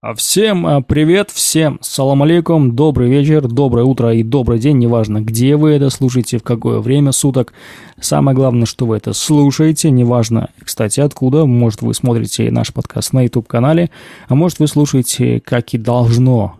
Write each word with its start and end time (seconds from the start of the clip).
А 0.00 0.14
Всем 0.14 0.64
а, 0.64 0.80
привет, 0.80 1.32
всем 1.32 1.80
салам 1.82 2.22
алейкум, 2.22 2.76
добрый 2.76 3.10
вечер, 3.10 3.48
доброе 3.48 3.84
утро 3.84 4.14
и 4.14 4.22
добрый 4.22 4.60
день, 4.60 4.78
неважно, 4.78 5.22
где 5.22 5.56
вы 5.56 5.72
это 5.72 5.90
слушаете, 5.90 6.38
в 6.38 6.44
какое 6.44 6.78
время 6.78 7.10
суток. 7.10 7.52
Самое 8.00 8.36
главное, 8.36 8.64
что 8.64 8.86
вы 8.86 8.96
это 8.96 9.12
слушаете, 9.12 9.90
неважно, 9.90 10.50
кстати, 10.62 11.00
откуда. 11.00 11.46
Может, 11.46 11.82
вы 11.82 11.94
смотрите 11.94 12.48
наш 12.52 12.72
подкаст 12.72 13.12
на 13.12 13.24
YouTube-канале, 13.24 13.90
а 14.28 14.36
может, 14.36 14.60
вы 14.60 14.68
слушаете, 14.68 15.40
как 15.40 15.74
и 15.74 15.78
должно 15.78 16.54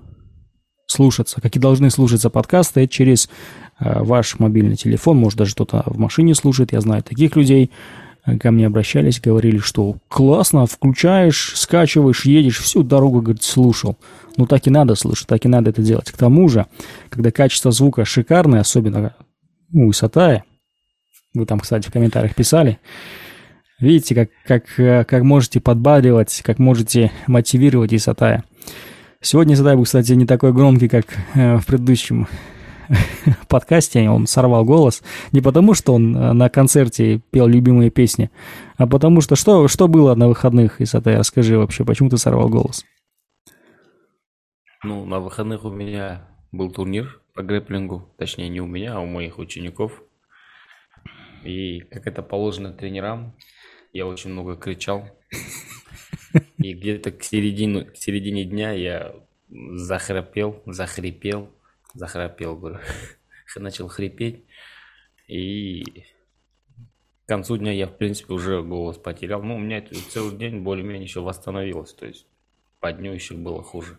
слушаться, 0.89 1.41
как 1.41 1.55
и 1.55 1.61
должны 1.61 1.91
слушаться 1.91 2.31
подкасты 2.31 2.89
через 2.89 3.31
э, 3.79 4.03
ваш 4.03 4.41
мобильный 4.41 4.75
телефон. 4.75 5.17
Может, 5.17 5.39
даже 5.39 5.55
кто-то 5.55 5.85
в 5.87 5.97
машине 5.97 6.35
слушает, 6.35 6.73
я 6.73 6.81
знаю 6.81 7.05
таких 7.05 7.37
людей– 7.37 7.71
ко 8.37 8.51
мне 8.51 8.67
обращались, 8.67 9.21
говорили, 9.21 9.59
что 9.59 9.97
классно, 10.09 10.67
включаешь, 10.67 11.53
скачиваешь, 11.57 12.25
едешь, 12.25 12.59
всю 12.59 12.83
дорогу, 12.83 13.23
говорит, 13.23 13.43
слушал. 13.43 13.97
Ну, 14.37 14.47
так 14.47 14.67
и 14.67 14.71
надо 14.71 14.95
слушать, 14.95 15.27
так 15.27 15.45
и 15.45 15.49
надо 15.49 15.71
это 15.71 15.83
делать. 15.83 16.11
К 16.11 16.17
тому 16.17 16.49
же, 16.49 16.67
когда 17.09 17.31
качество 17.31 17.71
звука 17.71 18.05
шикарное, 18.05 18.61
особенно 18.61 19.15
ну, 19.71 19.91
Исатая, 19.91 20.45
вы 21.35 21.47
там, 21.47 21.61
кстати, 21.61 21.89
в 21.89 21.93
комментариях 21.93 22.35
писали, 22.35 22.79
видите, 23.81 24.15
как, 24.15 24.31
как, 24.47 25.07
как 25.07 25.23
можете 25.23 25.61
подбадривать, 25.61 26.43
как 26.45 26.59
можете 26.59 27.13
мотивировать 27.27 27.93
Исатая. 27.95 28.45
Сегодня 29.21 29.55
Исатай 29.55 29.83
кстати, 29.83 30.13
не 30.13 30.27
такой 30.27 30.53
громкий, 30.53 30.89
как 30.89 31.07
э, 31.35 31.57
в 31.57 31.67
предыдущем 31.67 32.29
подкасте 33.49 34.09
он 34.09 34.27
сорвал 34.27 34.65
голос. 34.65 35.03
Не 35.33 35.41
потому, 35.41 35.75
что 35.75 35.95
он 35.95 36.17
э, 36.17 36.33
на 36.33 36.49
концерте 36.49 37.21
пел 37.31 37.47
любимые 37.47 37.91
песни, 37.91 38.31
а 38.77 38.87
потому 38.87 39.21
что 39.21 39.37
что, 39.37 39.69
что 39.69 39.89
было 39.89 40.15
на 40.15 40.29
выходных, 40.29 40.81
Исатай, 40.81 41.17
расскажи 41.17 41.59
вообще, 41.59 41.85
почему 41.85 42.11
ты 42.11 42.19
сорвал 42.19 42.49
голос? 42.49 42.85
Ну, 44.85 45.05
на 45.05 45.19
выходных 45.21 45.65
у 45.65 45.71
меня 45.71 46.29
был 46.53 46.71
турнир 46.71 47.21
по 47.35 47.43
грэплингу, 47.43 48.15
точнее 48.17 48.49
не 48.49 48.61
у 48.61 48.67
меня, 48.67 48.97
а 48.97 49.01
у 49.01 49.07
моих 49.07 49.39
учеников. 49.39 50.03
И 51.45 51.81
как 51.81 52.07
это 52.07 52.23
положено 52.23 52.73
тренерам, 52.73 53.35
я 53.93 54.07
очень 54.07 54.31
много 54.31 54.57
кричал. 54.57 55.05
И 56.59 56.75
где-то 56.75 57.11
к 57.13 57.23
середине, 57.23 57.85
к 57.85 57.97
середине 57.97 58.45
дня 58.45 58.73
я 58.73 59.15
захрапел, 59.49 60.63
захрипел, 60.67 61.51
захрапел, 61.99 62.57
говорю, 62.57 62.79
начал 63.57 63.89
хрипеть. 63.89 64.45
И 65.27 66.05
к 67.27 67.29
концу 67.29 67.59
дня 67.59 67.73
я, 67.73 67.87
в 67.87 67.97
принципе, 67.97 68.33
уже 68.33 68.63
голос 68.63 68.97
потерял. 68.97 69.43
Ну, 69.43 69.57
у 69.57 69.59
меня 69.59 69.79
это 69.79 69.95
целый 70.11 70.37
день 70.37 70.63
более-менее 70.63 71.03
еще 71.03 71.21
восстановилось. 71.21 71.93
То 71.93 72.07
есть 72.07 72.27
по 72.81 72.93
дню 72.93 73.13
еще 73.13 73.35
было 73.35 73.63
хуже. 73.63 73.99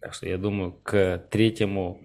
Так 0.00 0.14
что 0.14 0.26
я 0.26 0.38
думаю, 0.38 0.72
к 0.72 1.26
третьему 1.30 2.00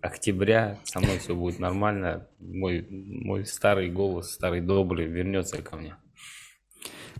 октября 0.00 0.78
со 0.84 1.00
мной 1.00 1.18
все 1.18 1.36
будет 1.36 1.60
нормально. 1.60 2.26
Мой, 2.40 2.86
мой 2.90 3.46
старый 3.46 3.90
голос, 3.90 4.32
старый 4.32 4.60
добрый 4.60 5.06
вернется 5.06 5.62
ко 5.62 5.76
мне. 5.76 5.94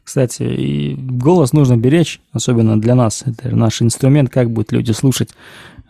Кстати, 0.02 0.42
и 0.42 0.94
голос 0.96 1.52
нужно 1.52 1.76
беречь, 1.76 2.20
особенно 2.32 2.80
для 2.80 2.94
нас. 2.94 3.22
Это 3.24 3.54
наш 3.54 3.80
инструмент, 3.82 4.30
как 4.30 4.50
будут 4.50 4.72
люди 4.72 4.90
слушать 4.90 5.30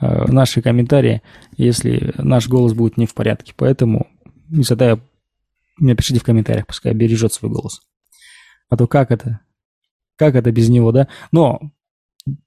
наши 0.02 0.62
комментарии, 0.62 1.22
если 1.56 2.12
наш 2.18 2.48
голос 2.48 2.72
будет 2.72 2.96
не 2.96 3.06
в 3.06 3.14
порядке. 3.14 3.52
Поэтому 3.56 4.08
не 4.48 4.64
задаю, 4.64 5.00
напишите 5.78 6.20
в 6.20 6.24
комментариях, 6.24 6.66
пускай 6.66 6.94
бережет 6.94 7.32
свой 7.32 7.50
голос. 7.50 7.80
А 8.68 8.76
то 8.76 8.86
как 8.86 9.10
это? 9.10 9.40
Как 10.16 10.34
это 10.34 10.50
без 10.52 10.68
него, 10.68 10.92
да? 10.92 11.08
Но, 11.30 11.60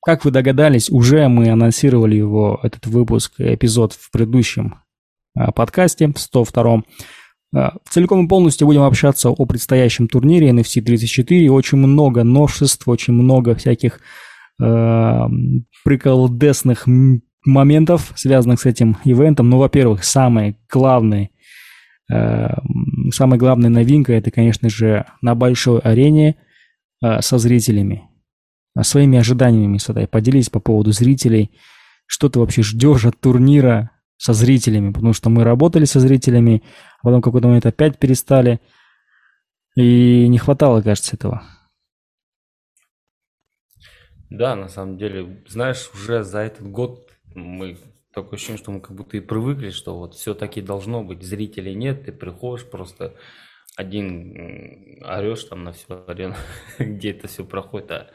как 0.01 0.25
вы 0.25 0.31
догадались, 0.31 0.89
уже 0.89 1.27
мы 1.27 1.49
анонсировали 1.49 2.15
его, 2.15 2.59
этот 2.63 2.87
выпуск, 2.87 3.33
эпизод 3.39 3.93
в 3.93 4.11
предыдущем 4.11 4.75
э, 5.37 5.51
подкасте, 5.51 6.07
в 6.07 6.19
102 6.19 6.83
Э, 7.55 7.69
целиком 7.89 8.25
и 8.25 8.27
полностью 8.27 8.67
будем 8.67 8.81
общаться 8.81 9.29
о 9.29 9.45
предстоящем 9.45 10.07
турнире 10.07 10.49
NFC 10.49 10.81
34. 10.81 11.49
Очень 11.49 11.77
много 11.77 12.23
новшеств, 12.23 12.87
очень 12.87 13.13
много 13.13 13.55
всяких 13.55 13.99
э, 14.61 15.21
приколдесных 15.83 16.85
моментов, 17.45 18.11
связанных 18.15 18.61
с 18.61 18.65
этим 18.65 18.97
ивентом. 19.03 19.49
Ну, 19.49 19.57
во-первых, 19.57 20.03
самый 20.03 20.57
главный, 20.69 21.31
э, 22.11 22.49
самая 23.11 23.39
главная 23.39 23.69
новинка 23.69 24.13
это, 24.13 24.31
конечно 24.31 24.69
же, 24.69 25.05
на 25.21 25.35
большой 25.35 25.79
арене 25.79 26.35
э, 27.03 27.21
со 27.21 27.37
зрителями. 27.37 28.09
Своими 28.81 29.17
ожиданиями, 29.17 29.77
Садай, 29.77 30.07
поделись 30.07 30.49
по 30.49 30.59
поводу 30.59 30.91
зрителей. 30.91 31.51
Что 32.07 32.27
ты 32.27 32.39
вообще 32.39 32.61
ждешь 32.61 33.05
от 33.05 33.19
турнира? 33.19 33.91
со 34.17 34.33
зрителями, 34.33 34.91
потому 34.91 35.13
что 35.13 35.29
мы 35.29 35.43
работали 35.43 35.85
со 35.85 35.99
зрителями, 35.99 36.63
а 37.01 37.03
потом 37.03 37.21
в 37.21 37.23
какой-то 37.23 37.47
момент 37.47 37.65
опять 37.65 37.99
перестали, 37.99 38.61
и 39.75 40.27
не 40.29 40.37
хватало, 40.37 40.81
кажется, 40.81 41.15
этого. 41.15 41.43
Да, 44.29 44.55
на 44.55 44.69
самом 44.69 44.97
деле, 44.97 45.43
знаешь, 45.47 45.89
уже 45.93 46.23
за 46.23 46.39
этот 46.39 46.69
год 46.69 47.11
мы 47.35 47.77
такое 48.13 48.37
ощущение, 48.37 48.57
что 48.57 48.71
мы 48.71 48.81
как 48.81 48.95
будто 48.95 49.17
и 49.17 49.21
привыкли, 49.21 49.69
что 49.69 49.97
вот 49.97 50.15
все 50.15 50.33
таки 50.33 50.61
должно 50.61 51.03
быть, 51.03 51.23
зрителей 51.23 51.75
нет, 51.75 52.05
ты 52.05 52.11
приходишь 52.11 52.65
просто 52.65 53.15
один 53.75 55.03
орешь 55.03 55.43
там 55.43 55.63
на 55.63 55.73
всю 55.73 56.03
арену, 56.07 56.35
где 56.79 57.11
это 57.11 57.27
все 57.27 57.43
проходит, 57.43 57.91
а 57.91 58.11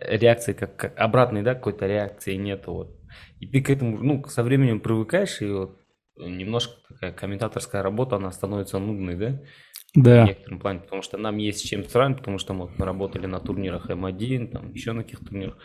реакции 0.00 0.52
как, 0.52 0.76
как 0.76 0.98
обратной, 0.98 1.42
да, 1.42 1.54
какой-то 1.54 1.86
реакции 1.86 2.34
нету 2.36 2.72
вот 2.72 3.04
и 3.40 3.46
ты 3.46 3.60
к 3.60 3.70
этому, 3.70 3.98
ну, 3.98 4.24
со 4.26 4.42
временем 4.42 4.80
привыкаешь, 4.80 5.40
и 5.42 5.46
вот 5.46 5.78
немножко 6.16 6.74
такая 6.88 7.12
комментаторская 7.12 7.82
работа, 7.82 8.16
она 8.16 8.30
становится 8.32 8.78
нудной, 8.78 9.16
да? 9.16 9.40
Да. 9.94 10.24
В 10.24 10.26
некотором 10.28 10.58
плане, 10.58 10.80
потому 10.80 11.02
что 11.02 11.18
нам 11.18 11.36
есть 11.36 11.64
чем 11.68 11.84
сравнить, 11.84 12.18
потому 12.18 12.38
что 12.38 12.52
мы, 12.52 12.68
мы 12.76 12.84
работали 12.84 13.26
на 13.26 13.38
турнирах 13.38 13.90
М1, 13.90 14.48
там 14.48 14.72
еще 14.72 14.92
на 14.92 15.04
каких-то 15.04 15.26
турнирах, 15.26 15.56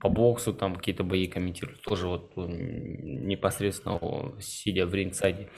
по 0.00 0.08
боксу 0.08 0.52
там 0.52 0.74
какие-то 0.74 1.04
бои 1.04 1.28
комментировали, 1.28 1.78
тоже 1.78 2.08
вот 2.08 2.32
непосредственно 2.36 4.00
сидя 4.40 4.86
в 4.86 4.94
рингсайде. 4.94 5.50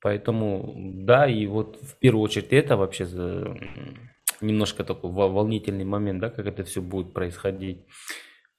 Поэтому, 0.00 0.74
да, 0.76 1.28
и 1.28 1.46
вот 1.46 1.76
в 1.82 1.98
первую 1.98 2.22
очередь 2.24 2.52
это 2.52 2.76
вообще 2.76 3.06
немножко 4.40 4.84
такой 4.84 5.10
волнительный 5.12 5.84
момент, 5.84 6.20
да, 6.20 6.30
как 6.30 6.46
это 6.46 6.64
все 6.64 6.80
будет 6.82 7.12
происходить. 7.14 7.86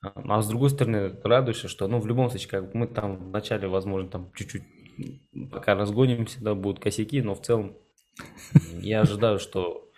А 0.02 0.42
с 0.42 0.48
другой 0.50 0.70
стороны, 0.70 1.16
радуешься, 1.24 1.68
что, 1.68 1.88
ну, 1.88 2.00
в 2.00 2.08
любом 2.08 2.30
случае, 2.30 2.50
как 2.50 2.74
мы 2.74 2.88
там 2.88 3.30
вначале, 3.30 3.68
возможно, 3.68 4.10
там 4.10 4.32
чуть-чуть, 4.36 4.64
пока 5.52 5.76
разгонимся, 5.76 6.44
да, 6.44 6.56
будут 6.56 6.82
косяки, 6.84 7.22
но 7.22 7.36
в 7.36 7.42
целом 7.42 7.78
я 8.82 9.02
ожидаю, 9.02 9.40
что 9.40 9.90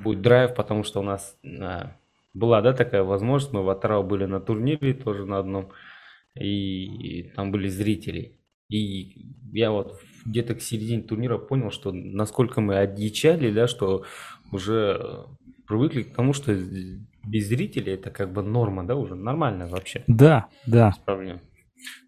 будет 0.00 0.22
драйв, 0.22 0.54
потому 0.54 0.84
что 0.84 1.00
у 1.00 1.02
нас 1.02 1.38
а, 1.44 1.96
была, 2.34 2.60
да, 2.62 2.72
такая 2.72 3.02
возможность, 3.02 3.52
мы 3.52 3.62
в 3.62 3.70
Атарау 3.70 4.02
были 4.02 4.24
на 4.24 4.40
турнире 4.40 4.94
тоже 4.94 5.26
на 5.26 5.38
одном, 5.38 5.70
и, 6.34 6.84
и 6.84 7.22
там 7.30 7.52
были 7.52 7.68
зрители. 7.68 8.38
И 8.68 9.28
я 9.52 9.70
вот 9.70 10.00
где-то 10.24 10.54
к 10.54 10.62
середине 10.62 11.02
турнира 11.02 11.38
понял, 11.38 11.70
что 11.70 11.92
насколько 11.92 12.60
мы 12.60 12.78
одичали, 12.78 13.52
да, 13.52 13.66
что 13.66 14.04
уже 14.50 15.26
привыкли 15.66 16.02
к 16.02 16.14
тому, 16.14 16.32
что 16.32 16.54
без 17.24 17.48
зрителей 17.48 17.94
это 17.94 18.10
как 18.10 18.32
бы 18.32 18.42
норма, 18.42 18.84
да, 18.84 18.96
уже 18.96 19.14
нормально 19.14 19.66
вообще. 19.66 20.04
Да, 20.06 20.48
да. 20.66 20.92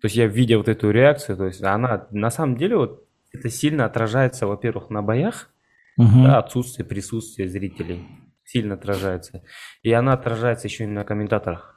То 0.00 0.06
есть 0.06 0.16
я 0.16 0.26
видя 0.26 0.56
вот 0.58 0.68
эту 0.68 0.90
реакцию, 0.90 1.36
то 1.36 1.46
есть 1.46 1.62
она 1.62 2.06
на 2.10 2.30
самом 2.30 2.56
деле 2.56 2.76
вот 2.76 3.06
это 3.32 3.50
сильно 3.50 3.84
отражается, 3.84 4.46
во-первых, 4.46 4.90
на 4.90 5.02
боях, 5.02 5.50
угу. 5.96 6.24
да, 6.24 6.38
отсутствие 6.38 6.86
присутствия 6.86 7.48
зрителей 7.48 8.06
сильно 8.44 8.74
отражается. 8.74 9.42
И 9.82 9.92
она 9.92 10.12
отражается 10.12 10.68
еще 10.68 10.84
и 10.84 10.88
на 10.88 11.04
комментаторах. 11.04 11.74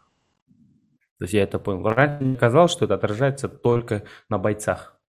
То 1.18 1.24
есть 1.24 1.34
я 1.34 1.44
это 1.44 1.58
понял. 1.60 1.88
Раньше 1.88 2.24
мне 2.24 2.38
казалось, 2.38 2.72
что 2.72 2.86
это 2.86 2.96
отражается 2.96 3.50
только 3.50 4.04
на 4.30 4.38
бойцах. 4.38 5.00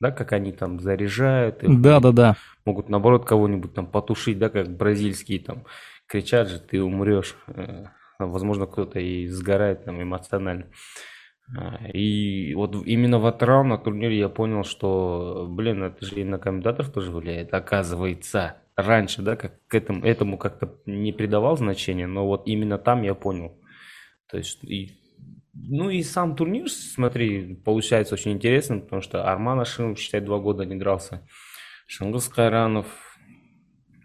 Да, 0.00 0.10
как 0.10 0.32
они 0.32 0.52
там 0.52 0.80
заряжают. 0.80 1.58
Да, 1.62 2.00
да, 2.00 2.12
да. 2.12 2.36
Могут 2.64 2.88
наоборот 2.88 3.24
кого-нибудь 3.24 3.72
там 3.72 3.86
потушить, 3.86 4.38
да, 4.38 4.50
как 4.50 4.68
бразильские 4.68 5.40
там 5.40 5.64
кричат 6.06 6.48
же, 6.48 6.58
ты 6.58 6.82
умрешь. 6.82 7.36
Э, 7.46 7.86
возможно, 8.18 8.66
кто-то 8.66 8.98
и 8.98 9.26
сгорает 9.28 9.84
там 9.84 10.02
эмоционально. 10.02 10.66
А, 11.54 11.86
и 11.88 12.54
вот 12.54 12.74
именно 12.86 13.18
в 13.18 13.26
Атрау 13.26 13.64
на 13.64 13.78
турнире 13.78 14.18
я 14.18 14.28
понял, 14.28 14.64
что, 14.64 15.46
блин, 15.48 15.82
это 15.82 16.04
же 16.04 16.20
и 16.20 16.24
на 16.24 16.38
комментаторов 16.38 16.92
тоже 16.92 17.12
влияет, 17.12 17.52
оказывается. 17.52 18.56
Раньше, 18.74 19.22
да, 19.22 19.36
как 19.36 19.66
к 19.68 19.74
этому, 19.74 20.04
этому 20.04 20.38
как-то 20.38 20.74
не 20.86 21.12
придавал 21.12 21.56
значения, 21.56 22.06
но 22.06 22.26
вот 22.26 22.46
именно 22.46 22.78
там 22.78 23.02
я 23.02 23.14
понял. 23.14 23.58
То 24.28 24.38
есть, 24.38 24.62
и, 24.64 24.98
ну 25.54 25.88
и 25.88 26.02
сам 26.02 26.36
турнир, 26.36 26.68
смотри, 26.68 27.54
получается 27.54 28.14
очень 28.14 28.32
интересным, 28.32 28.82
потому 28.82 29.02
что 29.02 29.24
Арман 29.30 29.60
Ашимов, 29.60 29.98
считай, 29.98 30.20
два 30.20 30.38
года 30.38 30.64
не 30.64 30.76
дрался. 30.76 31.26
Шангус 31.86 32.28
Кайранов, 32.28 32.86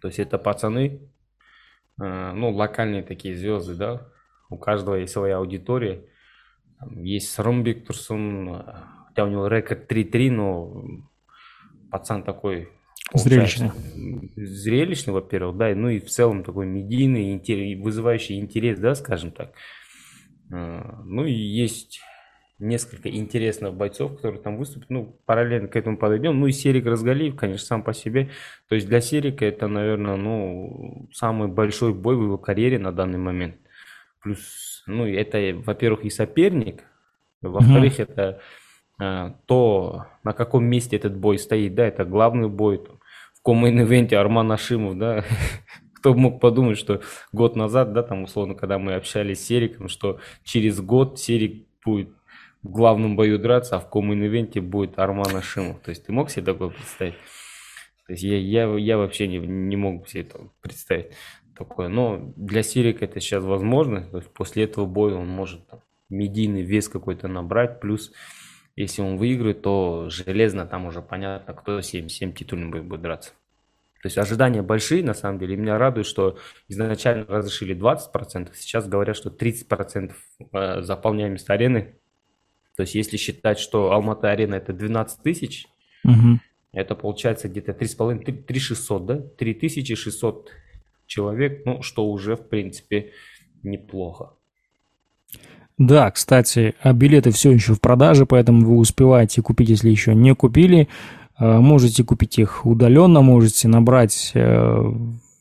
то 0.02 0.08
есть 0.08 0.20
это 0.20 0.38
пацаны, 0.38 1.12
Э, 2.02 2.32
ну, 2.34 2.50
локальные 2.52 3.04
такие 3.04 3.36
звезды, 3.36 3.76
да, 3.76 4.08
у 4.50 4.58
каждого 4.58 4.96
есть 4.96 5.14
своя 5.14 5.38
аудитория. 5.38 6.06
Есть 6.90 7.32
Сромбек 7.32 7.86
Турсун, 7.86 8.64
хотя 9.08 9.26
у 9.26 9.30
него 9.30 9.48
рекорд 9.48 9.92
3-3, 9.92 10.32
но 10.32 10.84
пацан 11.90 12.24
такой 12.24 12.70
Зрелищный. 13.14 13.72
Зрелищный, 14.36 15.14
во-первых, 15.14 15.58
да, 15.58 15.76
ну 15.76 15.90
и 15.90 16.00
в 16.00 16.10
целом 16.10 16.44
такой 16.44 16.66
медийный, 16.66 17.34
интерес, 17.34 17.80
вызывающий 17.82 18.40
интерес, 18.40 18.80
да, 18.80 18.96
скажем 18.96 19.32
так. 19.32 19.54
А, 20.52 21.02
ну 21.04 21.26
и 21.26 21.34
есть 21.34 22.00
несколько 22.60 23.10
интересных 23.10 23.74
бойцов, 23.74 24.16
которые 24.16 24.40
там 24.40 24.56
выступят. 24.56 24.90
Ну, 24.90 25.20
параллельно 25.26 25.68
к 25.68 25.76
этому 25.76 25.98
подойдем. 25.98 26.40
Ну 26.40 26.48
и 26.48 26.52
Серик 26.52 26.86
Разгалиев, 26.86 27.36
конечно, 27.36 27.66
сам 27.66 27.84
по 27.84 27.94
себе. 27.94 28.30
То 28.70 28.76
есть 28.76 28.88
для 28.88 29.02
Серика 29.02 29.44
это, 29.46 29.68
наверное, 29.68 30.16
ну, 30.16 31.10
самый 31.12 31.48
большой 31.48 31.94
бой 31.94 32.16
в 32.16 32.24
его 32.24 32.38
карьере 32.38 32.80
на 32.80 32.92
данный 32.92 33.18
момент. 33.18 33.56
Плюс, 34.22 34.84
ну, 34.88 35.06
это, 35.06 35.62
во-первых, 35.66 36.06
и 36.06 36.10
соперник, 36.10 36.84
во-вторых, 37.42 38.00
mm-hmm. 38.00 38.04
это 38.04 38.42
а, 39.00 39.36
то, 39.48 40.06
на 40.24 40.34
каком 40.34 40.66
месте 40.66 40.96
этот 40.96 41.18
бой 41.18 41.40
стоит, 41.40 41.74
да, 41.74 41.88
это 41.88 42.06
главный 42.06 42.50
бой, 42.50 42.78
там, 42.78 43.00
в 43.34 43.42
коммейн-ивенте 43.42 44.16
Арман 44.16 44.52
Ашимов, 44.52 44.98
да, 44.98 45.24
кто 45.96 46.14
мог 46.14 46.40
подумать, 46.40 46.78
что 46.78 47.02
год 47.32 47.56
назад, 47.56 47.94
да, 47.94 48.04
там, 48.04 48.24
условно, 48.24 48.54
когда 48.54 48.78
мы 48.78 48.94
общались 48.94 49.40
с 49.40 49.48
Сериком, 49.48 49.88
что 49.88 50.20
через 50.44 50.80
год 50.82 51.20
Серик 51.20 51.66
будет 51.84 52.10
в 52.62 52.70
главном 52.70 53.16
бою 53.16 53.40
драться, 53.40 53.78
а 53.78 53.80
в 53.80 53.90
коммейн-ивенте 53.90 54.62
будет 54.62 55.00
Арман 55.00 55.36
Ашимов. 55.36 55.80
То 55.82 55.90
есть 55.90 56.06
ты 56.06 56.12
мог 56.12 56.30
себе 56.30 56.46
такое 56.46 56.70
представить? 56.70 57.16
То 58.06 58.14
есть 58.14 58.24
я, 58.24 58.38
я, 58.38 58.78
я 58.78 58.98
вообще 58.98 59.28
не, 59.28 59.38
не 59.40 59.78
мог 59.78 60.08
себе 60.08 60.22
это 60.24 60.40
представить 60.62 61.08
такое. 61.58 61.88
Но 61.88 62.34
для 62.36 62.64
Сирика 62.64 63.06
это 63.06 63.20
сейчас 63.20 63.44
возможно. 63.44 64.04
То 64.04 64.18
есть 64.18 64.30
после 64.30 64.64
этого 64.64 64.86
боя 64.86 65.16
он 65.16 65.28
может 65.28 65.68
там, 65.68 65.82
медийный 66.10 66.62
вес 66.62 66.90
какой-то 66.90 67.28
набрать. 67.28 67.80
Плюс 67.80 68.12
если 68.76 69.02
он 69.02 69.18
выиграет, 69.18 69.62
то 69.62 70.08
железно 70.10 70.66
там 70.66 70.86
уже 70.86 71.02
понятно, 71.02 71.54
кто 71.54 71.82
7, 71.82 72.08
7 72.08 72.34
титульный 72.34 72.70
бой 72.70 72.82
будет 72.82 73.02
драться. 73.02 73.32
То 74.02 74.08
есть 74.08 74.18
ожидания 74.18 74.64
большие, 74.64 75.04
на 75.04 75.14
самом 75.14 75.38
деле. 75.38 75.54
И 75.54 75.58
меня 75.58 75.78
радует, 75.78 76.08
что 76.08 76.40
изначально 76.68 77.26
разрешили 77.28 77.76
20%, 77.76 78.50
сейчас 78.56 78.88
говорят, 78.88 79.16
что 79.16 79.30
30% 79.30 80.14
э, 80.54 80.82
заполняемость 80.82 81.50
арены. 81.50 82.00
То 82.76 82.82
есть 82.82 82.96
если 82.96 83.18
считать, 83.18 83.60
что 83.60 83.92
Алмата 83.92 84.32
арена 84.32 84.56
это 84.56 84.74
12 84.74 85.22
тысяч, 85.22 85.68
угу. 86.04 86.40
это 86.72 86.96
получается 86.96 87.48
где-то 87.48 87.74
3,5, 87.74 88.44
3 88.44 88.60
600, 88.60 89.06
да? 89.06 89.18
3600 89.38 90.50
человек, 91.12 91.64
ну, 91.66 91.82
что 91.82 92.10
уже, 92.10 92.36
в 92.36 92.48
принципе, 92.48 93.12
неплохо. 93.64 94.32
Да, 95.78 96.10
кстати, 96.12 96.74
а 96.82 96.94
билеты 96.94 97.32
все 97.32 97.52
еще 97.52 97.74
в 97.74 97.82
продаже, 97.82 98.26
поэтому 98.26 98.66
вы 98.66 98.78
успеваете 98.78 99.42
купить, 99.42 99.70
если 99.70 99.90
еще 99.90 100.16
не 100.16 100.34
купили. 100.36 100.88
Э, 101.38 101.60
можете 101.60 102.04
купить 102.04 102.40
их 102.40 102.66
удаленно, 102.66 103.22
можете 103.22 103.68
набрать, 103.68 104.32
э, 104.36 104.94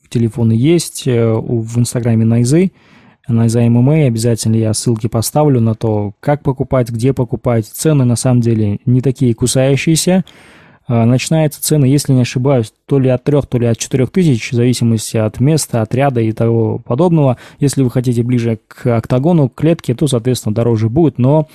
телефоны 0.09 0.53
есть, 0.53 1.07
э, 1.07 1.31
в 1.33 1.79
инстаграме 1.79 2.25
Найзы, 2.25 2.71
Найза 3.27 3.61
ММА, 3.61 4.07
обязательно 4.07 4.57
я 4.57 4.73
ссылки 4.73 5.07
поставлю 5.07 5.61
на 5.61 5.73
то, 5.75 6.13
как 6.19 6.43
покупать, 6.43 6.89
где 6.89 7.13
покупать. 7.13 7.65
Цены 7.65 8.03
на 8.03 8.17
самом 8.17 8.41
деле 8.41 8.79
не 8.85 8.99
такие 8.99 9.33
кусающиеся. 9.33 10.25
А, 10.93 11.05
начинается 11.05 11.63
цена, 11.63 11.87
если 11.87 12.11
не 12.11 12.23
ошибаюсь, 12.23 12.73
то 12.85 12.99
ли 12.99 13.07
от 13.07 13.23
3, 13.23 13.43
то 13.49 13.57
ли 13.57 13.65
от 13.65 13.77
4 13.77 14.07
тысяч, 14.07 14.51
в 14.51 14.55
зависимости 14.55 15.15
от 15.15 15.39
места, 15.39 15.81
отряда 15.81 16.19
и 16.19 16.33
того 16.33 16.79
подобного. 16.79 17.37
Если 17.61 17.81
вы 17.81 17.89
хотите 17.89 18.23
ближе 18.23 18.59
к 18.67 18.97
октагону, 18.97 19.47
к 19.47 19.55
клетке, 19.55 19.95
то, 19.95 20.07
соответственно, 20.07 20.53
дороже 20.53 20.89
будет, 20.89 21.17
но 21.17 21.47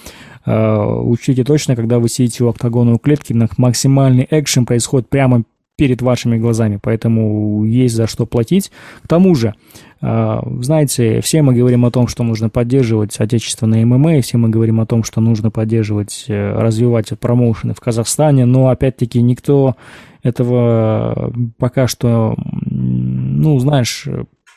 э, 0.47 0.85
учтите 1.03 1.45
точно, 1.45 1.77
когда 1.77 1.99
вы 1.99 2.09
сидите 2.09 2.45
у 2.45 2.49
октагона 2.49 2.95
у 2.95 2.99
клетки, 2.99 3.37
максимальный 3.59 4.27
экшен 4.31 4.65
происходит 4.65 5.11
прямо 5.11 5.43
перед 5.77 6.01
вашими 6.01 6.39
глазами, 6.39 6.79
поэтому 6.83 7.65
есть 7.65 7.95
за 7.95 8.07
что 8.07 8.25
платить. 8.25 8.73
К 9.03 9.09
тому 9.09 9.35
же, 9.35 9.55
а, 10.01 10.43
знаете, 10.61 11.21
все 11.21 11.43
мы 11.43 11.55
говорим 11.55 11.85
о 11.85 11.91
том, 11.91 12.09
что 12.09 12.25
нужно 12.25 12.49
поддерживать 12.49 13.21
отечественные 13.21 13.85
ММА, 13.85 14.23
все 14.23 14.39
мы 14.39 14.49
говорим 14.49 14.81
о 14.81 14.87
том, 14.87 15.05
что 15.05 15.21
нужно 15.21 15.51
поддерживать, 15.51 16.25
э, 16.29 16.53
развивать 16.59 17.13
промоушены 17.19 17.75
в 17.75 17.81
Казахстане, 17.81 18.47
но 18.47 18.69
опять-таки 18.69 19.21
никто 19.21 19.77
этого 20.23 21.33
пока 21.59 21.87
что, 21.87 22.35
ну, 22.65 23.59
знаешь, 23.59 24.09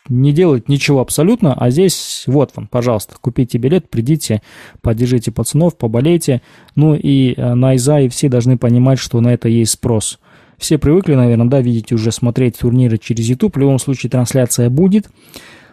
не 0.07 0.31
делает 0.31 0.69
ничего 0.69 1.01
абсолютно, 1.01 1.53
а 1.53 1.69
здесь 1.69 2.23
вот 2.27 2.51
вам, 2.55 2.67
пожалуйста, 2.67 3.15
купите 3.19 3.57
билет, 3.57 3.89
придите, 3.89 4.41
поддержите 4.81 5.31
пацанов, 5.31 5.77
поболейте. 5.77 6.41
Ну 6.75 6.95
и 6.95 7.33
э, 7.35 7.53
Найза 7.55 7.99
и 7.99 8.09
все 8.09 8.29
должны 8.29 8.57
понимать, 8.57 8.99
что 8.99 9.19
на 9.19 9.33
это 9.33 9.49
есть 9.49 9.73
спрос– 9.73 10.17
все 10.59 10.77
привыкли, 10.77 11.15
наверное, 11.15 11.47
да, 11.47 11.61
видите, 11.61 11.95
уже 11.95 12.11
смотреть 12.11 12.57
турниры 12.59 12.97
через 12.97 13.25
YouTube. 13.25 13.55
В 13.55 13.59
любом 13.59 13.79
случае 13.79 14.09
трансляция 14.09 14.69
будет. 14.69 15.09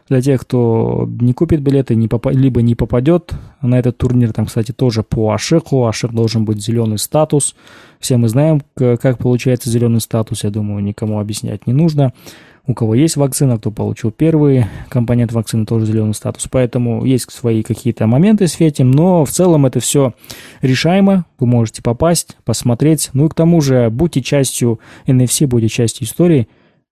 Для 0.09 0.23
тех, 0.23 0.43
кто 0.43 1.09
не 1.21 1.33
купит 1.33 1.61
билеты, 1.61 1.97
не 1.97 2.07
поп... 2.07 2.27
либо 2.27 2.63
не 2.63 2.77
попадет 2.77 3.33
на 3.61 3.77
этот 3.77 3.99
турнир, 3.99 4.33
там, 4.33 4.47
кстати, 4.47 4.71
тоже 4.71 5.03
по 5.03 5.33
Ашеку. 5.33 5.87
Ашек 5.87 6.13
должен 6.13 6.45
быть 6.45 6.65
зеленый 6.65 6.99
статус. 6.99 7.57
Все 7.99 8.17
мы 8.17 8.29
знаем, 8.29 8.63
как 8.77 9.19
получается 9.19 9.69
зеленый 9.69 10.01
статус. 10.01 10.45
Я 10.45 10.51
думаю, 10.51 10.83
никому 10.83 11.19
объяснять 11.19 11.67
не 11.67 11.73
нужно 11.73 12.13
у 12.67 12.75
кого 12.75 12.95
есть 12.95 13.17
вакцина, 13.17 13.59
кто 13.59 13.71
получил 13.71 14.11
первый 14.11 14.67
компонент 14.89 15.33
вакцины, 15.33 15.67
тоже 15.67 15.87
зеленый 15.87 16.15
статус. 16.15 16.49
Поэтому 16.51 17.05
есть 17.05 17.31
свои 17.31 17.63
какие-то 17.63 18.07
моменты 18.07 18.49
с 18.49 18.61
этим, 18.61 18.91
но 18.91 19.25
в 19.25 19.31
целом 19.31 19.67
это 19.67 19.79
все 19.81 20.15
решаемо. 20.63 21.27
Вы 21.39 21.47
можете 21.47 21.83
попасть, 21.83 22.37
посмотреть. 22.45 23.11
Ну 23.13 23.27
и 23.27 23.29
к 23.29 23.35
тому 23.35 23.61
же 23.61 23.89
будьте 23.91 24.21
частью 24.21 24.81
NFC, 25.07 25.47
будьте 25.47 25.69
частью 25.69 26.07
истории. 26.07 26.49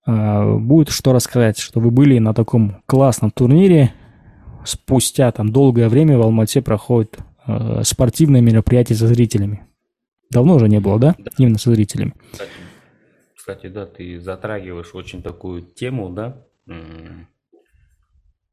А, 0.06 0.56
будет 0.56 0.90
что 0.90 1.12
рассказать, 1.12 1.58
что 1.58 1.80
вы 1.80 1.90
были 1.90 2.18
на 2.18 2.34
таком 2.34 2.76
классном 2.86 3.30
турнире. 3.30 3.92
Спустя 4.64 5.30
там 5.32 5.50
долгое 5.50 5.88
время 5.88 6.16
в 6.18 6.22
Алмате 6.22 6.62
проходит 6.62 7.18
а, 7.46 7.82
спортивное 7.82 8.40
мероприятие 8.40 8.96
со 8.96 9.08
зрителями. 9.08 9.64
Давно 10.30 10.54
уже 10.54 10.68
не 10.68 10.80
было, 10.80 10.98
да? 10.98 11.16
Именно 11.36 11.58
со 11.58 11.72
зрителями. 11.74 12.14
Кстати, 13.44 13.66
да, 13.66 13.84
ты 13.84 14.18
затрагиваешь 14.20 14.94
очень 14.94 15.22
такую 15.22 15.60
тему, 15.60 16.08
да, 16.08 16.46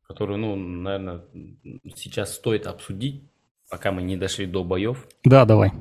которую, 0.05 0.37
ну, 0.37 0.57
наверное, 0.57 1.21
сейчас 1.95 2.35
стоит 2.35 2.67
обсудить, 2.67 3.23
пока 3.69 3.93
мы 3.93 4.01
не 4.01 4.17
дошли 4.17 4.45
до 4.45 4.65
боев. 4.65 5.07
Да, 5.23 5.45
давай. 5.45 5.71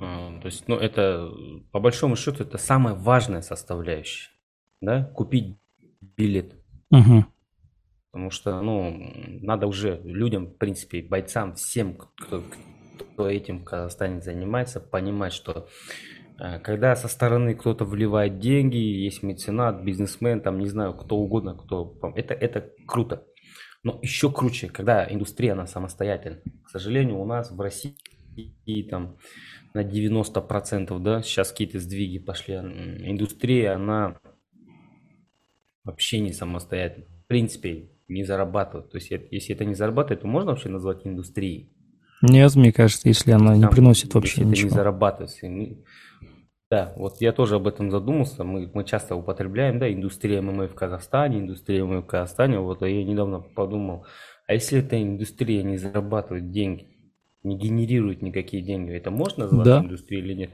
А, 0.00 0.40
то 0.40 0.46
есть, 0.46 0.66
ну, 0.66 0.74
это, 0.74 1.30
по 1.70 1.78
большому 1.78 2.16
счету, 2.16 2.42
это 2.42 2.58
самая 2.58 2.94
важная 2.94 3.42
составляющая, 3.42 4.30
да, 4.80 5.04
купить 5.04 5.56
билет. 6.00 6.56
Угу. 6.90 7.26
Потому 8.10 8.30
что, 8.32 8.60
ну, 8.60 9.08
надо 9.40 9.68
уже 9.68 10.00
людям, 10.02 10.48
в 10.48 10.56
принципе, 10.56 11.00
бойцам, 11.00 11.54
всем, 11.54 11.94
кто, 11.94 12.42
кто 13.12 13.30
этим 13.30 13.60
в 13.60 13.64
Казахстане 13.64 14.20
занимается, 14.20 14.80
понимать, 14.80 15.32
что 15.32 15.68
когда 16.62 16.94
со 16.94 17.08
стороны 17.08 17.54
кто-то 17.54 17.84
вливает 17.84 18.38
деньги, 18.38 18.76
есть 18.76 19.22
меценат, 19.22 19.82
бизнесмен, 19.82 20.40
там, 20.40 20.58
не 20.58 20.68
знаю, 20.68 20.94
кто 20.94 21.16
угодно, 21.16 21.54
кто... 21.56 21.98
Это, 22.14 22.34
это 22.34 22.70
круто. 22.86 23.24
Но 23.82 23.98
еще 24.02 24.30
круче, 24.30 24.68
когда 24.68 25.06
индустрия, 25.10 25.52
она 25.52 25.66
самостоятельна. 25.66 26.40
К 26.64 26.70
сожалению, 26.70 27.18
у 27.18 27.24
нас 27.24 27.50
в 27.50 27.60
России 27.60 27.96
и 28.64 28.82
там 28.84 29.16
на 29.74 29.82
90%, 29.82 30.98
да, 31.00 31.22
сейчас 31.22 31.50
какие-то 31.50 31.78
сдвиги 31.80 32.18
пошли. 32.18 32.54
Индустрия, 32.54 33.74
она 33.74 34.18
вообще 35.84 36.20
не 36.20 36.32
самостоятельна. 36.32 37.06
В 37.24 37.26
принципе, 37.26 37.90
не 38.08 38.24
зарабатывает. 38.24 38.90
То 38.90 38.98
есть, 38.98 39.10
если 39.10 39.54
это 39.54 39.64
не 39.64 39.74
зарабатывает, 39.74 40.22
то 40.22 40.26
можно 40.26 40.52
вообще 40.52 40.68
назвать 40.68 41.06
индустрией? 41.06 41.72
Нет, 42.22 42.54
мне 42.56 42.72
кажется, 42.72 43.08
если 43.08 43.30
она 43.30 43.54
не 43.54 43.62
Там, 43.62 43.70
приносит 43.70 44.14
вообще 44.14 44.40
если 44.40 44.44
ничего. 44.44 44.68
Это 44.68 44.74
не 44.74 44.78
зарабатывает. 44.78 45.30
Да, 46.70 46.92
вот 46.96 47.20
я 47.20 47.32
тоже 47.32 47.56
об 47.56 47.66
этом 47.66 47.90
задумался. 47.90 48.44
Мы, 48.44 48.70
мы 48.74 48.84
часто 48.84 49.16
употребляем, 49.16 49.78
да, 49.78 49.90
индустрия 49.90 50.42
ММА 50.42 50.68
в 50.68 50.74
Казахстане, 50.74 51.38
индустрия 51.38 51.84
ММА 51.84 52.02
в 52.02 52.06
Казахстане. 52.06 52.58
Вот 52.58 52.82
я 52.82 53.04
недавно 53.04 53.40
подумал, 53.40 54.04
а 54.46 54.52
если 54.52 54.80
эта 54.80 55.00
индустрия 55.02 55.62
не 55.62 55.78
зарабатывает 55.78 56.50
деньги, 56.50 56.86
не 57.42 57.56
генерирует 57.56 58.20
никакие 58.20 58.62
деньги, 58.62 58.92
это 58.92 59.10
можно 59.10 59.44
назвать 59.44 59.64
да. 59.64 59.80
индустрией 59.80 60.22
или 60.22 60.34
нет? 60.34 60.50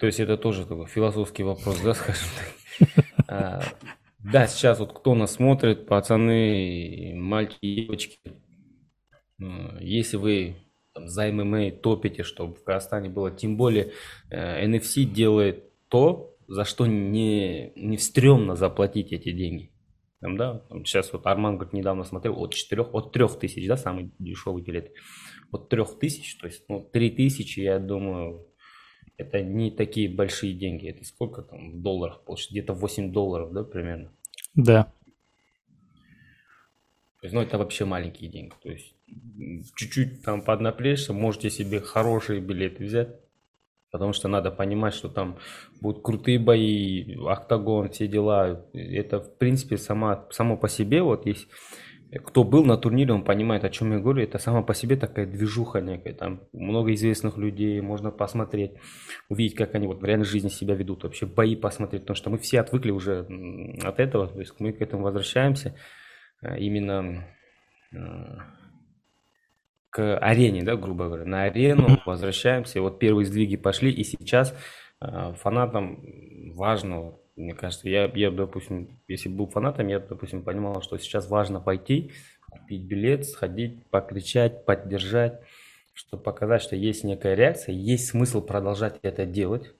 То 0.00 0.06
есть 0.06 0.20
это 0.20 0.38
тоже 0.38 0.64
такой 0.64 0.86
философский 0.86 1.42
вопрос, 1.42 1.80
да, 1.80 1.94
скажем 1.94 2.28
так. 2.38 3.04
А, 3.28 3.60
да, 4.20 4.46
сейчас 4.46 4.78
вот 4.78 4.92
кто 4.92 5.14
нас 5.16 5.32
смотрит, 5.32 5.86
пацаны, 5.86 7.12
мальчики, 7.16 7.58
девочки, 7.62 8.18
если 9.80 10.16
вы 10.16 10.56
там, 10.96 11.08
за 11.08 11.30
ММА 11.30 11.72
топите, 11.72 12.22
чтобы 12.22 12.54
в 12.54 12.64
Казахстане 12.64 13.10
было. 13.10 13.30
Тем 13.30 13.58
более 13.58 13.92
э, 14.30 14.66
NFC 14.66 15.04
делает 15.04 15.70
то, 15.88 16.34
за 16.48 16.64
что 16.64 16.86
не, 16.86 17.72
не 17.76 17.98
стрёмно 17.98 18.56
заплатить 18.56 19.12
эти 19.12 19.30
деньги. 19.30 19.70
Там, 20.20 20.38
да, 20.38 20.60
там 20.70 20.86
сейчас 20.86 21.12
вот 21.12 21.26
Арман 21.26 21.56
говорит, 21.56 21.74
недавно 21.74 22.04
смотрел, 22.04 22.42
от 22.42 22.54
4, 22.54 22.82
от 22.82 23.12
3 23.12 23.28
тысяч, 23.38 23.68
да, 23.68 23.76
самый 23.76 24.10
дешевый 24.18 24.62
билет. 24.62 24.90
от 25.52 25.68
3000, 25.68 26.38
то 26.40 26.46
есть 26.46 26.64
ну, 26.68 26.80
3000, 26.80 27.60
я 27.60 27.78
думаю, 27.78 28.46
это 29.18 29.42
не 29.42 29.70
такие 29.70 30.08
большие 30.08 30.54
деньги. 30.54 30.88
Это 30.88 31.04
сколько 31.04 31.42
там 31.42 31.72
в 31.72 31.82
долларах? 31.82 32.22
Где-то 32.50 32.72
8 32.72 33.12
долларов, 33.12 33.52
да, 33.52 33.64
примерно? 33.64 34.10
Да. 34.54 34.84
То 37.20 37.24
есть, 37.24 37.34
ну, 37.34 37.42
это 37.42 37.58
вообще 37.58 37.84
маленькие 37.84 38.30
деньги. 38.30 38.54
То 38.62 38.70
есть, 38.70 38.95
чуть-чуть 39.74 40.22
там 40.22 40.42
поднапрячься, 40.42 41.12
можете 41.12 41.50
себе 41.50 41.80
хорошие 41.80 42.40
билеты 42.40 42.84
взять. 42.84 43.08
Потому 43.92 44.12
что 44.12 44.28
надо 44.28 44.50
понимать, 44.50 44.94
что 44.94 45.08
там 45.08 45.38
будут 45.80 46.02
крутые 46.02 46.38
бои, 46.38 47.16
октагон, 47.26 47.88
все 47.88 48.06
дела. 48.06 48.66
Это, 48.74 49.20
в 49.20 49.38
принципе, 49.38 49.78
сама, 49.78 50.26
само 50.30 50.56
по 50.56 50.68
себе, 50.68 51.02
вот 51.02 51.24
есть 51.24 51.48
кто 52.24 52.44
был 52.44 52.64
на 52.64 52.76
турнире, 52.76 53.12
он 53.12 53.24
понимает, 53.24 53.64
о 53.64 53.70
чем 53.70 53.92
я 53.92 53.98
говорю. 53.98 54.22
Это 54.22 54.38
сама 54.38 54.62
по 54.62 54.74
себе 54.74 54.96
такая 54.96 55.26
движуха 55.26 55.80
некая. 55.80 56.14
Там 56.14 56.42
много 56.52 56.94
известных 56.94 57.36
людей, 57.36 57.80
можно 57.80 58.10
посмотреть, 58.10 58.72
увидеть, 59.28 59.56
как 59.56 59.74
они 59.74 59.86
вот 59.86 60.00
в 60.00 60.04
реальной 60.04 60.24
жизни 60.24 60.48
себя 60.48 60.74
ведут, 60.74 61.02
вообще 61.02 61.26
бои 61.26 61.56
посмотреть. 61.56 62.02
Потому 62.02 62.16
что 62.16 62.30
мы 62.30 62.38
все 62.38 62.60
отвыкли 62.60 62.90
уже 62.92 63.26
от 63.82 63.98
этого, 63.98 64.28
то 64.28 64.38
есть 64.38 64.54
мы 64.60 64.72
к 64.72 64.80
этому 64.80 65.02
возвращаемся 65.02 65.74
э, 66.42 66.58
именно 66.58 67.26
к 69.96 70.18
арене, 70.18 70.62
да, 70.62 70.76
грубо 70.76 71.06
говоря. 71.06 71.24
На 71.24 71.44
арену 71.44 72.02
возвращаемся, 72.04 72.78
и 72.78 72.82
вот 72.82 72.98
первые 72.98 73.24
сдвиги 73.24 73.56
пошли, 73.56 73.90
и 73.90 74.04
сейчас 74.04 74.54
э, 75.00 75.32
фанатам 75.40 76.04
важно 76.54 77.14
мне 77.34 77.54
кажется, 77.54 77.88
я, 77.88 78.10
я, 78.14 78.30
допустим, 78.30 78.98
если 79.08 79.28
был 79.28 79.46
фанатом, 79.46 79.88
я, 79.88 80.00
допустим, 80.00 80.42
понимал, 80.42 80.80
что 80.80 80.96
сейчас 80.98 81.28
важно 81.28 81.60
пойти, 81.60 82.12
купить 82.50 82.82
билет, 82.82 83.26
сходить, 83.26 83.86
покричать, 83.90 84.64
поддержать, 84.64 85.40
чтобы 85.92 86.22
показать, 86.22 86.62
что 86.62 86.76
есть 86.76 87.04
некая 87.04 87.34
реакция, 87.34 87.74
есть 87.74 88.08
смысл 88.08 88.42
продолжать 88.42 88.98
это 89.02 89.26
делать, 89.26 89.74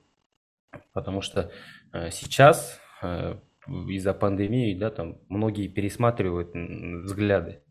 потому 0.92 1.20
что 1.20 1.50
э, 1.92 2.10
сейчас 2.10 2.78
э, 3.02 3.36
из-за 3.66 4.14
пандемии, 4.14 4.78
да, 4.78 4.90
там 4.90 5.18
многие 5.28 5.68
пересматривают 5.68 6.54
взгляды. 6.54 7.62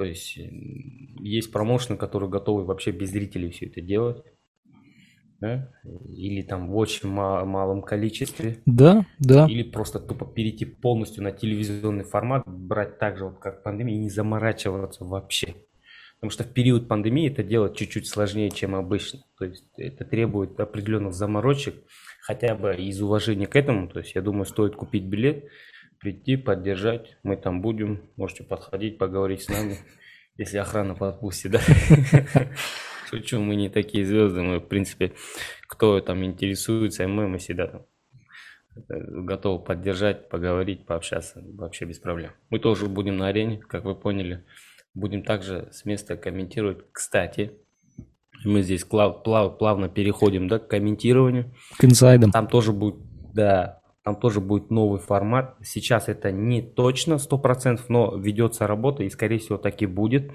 То 0.00 0.06
есть 0.06 0.38
есть 1.20 1.52
промоушены, 1.52 1.98
которые 1.98 2.30
готовы 2.30 2.64
вообще 2.64 2.90
без 2.90 3.10
зрителей 3.10 3.50
все 3.50 3.66
это 3.66 3.82
делать 3.82 4.24
да? 5.42 5.70
или 6.08 6.40
там 6.40 6.70
в 6.70 6.76
очень 6.78 7.10
мал- 7.10 7.44
малом 7.44 7.82
количестве. 7.82 8.62
Да, 8.64 9.04
да. 9.18 9.46
Или 9.46 9.62
просто 9.62 10.00
тупо 10.00 10.24
перейти 10.24 10.64
полностью 10.64 11.22
на 11.22 11.32
телевизионный 11.32 12.04
формат, 12.04 12.44
брать 12.46 12.98
так 12.98 13.18
же, 13.18 13.26
вот 13.26 13.40
как 13.40 13.62
пандемия, 13.62 13.96
и 13.96 14.00
не 14.00 14.08
заморачиваться 14.08 15.04
вообще. 15.04 15.56
Потому 16.16 16.30
что 16.30 16.44
в 16.44 16.54
период 16.54 16.88
пандемии 16.88 17.30
это 17.30 17.42
делать 17.42 17.76
чуть-чуть 17.76 18.08
сложнее, 18.08 18.50
чем 18.50 18.74
обычно. 18.74 19.20
То 19.38 19.44
есть 19.44 19.66
это 19.76 20.06
требует 20.06 20.58
определенных 20.58 21.12
заморочек, 21.12 21.74
хотя 22.22 22.54
бы 22.54 22.74
из 22.74 23.02
уважения 23.02 23.46
к 23.46 23.54
этому. 23.54 23.86
То 23.86 23.98
есть 23.98 24.14
я 24.14 24.22
думаю, 24.22 24.46
стоит 24.46 24.76
купить 24.76 25.04
билет, 25.04 25.44
прийти, 26.00 26.36
поддержать. 26.36 27.16
Мы 27.22 27.36
там 27.36 27.60
будем, 27.60 28.02
можете 28.16 28.42
подходить, 28.42 28.98
поговорить 28.98 29.42
с 29.42 29.48
нами, 29.48 29.76
если 30.36 30.58
охрана 30.58 30.94
подпустит, 30.94 31.52
да? 31.52 31.60
Шучу, 33.10 33.40
мы 33.40 33.56
не 33.56 33.68
такие 33.68 34.04
звезды, 34.04 34.42
мы, 34.42 34.58
в 34.58 34.68
принципе, 34.68 35.12
кто 35.66 36.00
там 36.00 36.24
интересуется, 36.24 37.06
мы, 37.08 37.28
мы 37.28 37.38
всегда 37.38 37.66
там 37.66 37.86
готовы 38.86 39.62
поддержать, 39.62 40.28
поговорить, 40.28 40.86
пообщаться, 40.86 41.42
вообще 41.54 41.84
без 41.84 41.98
проблем. 41.98 42.32
Мы 42.50 42.58
тоже 42.58 42.86
будем 42.86 43.16
на 43.16 43.28
арене, 43.28 43.58
как 43.58 43.84
вы 43.84 43.94
поняли. 43.94 44.44
Будем 44.94 45.22
также 45.22 45.68
с 45.72 45.84
места 45.84 46.16
комментировать. 46.16 46.84
Кстати, 46.92 47.52
мы 48.44 48.62
здесь 48.62 48.84
плав, 48.84 49.22
плав, 49.22 49.58
плавно 49.58 49.88
переходим 49.88 50.48
да, 50.48 50.58
к 50.58 50.68
комментированию. 50.68 51.54
К 51.78 51.84
инсайдам. 51.84 52.30
Там 52.30 52.48
тоже 52.48 52.72
будет, 52.72 52.96
да, 53.34 53.79
там 54.02 54.16
тоже 54.16 54.40
будет 54.40 54.70
новый 54.70 54.98
формат. 54.98 55.56
Сейчас 55.62 56.08
это 56.08 56.32
не 56.32 56.62
точно 56.62 57.14
100%, 57.14 57.80
но 57.88 58.16
ведется 58.16 58.66
работа 58.66 59.02
и, 59.02 59.10
скорее 59.10 59.38
всего, 59.38 59.58
так 59.58 59.82
и 59.82 59.86
будет. 59.86 60.32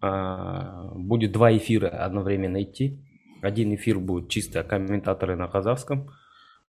А, 0.00 0.90
будет 0.94 1.32
два 1.32 1.54
эфира 1.56 1.88
одновременно 1.88 2.62
идти. 2.62 3.02
Один 3.42 3.74
эфир 3.74 3.98
будет 3.98 4.30
чисто 4.30 4.62
комментаторы 4.64 5.36
на 5.36 5.46
казахском, 5.48 6.10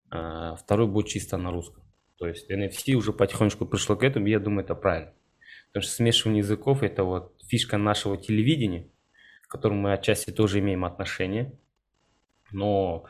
а 0.09 0.55
второй 0.55 0.87
будет 0.87 1.07
чисто 1.07 1.37
на 1.37 1.51
русском. 1.51 1.83
То 2.17 2.27
есть 2.27 2.49
NFC 2.49 2.93
уже 2.93 3.13
потихонечку 3.13 3.65
пришло 3.65 3.95
к 3.95 4.03
этому, 4.03 4.27
я 4.27 4.39
думаю, 4.39 4.63
это 4.63 4.73
правильно. 4.75 5.13
Потому 5.67 5.83
что 5.83 5.91
смешивание 5.91 6.39
языков– 6.39 6.81
это 6.83 7.03
вот 7.03 7.35
фишка 7.47 7.77
нашего 7.77 8.17
телевидения, 8.17 8.89
к 9.43 9.51
которому 9.51 9.81
мы 9.81 9.93
отчасти 9.93 10.31
тоже 10.31 10.59
имеем 10.59 10.85
отношение. 10.85 11.59
Но 12.51 13.05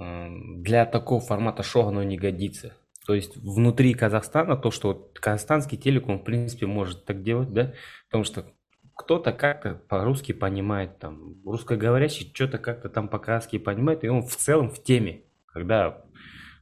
для 0.00 0.86
такого 0.86 1.20
формата 1.20 1.62
шоу 1.62 1.88
оно 1.88 2.02
не 2.02 2.16
годится. 2.16 2.74
То 3.06 3.14
есть 3.14 3.36
внутри 3.36 3.94
Казахстана 3.94 4.56
то, 4.56 4.70
что 4.70 4.88
вот 4.88 5.18
казахстанский 5.18 5.76
телеком 5.76 6.18
в 6.18 6.24
принципе 6.24 6.66
может 6.66 7.04
так 7.04 7.22
делать, 7.22 7.52
да, 7.52 7.74
потому 8.06 8.24
что 8.24 8.52
кто-то 8.96 9.32
как-то 9.32 9.74
по-русски 9.74 10.32
понимает, 10.32 10.98
там, 10.98 11.42
русскоговорящий 11.44 12.30
что-то 12.34 12.58
как-то 12.58 12.88
там 12.88 13.08
по-казахски 13.08 13.58
понимает, 13.58 14.04
и 14.04 14.08
он 14.08 14.22
в 14.22 14.36
целом 14.36 14.70
в 14.70 14.82
теме, 14.82 15.22
когда 15.46 16.04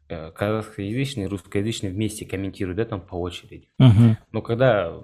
э, 0.08 0.30
казахскоязычный 0.30 1.24
и 1.24 1.26
русскоязычный 1.26 1.90
вместе 1.90 2.24
комментируют, 2.24 2.78
да, 2.78 2.84
там 2.84 3.00
по 3.00 3.16
очереди. 3.16 3.68
Uh-huh. 3.80 4.16
Но 4.30 4.40
когда 4.40 4.96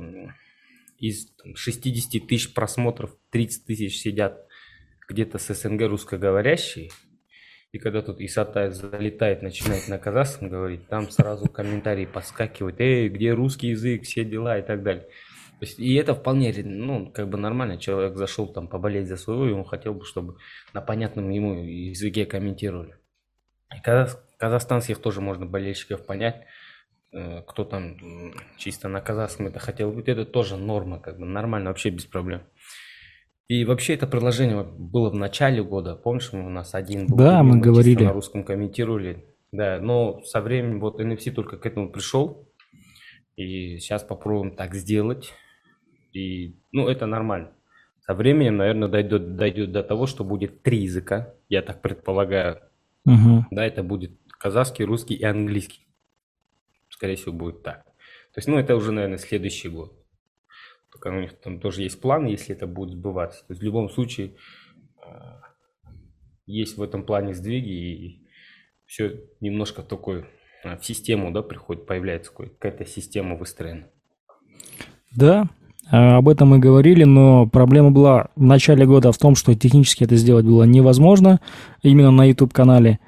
из 0.99 1.35
там, 1.35 1.57
60 1.57 2.27
тысяч 2.27 2.55
просмотров 2.55 3.17
30 3.31 3.67
тысяч 3.67 3.99
сидят 3.99 4.47
где-то 5.09 5.39
с 5.39 5.53
СНГ 5.53 5.83
русскоговорящие, 5.89 6.91
и 7.75 7.79
когда 7.81 8.03
тут 8.03 8.21
Исатай 8.21 8.71
залетает, 8.71 9.43
начинает 9.43 9.89
на 9.89 9.99
казахском 9.99 10.49
говорить, 10.49 10.87
там 10.87 11.11
сразу 11.11 11.47
комментарии 11.47 12.07
подскакивают, 12.07 12.81
эй, 12.81 13.09
где 13.09 13.33
русский 13.33 13.71
язык, 13.71 14.05
все 14.05 14.25
дела 14.25 14.61
и 14.61 14.63
так 14.63 14.85
далее. 14.85 15.03
То 15.59 15.67
есть, 15.67 15.81
и 15.81 15.93
это 15.95 16.15
вполне, 16.15 16.55
ну, 16.63 17.11
как 17.11 17.29
бы 17.29 17.37
нормально. 17.37 17.77
Человек 17.77 18.17
зашел 18.17 18.47
там 18.47 18.69
поболеть 18.69 19.09
за 19.09 19.17
своего, 19.17 19.49
и 19.49 19.53
он 19.53 19.65
хотел 19.65 19.93
бы, 19.93 20.05
чтобы 20.05 20.37
на 20.73 20.83
понятном 20.83 21.31
ему 21.31 21.65
языке 21.65 22.27
комментировали. 22.27 22.95
И 23.77 23.81
казах, 23.81 24.25
казахстанских 24.37 25.01
тоже 25.01 25.21
можно 25.21 25.45
болельщиков 25.45 26.07
понять, 26.07 26.47
э, 27.11 27.43
кто 27.43 27.65
там 27.65 27.97
чисто 28.57 28.87
на 28.87 29.01
казахском 29.01 29.49
это 29.49 29.59
хотел 29.59 29.91
быть, 29.91 30.07
это 30.07 30.25
тоже 30.25 30.57
норма, 30.57 31.01
как 31.01 31.19
бы 31.19 31.27
нормально, 31.27 31.71
вообще 31.71 31.91
без 31.91 32.05
проблем. 32.05 32.45
И 33.49 33.65
вообще 33.65 33.95
это 33.95 34.07
предложение 34.07 34.63
было 34.63 35.11
в 35.11 35.15
начале 35.15 35.63
года, 35.63 35.97
помнишь, 35.97 36.33
у 36.33 36.49
нас 36.49 36.75
один 36.75 37.07
был, 37.07 37.19
да, 37.19 37.43
мы 37.43 37.61
говорили 37.61 38.05
на 38.05 38.13
русском 38.13 38.43
комментировали, 38.43 39.27
да, 39.53 39.79
но 39.81 40.23
со 40.25 40.41
временем 40.41 40.81
вот 40.81 40.99
NFC 40.99 41.31
только 41.31 41.59
к 41.59 41.67
этому 41.67 41.91
пришел, 41.91 42.49
и 43.37 43.79
сейчас 43.79 44.03
попробуем 44.03 44.57
так 44.57 44.75
сделать, 44.75 45.35
и, 46.13 46.57
ну, 46.73 46.89
это 46.89 47.05
нормально. 47.07 47.53
Со 48.07 48.15
временем, 48.15 48.59
наверное, 48.59 48.89
дойдет, 48.89 49.37
дойдет 49.37 49.73
до 49.73 49.83
того, 49.83 50.07
что 50.07 50.25
будет 50.25 50.63
три 50.63 50.83
языка, 50.83 51.35
я 51.49 51.63
так 51.63 51.83
предполагаю. 51.83 52.61
Угу. 53.07 53.47
Да, 53.51 53.67
это 53.67 53.83
будет 53.83 54.13
казахский, 54.39 54.85
русский 54.85 55.15
и 55.15 55.25
английский. 55.25 55.87
Скорее 56.89 57.17
всего, 57.17 57.33
будет 57.33 57.63
так. 57.63 57.85
То 57.85 58.39
есть, 58.39 58.49
ну, 58.49 58.59
это 58.59 58.77
уже, 58.77 58.93
наверное, 58.93 59.19
следующий 59.19 59.69
год. 59.69 60.04
Только 60.95 61.09
у 61.09 61.21
них 61.21 61.33
там 61.41 61.59
тоже 61.59 61.83
есть 61.83 62.01
план, 62.01 62.27
если 62.27 62.55
это 62.55 62.69
будет 62.69 62.93
сбываться. 62.93 63.41
То 63.41 63.47
есть, 63.51 63.61
в 63.61 63.65
любом 63.65 63.91
случае, 63.91 64.37
а, 65.03 65.41
есть 66.47 66.79
в 66.79 66.83
этом 66.83 67.03
плане 67.03 67.35
сдвиги, 67.35 67.73
и 67.73 68.29
все 68.87 69.21
немножко 69.41 69.83
такой 69.83 70.25
а, 70.63 70.77
в 70.77 70.87
систему, 70.87 71.33
да, 71.33 71.43
приходит, 71.43 71.85
появляется 71.85 72.31
какая-то 72.33 72.87
система 72.87 73.35
выстроена. 73.35 73.89
Да, 75.11 75.49
а, 75.91 76.19
об 76.19 76.29
этом 76.29 76.51
мы 76.51 76.61
говорили, 76.61 77.03
но 77.03 77.49
проблема 77.49 77.91
была 77.91 78.29
в 78.37 78.45
начале 78.45 78.87
года 78.87 79.11
в 79.11 79.19
том, 79.19 79.35
что 79.35 79.53
технически 79.57 80.05
это 80.05 80.15
сделать 80.15 80.47
было 80.47 80.63
невозможно 80.63 81.41
именно 81.83 82.13
на 82.13 82.25
YouTube-канале. 82.25 83.01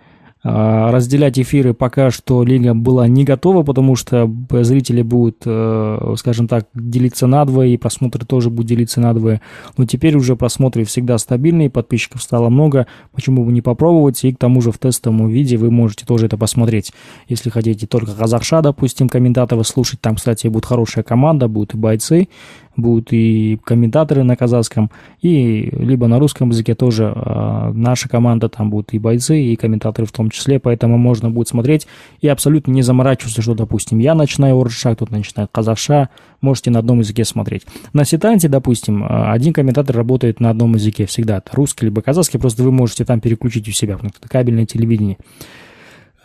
А, 0.43 0.93
разделять 0.93 1.38
эфиры 1.38 1.75
пока 1.75 2.11
что 2.11 2.45
лига 2.45 2.75
была 2.75 3.09
не 3.09 3.25
готова, 3.25 3.62
потому 3.62 3.97
что 3.97 4.31
зрители 4.50 5.02
будут, 5.02 5.43
э, 5.45 6.14
скажем 6.19 6.47
так, 6.47 6.66
делиться 6.75 7.26
на 7.26 7.45
двое, 7.45 7.75
и 7.75 7.76
просмотры 7.76 8.25
тоже 8.25 8.50
будут 8.50 8.69
делиться 8.69 9.00
на 9.00 9.14
двое. 9.14 9.40
Но 9.76 9.87
теперь 9.87 10.14
уже 10.16 10.37
просмотры 10.37 10.85
всегда 10.85 11.19
стабильные, 11.19 11.71
подписчиков 11.71 12.23
стало 12.23 12.49
много, 12.49 12.87
почему 13.12 13.45
бы 13.45 13.52
не 13.52 13.62
попробовать, 13.62 14.23
и 14.25 14.33
к 14.33 14.38
тому 14.38 14.61
же 14.61 14.73
в 14.73 14.78
тестовом 14.78 15.28
виде 15.28 15.57
вы 15.57 15.71
можете 15.71 16.05
тоже 16.05 16.26
это 16.26 16.37
посмотреть. 16.37 16.93
Если 17.28 17.50
хотите 17.50 17.87
только 17.87 18.12
казахша, 18.12 18.61
допустим, 18.61 19.09
комментаторов 19.09 19.66
слушать, 19.66 20.00
там, 20.00 20.16
кстати, 20.16 20.47
будет 20.49 20.66
хорошая 20.66 21.02
команда, 21.02 21.49
будут 21.49 21.75
и 21.75 21.78
бойцы, 21.78 22.28
будут 22.76 23.12
и 23.12 23.59
комментаторы 23.64 24.23
на 24.23 24.37
казахском, 24.37 24.90
и 25.23 25.71
либо 25.73 26.07
на 26.07 26.19
русском 26.19 26.50
языке 26.50 26.75
тоже 26.75 27.12
э, 27.14 27.73
наша 27.75 28.09
команда, 28.09 28.49
там 28.49 28.71
будут 28.71 28.93
и 28.93 28.99
бойцы, 28.99 29.40
и 29.40 29.57
комментаторы 29.57 30.07
в 30.07 30.12
том 30.12 30.25
том 30.26 30.30
числе, 30.30 30.59
поэтому 30.59 30.99
можно 30.99 31.30
будет 31.30 31.49
смотреть 31.49 31.87
и 32.21 32.28
абсолютно 32.28 32.73
не 32.73 32.83
заморачиваться, 32.83 33.42
что, 33.42 33.54
допустим, 33.54 33.99
я 33.99 34.14
начинаю 34.14 34.59
орджа, 34.61 34.95
кто-то 34.95 35.12
начинает 35.12 35.50
казахша, 35.52 36.09
можете 36.40 36.71
на 36.71 36.80
одном 36.80 37.00
языке 37.00 37.25
смотреть. 37.25 37.62
На 37.92 38.04
сетанте, 38.04 38.49
допустим, 38.49 39.04
э, 39.04 39.30
один 39.30 39.52
комментатор 39.52 39.97
работает 39.97 40.40
на 40.40 40.50
одном 40.50 40.75
языке 40.75 41.06
всегда, 41.06 41.38
это 41.38 41.50
русский 41.54 41.87
либо 41.87 42.02
казахский, 42.02 42.40
просто 42.40 42.62
вы 42.62 42.73
можете 42.73 43.04
там 43.04 43.21
переключить 43.21 43.68
у 43.68 43.73
себя, 43.73 43.95
потому 43.95 44.11
что 44.11 44.18
это 44.21 44.28
кабельное 44.28 44.66
телевидение. 44.66 45.18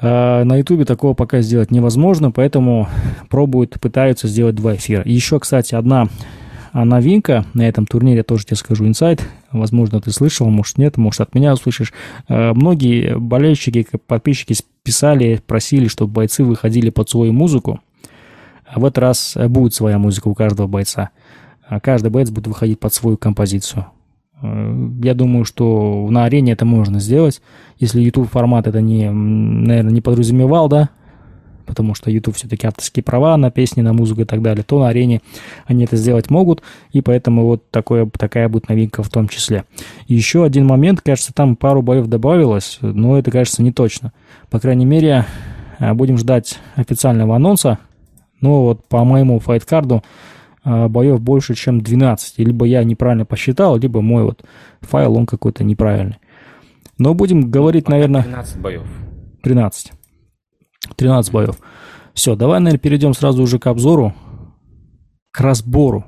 А 0.03 0.43
на 0.43 0.58
Ютубе 0.58 0.86
такого 0.86 1.13
пока 1.13 1.41
сделать 1.41 1.70
невозможно, 1.70 2.31
поэтому 2.31 2.88
пробуют, 3.29 3.79
пытаются 3.79 4.27
сделать 4.27 4.55
два 4.55 4.75
эфира. 4.75 5.03
Еще, 5.05 5.39
кстати, 5.39 5.75
одна 5.75 6.08
новинка 6.73 7.45
на 7.53 7.67
этом 7.67 7.85
турнире, 7.85 8.23
тоже 8.23 8.45
тебе 8.45 8.57
скажу, 8.57 8.85
инсайт. 8.87 9.21
Возможно, 9.51 9.99
ты 9.99 10.11
слышал, 10.11 10.49
может 10.49 10.77
нет, 10.77 10.97
может 10.97 11.21
от 11.21 11.35
меня 11.35 11.53
услышишь. 11.53 11.93
А, 12.27 12.53
многие 12.53 13.17
болельщики, 13.17 13.85
подписчики 14.07 14.55
писали, 14.83 15.41
просили, 15.45 15.87
чтобы 15.87 16.13
бойцы 16.13 16.43
выходили 16.43 16.89
под 16.89 17.09
свою 17.09 17.33
музыку. 17.33 17.81
А 18.65 18.79
в 18.79 18.85
этот 18.85 18.99
раз 18.99 19.37
будет 19.49 19.73
своя 19.73 19.97
музыка 19.97 20.29
у 20.29 20.33
каждого 20.33 20.67
бойца. 20.67 21.09
Каждый 21.81 22.09
боец 22.09 22.29
будет 22.29 22.47
выходить 22.47 22.79
под 22.79 22.93
свою 22.93 23.17
композицию. 23.17 23.87
Э, 24.41 24.89
я 25.03 25.13
думаю, 25.13 25.45
что 25.45 26.07
на 26.09 26.25
арене 26.25 26.53
это 26.53 26.65
можно 26.65 26.99
сделать, 26.99 27.41
если 27.79 28.01
YouTube 28.01 28.29
формат 28.29 28.67
это 28.67 28.81
не, 28.81 29.09
наверное, 29.09 29.93
не 29.93 30.01
подразумевал, 30.01 30.67
да, 30.69 30.89
потому 31.65 31.96
что 31.96 32.12
YouTube 32.12 32.36
все-таки 32.36 32.68
авторские 32.68 33.03
права 33.03 33.36
на 33.38 33.51
песни, 33.51 33.82
на 33.82 33.94
музыку 33.94 34.22
и 34.22 34.25
так 34.25 34.41
далее, 34.41 34.63
то 34.63 34.80
на 34.80 34.89
арене 34.89 35.22
они 35.65 35.84
это 35.86 35.96
сделать 35.96 36.30
могут, 36.30 36.62
и 36.91 37.01
поэтому 37.01 37.46
вот 37.46 37.70
такое, 37.72 38.10
такая 38.18 38.50
будет 38.50 38.70
новинка 38.70 39.03
в 39.03 39.10
том 39.10 39.27
числе. 39.27 39.65
И 40.08 40.15
еще 40.15 40.44
один 40.44 40.65
момент, 40.65 41.01
кажется, 41.01 41.34
там 41.34 41.56
пару 41.56 41.82
боев 41.82 42.08
добавилось, 42.08 42.80
но 42.82 43.18
это, 43.18 43.32
кажется, 43.32 43.63
не 43.63 43.72
точно. 43.72 44.13
По 44.50 44.60
крайней 44.60 44.86
мере, 44.86 45.25
э, 45.80 45.94
будем 45.94 46.18
ждать 46.18 46.60
официального 46.75 47.36
анонса, 47.36 47.80
но 48.41 48.63
вот 48.63 48.88
по 48.88 49.03
моему 49.03 49.39
файткарду 49.39 50.03
а, 50.63 50.88
боев 50.89 51.22
больше, 51.22 51.56
чем 51.56 51.82
12. 51.82 52.39
Либо 52.39 52.65
я 52.65 52.84
неправильно 52.84 53.25
посчитал, 53.25 53.77
либо 53.77 54.01
мой 54.01 54.24
вот 54.24 54.44
файл, 54.82 55.15
он 55.15 55.25
какой-то 55.25 55.63
неправильный. 55.63 56.18
Но 56.98 57.13
будем 57.13 57.50
говорить, 57.50 57.86
Пока 57.86 57.96
наверное... 57.96 58.24
13 58.24 58.60
боев. 58.60 58.84
13. 59.41 59.91
13 60.95 61.31
боев. 61.31 61.57
Все, 62.13 62.35
давай, 62.35 62.59
наверное, 62.59 62.79
перейдем 62.79 63.13
сразу 63.13 63.43
уже 63.43 63.59
к 63.59 63.67
обзору. 63.67 64.13
К 65.31 65.41
разбору. 65.41 66.05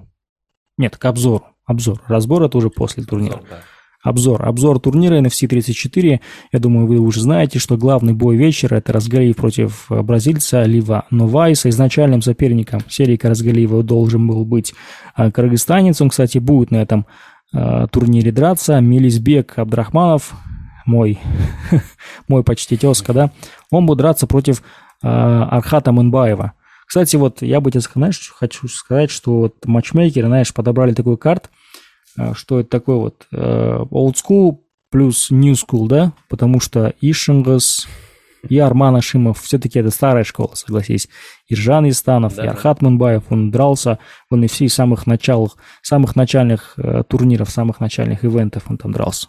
Нет, 0.78 0.98
к 0.98 1.06
обзору. 1.06 1.46
Обзор. 1.66 2.02
Разбор 2.08 2.44
это 2.44 2.58
уже 2.58 2.70
после 2.70 3.04
турнира. 3.04 3.36
Обзор, 3.36 3.50
да. 3.50 3.64
Обзор. 4.04 4.46
Обзор 4.46 4.80
турнира 4.80 5.18
NFC 5.22 5.48
34. 5.48 6.20
Я 6.52 6.60
думаю, 6.60 6.88
вы 6.88 7.00
уже 7.00 7.22
знаете, 7.22 7.58
что 7.58 7.78
главный 7.78 8.14
бой 8.14 8.36
вечера– 8.36 8.76
это 8.78 8.92
Разгалиев 8.92 9.38
против 9.38 9.90
э, 9.90 10.02
бразильца 10.02 10.64
Лива 10.64 11.06
Новайса. 11.10 11.70
Изначальным 11.70 12.22
соперником 12.22 12.82
серии 12.90 13.18
Разгалиева 13.22 13.82
должен 13.82 14.28
был 14.28 14.44
быть 14.44 14.74
э, 15.16 15.32
кыргызстанец. 15.32 16.02
Он, 16.02 16.10
кстати, 16.10 16.38
будет 16.38 16.70
на 16.70 16.82
этом 16.82 17.06
э, 17.54 17.88
турнире 17.90 18.34
драться. 18.34 18.82
Мелизбек 18.82 19.58
Абдрахманов, 19.58 20.34
мой, 20.86 21.20
мой 22.28 22.44
почти 22.44 22.78
тезка, 22.78 23.14
да, 23.14 23.32
он 23.72 23.86
будет 23.86 24.00
драться 24.00 24.28
против 24.28 24.64
Архата 25.02 25.92
Мынбаева. 25.92 26.54
Кстати, 26.88 27.16
вот 27.16 27.42
я 27.42 27.60
бы 27.60 27.72
тебе, 27.72 27.82
знаешь, 27.82 28.32
хочу 28.36 28.68
сказать, 28.68 29.12
что 29.12 29.40
вот 29.40 29.66
матчмейкеры, 29.66 30.28
знаешь, 30.28 30.54
подобрали 30.54 30.94
такой 30.94 31.18
карт– 31.18 31.50
а, 32.18 32.34
что 32.34 32.60
это 32.60 32.70
такое 32.70 32.98
вот 32.98 33.28
э, 33.32 33.86
old 33.92 34.16
school 34.16 34.60
плюс 34.90 35.32
new 35.32 35.54
school, 35.54 35.88
да, 35.88 36.14
потому 36.30 36.60
что 36.60 36.94
Ишингас 37.02 37.88
и 38.48 38.60
Арман 38.60 38.96
Ашимов, 38.96 39.42
все-таки 39.42 39.80
это 39.80 39.90
старая 39.90 40.24
школа, 40.24 40.54
согласись. 40.54 41.08
Иржан 41.48 41.90
Истанов, 41.90 42.36
да, 42.36 42.46
и 42.46 42.48
Архат 42.48 42.82
Мунбаев, 42.82 43.24
он 43.30 43.50
дрался, 43.52 44.00
и 44.32 44.48
все 44.48 44.70
самых 44.70 45.08
началах, 45.08 45.58
самых 45.82 46.16
начальных 46.16 46.74
э, 46.78 47.04
турниров, 47.08 47.50
самых 47.50 47.80
начальных 47.80 48.24
ивентов 48.24 48.64
он 48.70 48.78
там 48.78 48.92
дрался. 48.92 49.28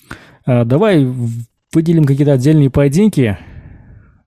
Э, 0.00 0.39
давай 0.64 1.06
выделим 1.72 2.04
какие-то 2.04 2.32
отдельные 2.32 2.70
поединки 2.70 3.38
э, 3.38 3.38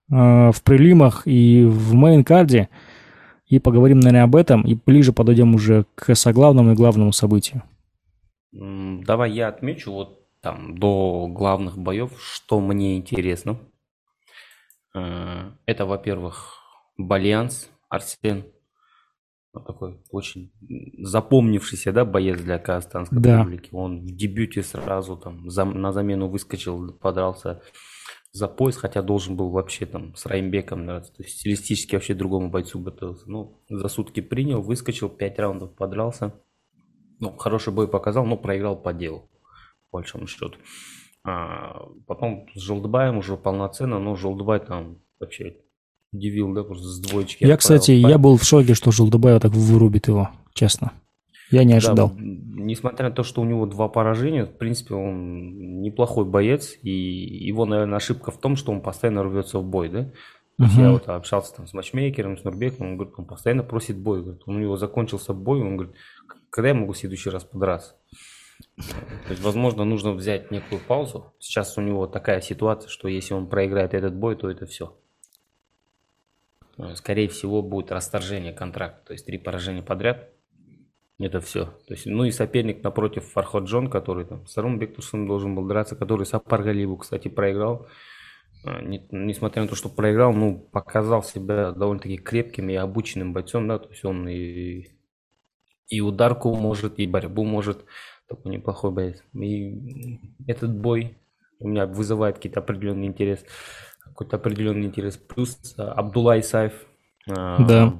в 0.09 0.61
prelim 0.63 1.03
ах 1.03 1.23
и 1.25 1.65
в 1.65 1.93
main 1.93 2.27
card 2.27 2.61
е– 2.61 2.69
и 3.53 3.59
поговорим, 3.59 3.99
наверное, 3.99 4.23
об 4.23 4.35
этом, 4.35 4.63
и 4.63 4.73
ближе 4.73 5.13
подойдем 5.13 5.53
уже 5.53 5.85
к 5.93 6.15
соглавному 6.15 6.71
и 6.71 6.75
главному 6.75 7.11
событию. 7.11 7.61
Давай 8.51 9.31
я 9.31 9.49
отмечу 9.49 9.91
вот 9.91 10.27
там 10.41 10.75
до 10.77 11.27
главных 11.27 11.77
боев, 11.77 12.11
что 12.19 12.59
мне 12.59 12.97
интересно. 12.97 13.59
Э, 14.95 15.51
это, 15.67 15.85
во-первых, 15.85 16.57
Бальянс, 16.97 17.69
Арсен. 17.89 18.45
Такой 19.53 20.01
очень 20.09 20.51
запомнившийся, 20.97 21.91
да, 21.91 22.05
боец 22.05 22.41
для 22.41 22.57
казахстанской 22.57 23.19
да. 23.19 23.43
публики. 23.43 23.69
Он 23.71 24.01
в 24.01 24.05
дебюте 24.07 24.63
сразу 24.63 25.15
там 25.15 25.47
за, 25.49 25.63
на 25.63 25.91
замену 25.91 26.27
выскочил, 26.27 26.91
подрался 26.93 27.61
за 28.31 28.47
пояс, 28.47 28.77
хотя 28.77 29.03
должен 29.03 29.35
был 29.35 29.51
вообще 29.51 29.85
там 29.85 30.15
с 30.15 30.25
Раймбеком 30.25 30.87
драться. 30.87 31.13
То 31.13 31.21
есть 31.21 31.39
стилистически 31.39 31.93
вообще 31.93 32.15
другому 32.15 32.49
бойцу 32.49 32.79
готовился. 32.79 33.29
Ну, 33.29 33.61
за 33.69 33.87
сутки 33.89 34.21
принял, 34.21 34.61
выскочил, 34.61 35.07
пять 35.07 35.37
раундов 35.37 35.75
подрался. 35.75 36.33
Ну, 37.19 37.37
хороший 37.37 37.71
бой 37.71 37.87
показал, 37.87 38.25
но 38.25 38.35
проиграл 38.35 38.75
по 38.75 38.91
делу, 38.91 39.29
по 39.91 39.99
большому 39.99 40.25
счету. 40.25 40.57
А 41.23 41.85
потом 42.07 42.47
с 42.55 42.59
Желдбаем 42.59 43.17
уже 43.17 43.37
полноценно, 43.37 43.99
но 43.99 44.15
Желдбай 44.15 44.59
там 44.59 44.97
вообще 45.19 45.57
удивил, 46.13 46.53
да, 46.53 46.63
просто 46.63 46.87
с 46.87 46.99
двоечки. 46.99 47.43
Я, 47.43 47.57
кстати, 47.57 47.91
я 47.91 48.17
был 48.17 48.37
в 48.37 48.43
шоке, 48.43 48.73
что 48.73 48.91
Желдбай 48.91 49.39
так 49.39 49.51
вырубит 49.51 50.07
его, 50.07 50.29
честно. 50.53 50.93
Я 51.51 51.63
не 51.65 51.73
ожидал. 51.73 52.09
Да, 52.09 52.15
несмотря 52.17 53.09
на 53.09 53.15
то, 53.15 53.23
что 53.23 53.41
у 53.41 53.45
него 53.45 53.65
два 53.65 53.87
поражения, 53.87 54.45
в 54.45 54.57
принципе, 54.57 54.95
он 54.95 55.81
неплохой 55.81 56.25
боец, 56.25 56.77
и 56.81 56.89
его, 56.89 57.65
наверное, 57.65 57.97
ошибка 57.97 58.31
в 58.31 58.39
том, 58.39 58.55
что 58.55 58.71
он 58.71 58.81
постоянно 58.81 59.23
рвется 59.23 59.59
в 59.59 59.65
бой, 59.65 59.89
да? 59.89 60.11
То 60.57 60.65
есть 60.65 60.77
uh-huh. 60.77 60.81
я 60.81 60.91
вот 60.91 61.09
общался 61.09 61.55
там 61.55 61.67
с 61.67 61.73
матчмейкером, 61.73 62.37
с 62.37 62.43
Нурбеком, 62.43 62.87
он 62.87 62.97
говорит, 62.97 63.15
он 63.17 63.25
постоянно 63.25 63.63
просит 63.63 63.97
бой. 63.97 64.21
Говорит, 64.21 64.43
у 64.45 64.51
него 64.51 64.77
закончился 64.77 65.33
бой, 65.33 65.61
он 65.61 65.77
говорит, 65.77 65.95
когда 66.51 66.69
я 66.69 66.75
могу 66.75 66.93
в 66.93 66.97
следующий 66.97 67.31
раз 67.31 67.43
подраться? 67.43 67.95
То 68.77 69.31
есть, 69.31 69.41
возможно, 69.43 69.83
нужно 69.83 70.13
взять 70.13 70.51
некую 70.51 70.79
паузу. 70.79 71.33
Сейчас 71.39 71.77
у 71.77 71.81
него 71.81 72.05
такая 72.05 72.39
ситуация, 72.41 72.89
что 72.89 73.07
если 73.07 73.33
он 73.33 73.47
проиграет 73.47 73.93
этот 73.93 74.15
бой, 74.15 74.35
то 74.35 74.49
это 74.49 74.65
все. 74.67 74.95
Скорее 76.95 77.27
всего, 77.27 77.61
будет 77.61 77.91
расторжение 77.91 78.53
контракта. 78.53 79.07
То 79.07 79.13
есть 79.13 79.25
три 79.25 79.37
поражения 79.37 79.83
подряд. 79.83 80.29
Это 81.19 81.39
все. 81.39 81.65
То 81.87 81.93
есть, 81.93 82.05
ну 82.05 82.23
и 82.23 82.31
соперник 82.31 82.83
напротив 82.83 83.25
Фархот 83.31 83.65
Джон, 83.65 83.89
который 83.89 84.25
там 84.25 84.47
с 84.47 84.57
Арум 84.57 84.79
Бектурсом 84.79 85.27
должен 85.27 85.55
был 85.55 85.67
драться, 85.67 85.95
который 85.95 86.25
Сапар 86.25 86.63
Галибу, 86.63 86.97
кстати, 86.97 87.27
проиграл. 87.27 87.87
А, 88.65 88.81
не, 88.81 89.07
несмотря 89.11 89.61
на 89.61 89.67
то, 89.67 89.75
что 89.75 89.89
проиграл, 89.89 90.33
ну, 90.33 90.57
показал 90.57 91.23
себя 91.23 91.71
довольно-таки 91.71 92.17
крепким 92.17 92.69
и 92.69 92.75
обученным 92.75 93.31
бойцом, 93.33 93.67
да, 93.67 93.77
то 93.77 93.89
есть 93.89 94.03
он 94.03 94.27
и, 94.27 94.87
и 95.87 96.01
ударку 96.01 96.55
может, 96.55 96.97
и 96.99 97.05
борьбу 97.05 97.43
может, 97.43 97.85
такой 98.27 98.51
неплохой 98.51 98.91
боец. 98.91 99.23
И 99.33 100.19
этот 100.47 100.75
бой 100.75 101.17
у 101.59 101.67
меня 101.67 101.85
вызывает 101.85 102.37
какие-то 102.37 102.61
определенный 102.61 103.07
интерес, 103.07 103.45
какой-то 104.13 104.37
определенный 104.37 104.85
интерес. 104.85 105.17
Плюс 105.17 105.75
а, 105.77 105.91
Абдулла 105.93 106.39
Исаев, 106.39 106.73
а, 107.27 107.63
да. 107.65 107.93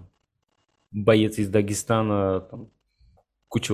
боец 0.92 1.40
из 1.40 1.50
Дагестана, 1.50 2.42
там, 2.42 2.70
куча, 3.48 3.74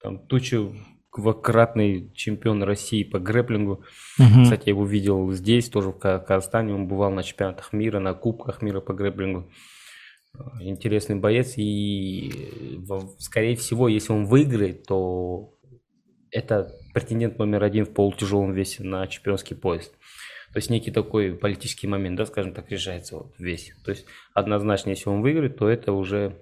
там, 0.00 0.18
тучевократный 0.26 2.12
чемпион 2.14 2.62
России 2.62 3.02
по 3.02 3.18
грэплингу. 3.18 3.84
Угу. 4.18 4.42
Кстати, 4.44 4.66
я 4.66 4.72
его 4.72 4.86
видел 4.86 5.32
здесь, 5.32 5.68
тоже 5.68 5.90
в 5.90 5.98
Казахстане. 5.98 6.72
Он 6.72 6.86
бывал 6.86 7.10
на 7.10 7.24
чемпионатах 7.24 7.72
мира, 7.72 7.98
на 7.98 8.14
кубках 8.14 8.62
мира 8.62 8.80
по 8.80 8.94
грэплингу. 8.94 9.50
Интересный 10.60 11.16
боец. 11.16 11.54
И, 11.56 12.80
скорее 13.18 13.56
всего, 13.56 13.88
если 13.88 14.12
он 14.12 14.26
выиграет, 14.26 14.84
то 14.84 15.52
это 16.30 16.72
претендент 16.94 17.38
номер 17.38 17.64
один 17.64 17.86
в 17.86 17.92
полутяжелом 17.92 18.52
весе 18.52 18.84
на 18.84 19.06
чемпионский 19.08 19.56
пояс. 19.56 19.90
То 20.52 20.58
есть 20.58 20.70
некий 20.70 20.90
такой 20.90 21.34
политический 21.34 21.86
момент, 21.86 22.16
да, 22.16 22.26
скажем 22.26 22.54
так, 22.54 22.70
решается 22.70 23.16
вот 23.16 23.34
весь. 23.38 23.72
То 23.84 23.90
есть 23.90 24.06
однозначно, 24.34 24.90
если 24.90 25.08
он 25.08 25.22
выиграет, 25.22 25.58
то 25.58 25.68
это 25.68 25.92
уже 25.92 26.40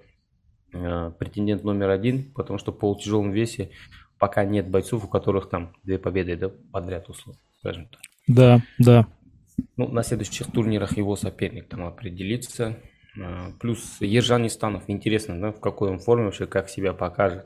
Э, 0.75 1.11
претендент 1.17 1.63
номер 1.63 1.89
один, 1.89 2.33
потому 2.33 2.59
что 2.59 2.73
в 2.73 2.77
полутяжелом 2.77 3.31
весе 3.31 3.71
пока 4.19 4.43
нет 4.43 4.69
бойцов, 4.69 5.05
у 5.05 5.07
которых 5.07 5.49
там 5.49 5.73
две 5.83 5.97
победы 5.97 6.35
да, 6.35 6.51
подряд, 6.71 7.07
условно, 7.07 7.41
скажем 7.59 7.87
так. 7.87 8.01
Да, 8.27 8.61
да. 8.77 9.07
Ну, 9.77 9.87
на 9.87 10.03
следующих 10.03 10.51
турнирах 10.51 10.97
его 10.97 11.15
соперник 11.15 11.69
там 11.69 11.85
определится. 11.85 12.77
Э, 13.17 13.51
плюс 13.59 14.01
Ержан 14.01 14.47
Истанов, 14.47 14.83
интересно, 14.87 15.39
да, 15.39 15.51
в 15.53 15.61
какой 15.61 15.91
он 15.91 15.99
форме 15.99 16.25
вообще, 16.25 16.45
как 16.45 16.69
себя 16.69 16.93
покажет, 16.93 17.45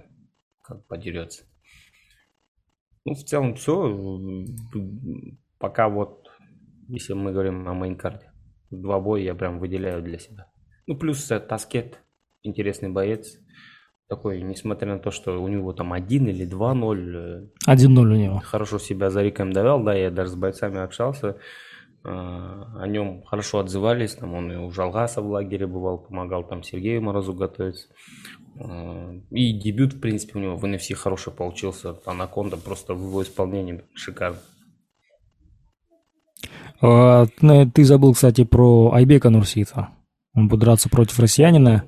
как 0.63 0.85
подерется. 0.87 1.43
Ну, 3.05 3.13
в 3.13 3.23
целом 3.23 3.55
все. 3.55 4.45
Пока 5.59 5.87
вот, 5.87 6.18
если 6.89 7.13
мы 7.13 7.31
говорим 7.31 7.67
о 7.67 7.73
мейнкарде, 7.73 8.31
два 8.71 8.99
боя 8.99 9.21
я 9.21 9.35
прям 9.35 9.59
выделяю 9.59 10.01
для 10.01 10.17
себя. 10.17 10.47
Ну, 10.87 10.97
плюс 10.97 11.29
э, 11.31 11.39
Таскет, 11.39 11.99
интересный 12.41 12.89
боец. 12.89 13.37
Такой, 14.07 14.41
несмотря 14.41 14.93
на 14.93 14.99
то, 14.99 15.11
что 15.11 15.41
у 15.41 15.47
него 15.47 15.71
там 15.71 15.93
1 15.93 16.27
или 16.29 16.49
2-0. 16.49 17.51
1-0 17.67 17.99
у 17.99 18.15
него. 18.15 18.39
Хорошо 18.39 18.79
себя 18.79 19.11
зарекомендовал, 19.11 19.83
да, 19.83 19.93
я 19.93 20.09
даже 20.09 20.31
с 20.31 20.35
бойцами 20.35 20.79
общался. 20.79 21.37
О 22.03 22.85
нем 22.87 23.23
хорошо 23.23 23.59
отзывались, 23.59 24.15
там 24.15 24.33
он 24.33 24.51
и 24.51 24.55
у 24.55 24.71
Жалгаса 24.71 25.21
в 25.21 25.29
лагере 25.29 25.67
бывал, 25.67 25.99
помогал 25.99 26.43
там 26.43 26.63
Сергею 26.63 27.03
Морозу 27.03 27.33
готовиться. 27.33 27.89
И 29.29 29.53
дебют, 29.53 29.93
в 29.93 29.99
принципе, 29.99 30.39
у 30.39 30.41
него 30.41 30.55
в 30.55 30.65
NFC 30.65 30.95
хороший 30.95 31.31
получился. 31.31 31.99
Анаконда 32.05 32.57
просто 32.57 32.95
в 32.95 33.01
его 33.01 33.21
исполнении 33.21 33.83
шикарно. 33.93 34.39
А, 36.81 37.25
ну, 37.41 37.69
ты 37.69 37.83
забыл, 37.83 38.13
кстати, 38.13 38.43
про 38.43 38.91
Айбека 38.93 39.29
Нурсита. 39.29 39.89
Он 40.33 40.47
будет 40.47 40.61
драться 40.61 40.89
против 40.89 41.19
россиянина 41.19 41.83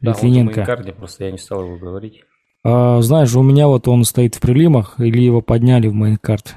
да, 0.00 0.10
Литвиненко. 0.10 0.60
Он 0.60 0.66
карде, 0.66 0.92
просто 0.92 1.24
я 1.24 1.32
не 1.32 1.38
стал 1.38 1.64
его 1.64 1.76
говорить. 1.76 2.22
А, 2.64 3.00
знаешь, 3.00 3.34
у 3.34 3.42
меня 3.42 3.68
вот 3.68 3.88
он 3.88 4.04
стоит 4.04 4.36
в 4.36 4.40
прилимах, 4.40 5.00
или 5.00 5.20
его 5.20 5.40
подняли 5.40 5.88
в 5.88 5.94
мейнкарт. 5.94 6.56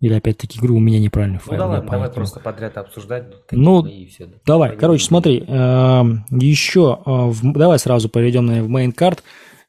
Или 0.00 0.14
опять-таки 0.14 0.58
игру 0.58 0.76
у 0.76 0.80
меня 0.80 0.98
неправильный 0.98 1.40
ну, 1.44 1.50
файл. 1.50 1.58
Ну 1.58 1.72
давай, 1.74 1.86
давай 1.86 2.10
просто 2.10 2.40
подряд 2.40 2.78
обсуждать. 2.78 3.24
Ну, 3.50 3.84
и 3.84 4.06
все, 4.06 4.26
да. 4.26 4.36
давай, 4.46 4.76
короче, 4.76 5.04
смотри, 5.04 5.44
э, 5.46 6.02
еще, 6.30 7.00
э, 7.04 7.10
в, 7.10 7.52
давай 7.52 7.78
сразу 7.78 8.08
перейдем 8.08 8.46
на 8.46 8.62
в 8.62 8.68
main 8.68 8.92
card. 8.92 9.22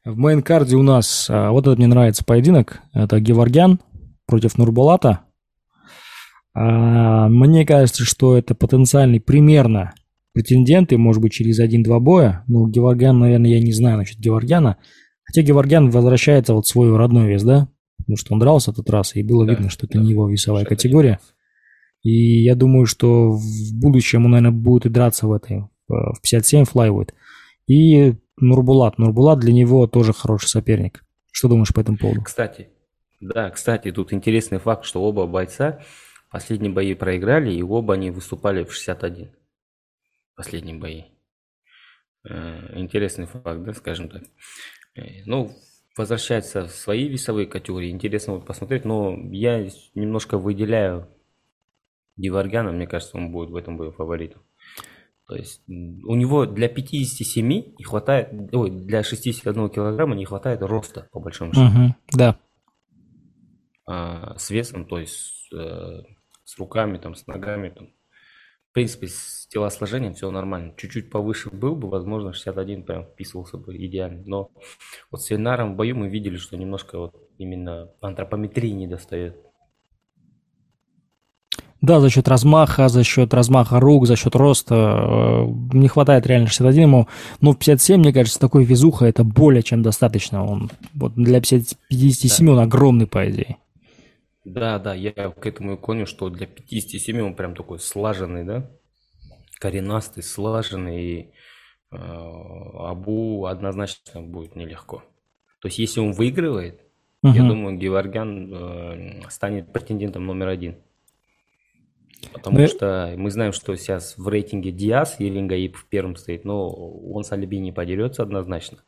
В 0.05 0.17
main 0.17 0.44
card 0.44 0.70
е 0.70 0.77
у 0.77 0.83
нас, 0.83 1.29
э, 1.29 1.49
вот 1.49 1.67
этот 1.67 1.79
мне 1.79 1.87
нравится 1.87 2.23
поединок, 2.23 2.81
это 2.93 3.19
Геворгян 3.19 3.81
против 4.25 4.57
Нурбулата. 4.57 5.19
Э, 6.55 7.27
мне 7.27 7.65
кажется, 7.65 8.03
что 8.03 8.37
это 8.37 8.55
потенциальный 8.55 9.19
примерно 9.19 9.93
претенденты, 10.33 10.97
может 10.97 11.21
быть, 11.21 11.33
через 11.33 11.59
один-два 11.59 11.99
боя. 11.99 12.43
Ну, 12.47 12.67
Геворгян, 12.67 13.19
наверное, 13.19 13.51
я 13.51 13.59
не 13.59 13.73
знаю 13.73 13.97
насчет 13.97 14.19
Геворгяна. 14.19 14.77
Хотя 15.23 15.41
Геворгян 15.41 15.89
возвращается 15.89 16.53
вот 16.53 16.65
в 16.65 16.69
свой 16.69 16.95
родной 16.95 17.27
вес, 17.27 17.43
да? 17.43 17.67
Потому 17.97 18.17
что 18.17 18.33
он 18.33 18.39
дрался 18.39 18.73
тот 18.73 18.89
раз, 18.89 19.15
и 19.15 19.23
было 19.23 19.45
да, 19.45 19.53
видно, 19.53 19.69
что 19.69 19.85
это 19.85 19.97
да. 19.97 20.03
не 20.03 20.11
его 20.11 20.27
весовая 20.27 20.65
категория. 20.65 21.19
И 22.01 22.41
я 22.41 22.55
думаю, 22.55 22.85
что 22.85 23.31
в 23.31 23.73
будущем 23.73 24.25
он, 24.25 24.31
наверное, 24.31 24.57
будет 24.57 24.87
и 24.87 24.89
драться 24.89 25.27
в 25.27 25.33
этой, 25.33 25.65
в 25.87 26.15
57 26.21 26.65
флайвуд. 26.65 27.13
И 27.67 28.15
Нурбулат. 28.37 28.97
Нурбулат 28.97 29.39
для 29.39 29.53
него 29.53 29.85
тоже 29.87 30.13
хороший 30.13 30.47
соперник. 30.47 31.03
Что 31.31 31.47
думаешь 31.47 31.73
по 31.73 31.79
этому 31.79 31.97
поводу? 31.97 32.23
Кстати, 32.23 32.69
да, 33.19 33.51
кстати, 33.51 33.91
тут 33.91 34.13
интересный 34.13 34.57
факт, 34.57 34.83
что 34.83 35.03
оба 35.03 35.27
бойца 35.27 35.79
последние 36.31 36.71
бои 36.71 36.95
проиграли, 36.95 37.53
и 37.53 37.61
оба 37.61 37.93
они 37.95 38.09
выступали 38.09 38.63
в 38.63 38.73
61. 38.73 39.31
Последние 40.35 40.77
бои. 40.77 41.03
Э, 42.23 42.79
интересный 42.79 43.25
факт, 43.25 43.63
да, 43.63 43.73
скажем 43.73 44.09
так. 44.09 44.23
Э, 44.95 45.23
ну, 45.25 45.51
возвращается 45.97 46.67
в 46.67 46.71
свои 46.71 47.07
весовые 47.07 47.47
категории. 47.47 47.91
Интересно 47.91 48.33
вот 48.33 48.45
посмотреть, 48.45 48.85
но 48.85 49.15
я 49.31 49.67
немножко 49.93 50.37
выделяю 50.37 51.07
Диваргана, 52.17 52.71
мне 52.71 52.87
кажется, 52.87 53.17
он 53.17 53.31
будет 53.31 53.49
в 53.49 53.55
этом 53.55 53.77
бою 53.77 53.91
фаворитом. 53.91 54.41
То 55.27 55.35
есть 55.35 55.63
у 55.67 56.15
него 56.15 56.45
для 56.45 56.67
57 56.67 57.47
не 57.47 57.83
хватает, 57.83 58.29
ой, 58.53 58.69
для 58.69 59.01
61 59.01 59.69
килограмма 59.69 60.15
не 60.15 60.25
хватает 60.25 60.61
роста, 60.61 61.07
по 61.11 61.19
большому 61.19 61.53
счету. 61.53 61.67
Угу, 61.67 61.95
да. 62.13 62.39
А, 63.85 64.37
с 64.37 64.49
весом, 64.49 64.85
то 64.85 64.99
есть 64.99 65.47
э, 65.53 66.01
с 66.51 66.59
руками, 66.59 66.97
там, 66.97 67.15
с 67.15 67.27
ногами, 67.27 67.69
там, 67.69 67.87
в 68.69 68.73
принципе, 68.73 69.07
с 69.07 69.47
телосложением 69.47 70.13
все 70.13 70.29
нормально. 70.31 70.73
Чуть-чуть 70.77 71.09
повыше 71.09 71.49
был 71.49 71.75
бы, 71.75 71.89
возможно, 71.89 72.33
61 72.33 72.83
прям 72.83 73.05
вписывался 73.05 73.57
бы 73.57 73.75
идеально. 73.75 74.23
Но 74.25 74.51
вот 75.11 75.21
с 75.21 75.31
Ильнаром 75.31 75.73
в 75.73 75.75
бою 75.77 75.95
мы 75.95 76.09
видели, 76.09 76.35
что 76.35 76.57
немножко 76.57 76.97
вот 76.97 77.15
именно 77.37 77.89
антропометрии 78.01 78.71
не 78.71 78.87
достает. 78.87 79.37
Да, 81.79 81.99
за 81.99 82.09
счет 82.09 82.27
размаха, 82.27 82.89
за 82.89 83.03
счет 83.03 83.33
размаха 83.33 83.79
рук, 83.79 84.05
за 84.05 84.15
счет 84.15 84.35
роста 84.35 84.75
э, 84.75 85.45
не 85.73 85.87
хватает 85.87 86.27
реально 86.27 86.47
61 86.47 86.81
ему. 86.81 87.07
Но 87.39 87.53
в 87.53 87.57
57, 87.57 87.99
мне 87.99 88.13
кажется, 88.13 88.39
такой 88.39 88.65
везуха 88.65 89.05
это 89.05 89.23
более 89.23 89.63
чем 89.63 89.81
достаточно. 89.81 90.45
Он 90.45 90.69
вот 90.93 91.15
для 91.15 91.39
50, 91.39 91.77
57 91.89 92.45
да. 92.45 92.51
он 92.51 92.59
огромный, 92.59 93.07
по 93.07 93.27
идее. 93.29 93.57
Да, 94.43 94.79
да, 94.79 94.93
я 94.93 95.11
к 95.11 95.45
этому 95.45 95.73
и 95.73 95.77
клоню, 95.77 96.05
что 96.05 96.29
для 96.29 96.47
57 96.47 97.21
он 97.21 97.35
прям 97.35 97.55
такой 97.55 97.79
слаженный, 97.79 98.43
да? 98.43 98.71
Коренастый, 99.59 100.23
слаженный. 100.23 101.03
И 101.03 101.31
э, 101.91 101.95
Абу 101.95 103.45
однозначно 103.45 104.21
будет 104.21 104.55
нелегко. 104.55 105.03
То 105.61 105.67
есть, 105.67 105.77
если 105.77 105.99
он 105.99 106.13
выигрывает, 106.13 106.81
угу. 107.21 107.33
я 107.33 107.47
думаю, 107.47 107.77
Геворгян 107.77 108.53
э, 108.53 109.29
станет 109.29 109.71
претендентом 109.71 110.25
номер 110.25 110.47
один. 110.47 110.77
Потому 112.33 112.59
Мы... 112.59 112.67
что 112.67 113.13
мы 113.15 113.29
знаем, 113.29 113.51
что 113.51 113.75
сейчас 113.75 114.17
в 114.17 114.27
рейтинге 114.27 114.71
Диас 114.71 115.19
Елингаип 115.19 115.75
в 115.75 115.87
первом 115.87 116.15
стоит, 116.15 116.45
но 116.45 116.69
он 116.69 117.23
с 117.23 117.31
Алиби 117.31 117.57
не 117.57 117.71
подерется 117.71 118.23
однозначно. 118.23 118.83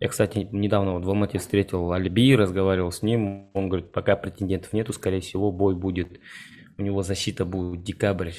Я, 0.00 0.08
кстати, 0.08 0.48
недавно 0.52 0.92
вот 0.92 1.04
в 1.04 1.08
Алмате 1.08 1.38
встретил 1.38 1.92
Альби, 1.92 2.36
разговаривал 2.36 2.92
с 2.92 3.02
ним. 3.02 3.50
Он 3.52 3.68
говорит, 3.68 3.90
пока 3.90 4.14
претендентов 4.16 4.72
нету, 4.72 4.92
скорее 4.92 5.20
всего, 5.20 5.50
бой 5.50 5.74
будет. 5.74 6.20
У 6.76 6.82
него 6.82 7.02
защита 7.02 7.44
будет 7.44 7.82
декабрь, 7.82 8.30
э, 8.30 8.34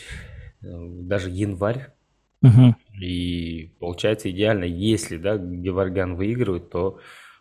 даже 0.61 1.29
январь. 1.29 1.93
Угу. 2.41 2.75
И 3.01 3.73
получается 3.79 4.31
идеально, 4.31 4.63
если 4.63 5.17
да, 5.17 5.37
Геварган 5.37 6.15
выигрывает, 6.15 6.69
то 6.69 6.99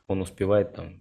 он 0.09 0.23
успевает 0.23 0.75
там 0.75 1.01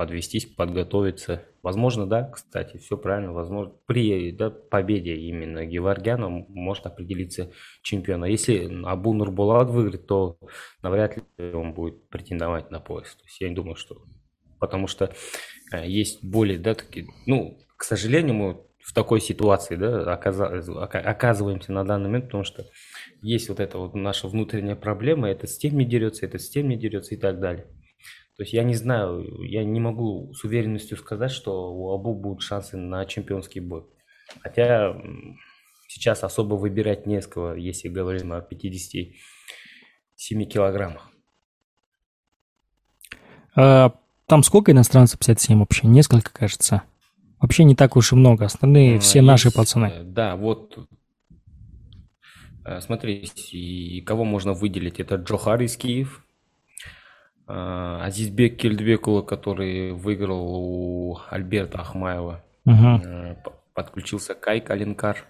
подвестись, 0.00 0.46
подготовиться. 0.46 1.44
Возможно, 1.62 2.06
да, 2.06 2.24
кстати, 2.24 2.78
все 2.78 2.96
правильно. 2.96 3.34
Возможно, 3.34 3.74
при 3.84 4.32
да, 4.32 4.48
победе 4.48 5.14
именно 5.14 5.66
Геворгяна 5.66 6.30
может 6.30 6.86
определиться 6.86 7.52
чемпион. 7.82 8.24
А 8.24 8.28
если 8.28 8.82
Абу 8.86 9.12
Нурбулат 9.12 9.68
выиграет, 9.68 10.06
то 10.06 10.38
навряд 10.82 11.18
ли 11.18 11.52
он 11.52 11.74
будет 11.74 12.08
претендовать 12.08 12.70
на 12.70 12.80
пояс. 12.80 13.14
То 13.14 13.24
есть 13.26 13.42
я 13.42 13.50
не 13.50 13.54
думаю, 13.54 13.76
что... 13.76 14.02
Потому 14.58 14.86
что 14.86 15.14
э, 15.70 15.86
есть 15.86 16.24
более, 16.24 16.58
да, 16.58 16.74
такие... 16.74 17.06
Ну, 17.26 17.58
к 17.76 17.84
сожалению, 17.84 18.32
мы 18.32 18.60
в 18.78 18.94
такой 18.94 19.20
ситуации, 19.20 19.76
да, 19.76 20.14
оказываемся 20.14 21.72
на 21.72 21.84
данный 21.84 22.06
момент, 22.06 22.24
потому 22.24 22.44
что 22.44 22.64
есть 23.20 23.50
вот 23.50 23.60
эта 23.60 23.76
вот 23.76 23.94
наша 23.94 24.28
внутренняя 24.28 24.76
проблема, 24.76 25.28
этот 25.28 25.50
с 25.50 25.58
тем 25.58 25.76
не 25.76 25.84
дерется, 25.84 26.24
этот 26.24 26.40
с 26.40 26.48
тем 26.48 26.70
не 26.70 26.76
дерется 26.76 27.14
и 27.14 27.18
так 27.18 27.38
далее. 27.38 27.66
То 28.40 28.44
есть 28.44 28.54
я 28.54 28.62
не 28.62 28.74
знаю, 28.74 29.42
я 29.42 29.62
не 29.64 29.80
могу 29.80 30.32
с 30.32 30.44
уверенностью 30.44 30.96
сказать, 30.96 31.30
что 31.30 31.74
у 31.74 31.92
Абу 31.92 32.14
будут 32.14 32.40
шансы 32.40 32.78
на 32.78 33.04
чемпионский 33.04 33.60
бой. 33.60 33.84
Хотя 34.40 34.96
сейчас 35.88 36.24
особо 36.24 36.54
выбирать 36.54 37.06
не 37.06 37.20
с 37.20 37.26
кого, 37.26 37.52
если 37.52 37.90
говорим 37.90 38.32
о 38.32 38.40
57 38.40 40.44
килограммах. 40.46 41.10
А, 43.54 43.92
там 44.24 44.42
сколько 44.42 44.72
иностранцев 44.72 45.18
57 45.18 45.58
вообще? 45.58 45.86
Несколько, 45.86 46.32
кажется. 46.32 46.84
Вообще 47.40 47.64
не 47.64 47.76
так 47.76 47.94
уж 47.94 48.12
и 48.12 48.16
много. 48.16 48.46
Остальные 48.46 48.96
а, 48.96 49.00
все 49.00 49.18
есть, 49.18 49.28
наши 49.28 49.52
пацаны. 49.52 49.84
Э, 49.84 50.02
да, 50.02 50.36
вот 50.36 50.88
э, 52.64 52.80
смотри, 52.80 53.28
и 53.52 54.00
кого 54.00 54.24
можно 54.24 54.54
выделить? 54.54 54.98
Это 54.98 55.16
Джохар 55.16 55.60
из 55.60 55.76
Киев, 55.76 56.20
а, 56.20 56.22
Азизбек 57.50 58.56
Кельдбекула, 58.56 59.22
который 59.22 59.92
выиграл 59.92 60.54
у 60.54 61.18
Альберта 61.30 61.80
Ахмаева. 61.80 62.42
Угу. 62.66 63.42
Подключился 63.74 64.34
Кайк 64.34 64.70
Алинкар. 64.70 65.26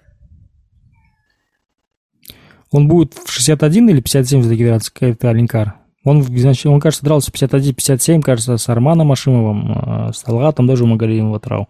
Он 2.73 2.89
будет 2.89 3.15
в 3.15 3.31
61 3.31 3.89
или 3.91 4.01
57 4.01 4.41
все-таки 4.41 4.65
драться, 4.65 4.93
Кайк 4.93 5.25
Алинкар? 5.25 5.77
Он, 6.05 6.23
значит, 6.23 6.67
он, 6.67 6.81
кажется, 6.81 7.05
дрался 7.05 7.31
51-57, 7.31 8.23
кажется, 8.23 8.57
с 8.57 8.69
Арманом 8.69 9.13
Ашимовым, 9.13 9.73
а, 9.77 10.13
с 10.13 10.23
Талгатом, 10.23 10.67
даже 10.67 10.85
у 10.85 10.87
Магалием 10.87 11.31
Ватрау. 11.31 11.69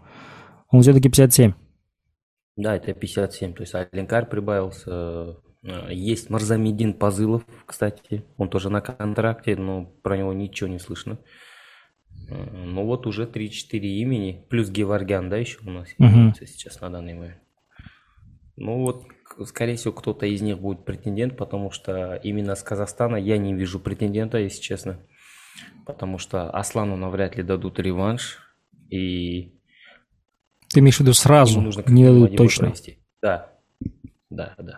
Он 0.69 0.81
все-таки 0.81 1.09
57. 1.09 1.53
Да, 2.55 2.75
это 2.75 2.93
57. 2.93 3.53
То 3.53 3.63
есть 3.63 3.75
Алинкар 3.75 4.25
прибавился 4.27 4.89
Э, 4.89 5.33
есть 5.63 6.29
Марзамидин 6.29 6.93
Пазылов, 6.93 7.43
кстати, 7.65 8.25
он 8.37 8.49
тоже 8.49 8.69
на 8.69 8.81
контракте, 8.81 9.55
но 9.55 9.85
про 9.85 10.17
него 10.17 10.33
ничего 10.33 10.69
не 10.69 10.79
слышно. 10.79 11.19
Э, 12.29 12.65
ну 12.65 12.85
вот 12.85 13.05
уже 13.05 13.25
3-4 13.25 13.79
имени, 13.79 14.45
плюс 14.49 14.69
Геворгян, 14.69 15.29
да, 15.29 15.37
еще 15.37 15.59
у 15.65 15.69
нас 15.69 15.89
uh-huh. 15.99 16.33
сейчас 16.45 16.81
на 16.81 16.89
данный 16.89 17.13
момент. 17.13 17.37
Ну 18.57 18.81
вот, 18.81 19.05
скорее 19.45 19.75
всего, 19.75 19.93
кто-то 19.93 20.25
из 20.25 20.41
них 20.41 20.59
будет 20.59 20.85
претендент, 20.85 21.37
потому 21.37 21.71
что 21.71 22.15
именно 22.15 22.55
с 22.55 22.63
Казахстана 22.63 23.15
я 23.15 23.37
не 23.37 23.53
вижу 23.53 23.79
претендента, 23.79 24.37
если 24.37 24.61
честно. 24.61 24.99
Потому 25.85 26.17
что 26.17 26.49
Аслану 26.49 26.95
навряд 26.95 27.35
ли 27.35 27.43
дадут 27.43 27.79
реванш. 27.79 28.39
И 28.89 29.53
Ты 30.69 30.79
имеешь 30.79 30.97
в 30.97 31.01
виду 31.01 31.13
сразу, 31.13 31.61
нужно 31.61 31.83
не 31.87 32.05
дадут 32.05 32.35
точно? 32.35 32.67
Провести. 32.67 32.99
Да, 33.21 33.51
да, 34.29 34.55
да. 34.57 34.77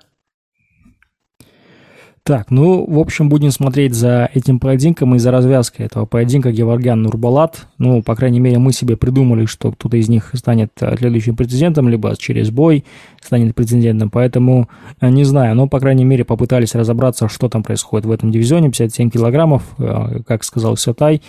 Так, 2.25 2.51
ну, 2.51 2.85
в 2.89 2.99
общем, 2.99 3.27
будем 3.27 3.51
смотреть 3.51 3.93
за 3.93 4.29
этим 4.33 4.57
поединком 4.57 5.13
и 5.13 5.19
за 5.19 5.29
развязкой 5.29 5.87
этого 5.87 6.05
поединка 6.05 6.53
Геворгян 6.53 7.01
Нурбалат. 7.01 7.67
Ну, 7.79 8.01
по 8.01 8.15
крайней 8.15 8.39
мере, 8.39 8.59
мы 8.59 8.71
себе 8.71 8.95
придумали, 8.95 9.45
что 9.45 9.73
кто-то 9.73 9.97
из 9.97 10.07
них 10.07 10.31
станет 10.33 10.71
э, 10.79 10.95
следующим 10.97 11.35
претендентом, 11.35 11.89
либо 11.89 12.15
через 12.17 12.49
бой 12.49 12.85
станет 13.21 13.53
претендентом. 13.55 14.09
Поэтому, 14.09 14.69
э, 15.01 15.09
не 15.09 15.25
знаю, 15.25 15.53
но, 15.55 15.67
по 15.67 15.81
крайней 15.81 16.05
мере, 16.05 16.23
попытались 16.23 16.75
разобраться, 16.75 17.27
что 17.27 17.49
там 17.49 17.61
происходит 17.61 18.05
в 18.05 18.11
этом 18.11 18.31
дивизионе. 18.31 18.69
57 18.69 19.09
килограммов, 19.09 19.63
э, 19.77 20.21
как 20.25 20.45
сказал 20.45 20.77
Сатай, 20.77 21.21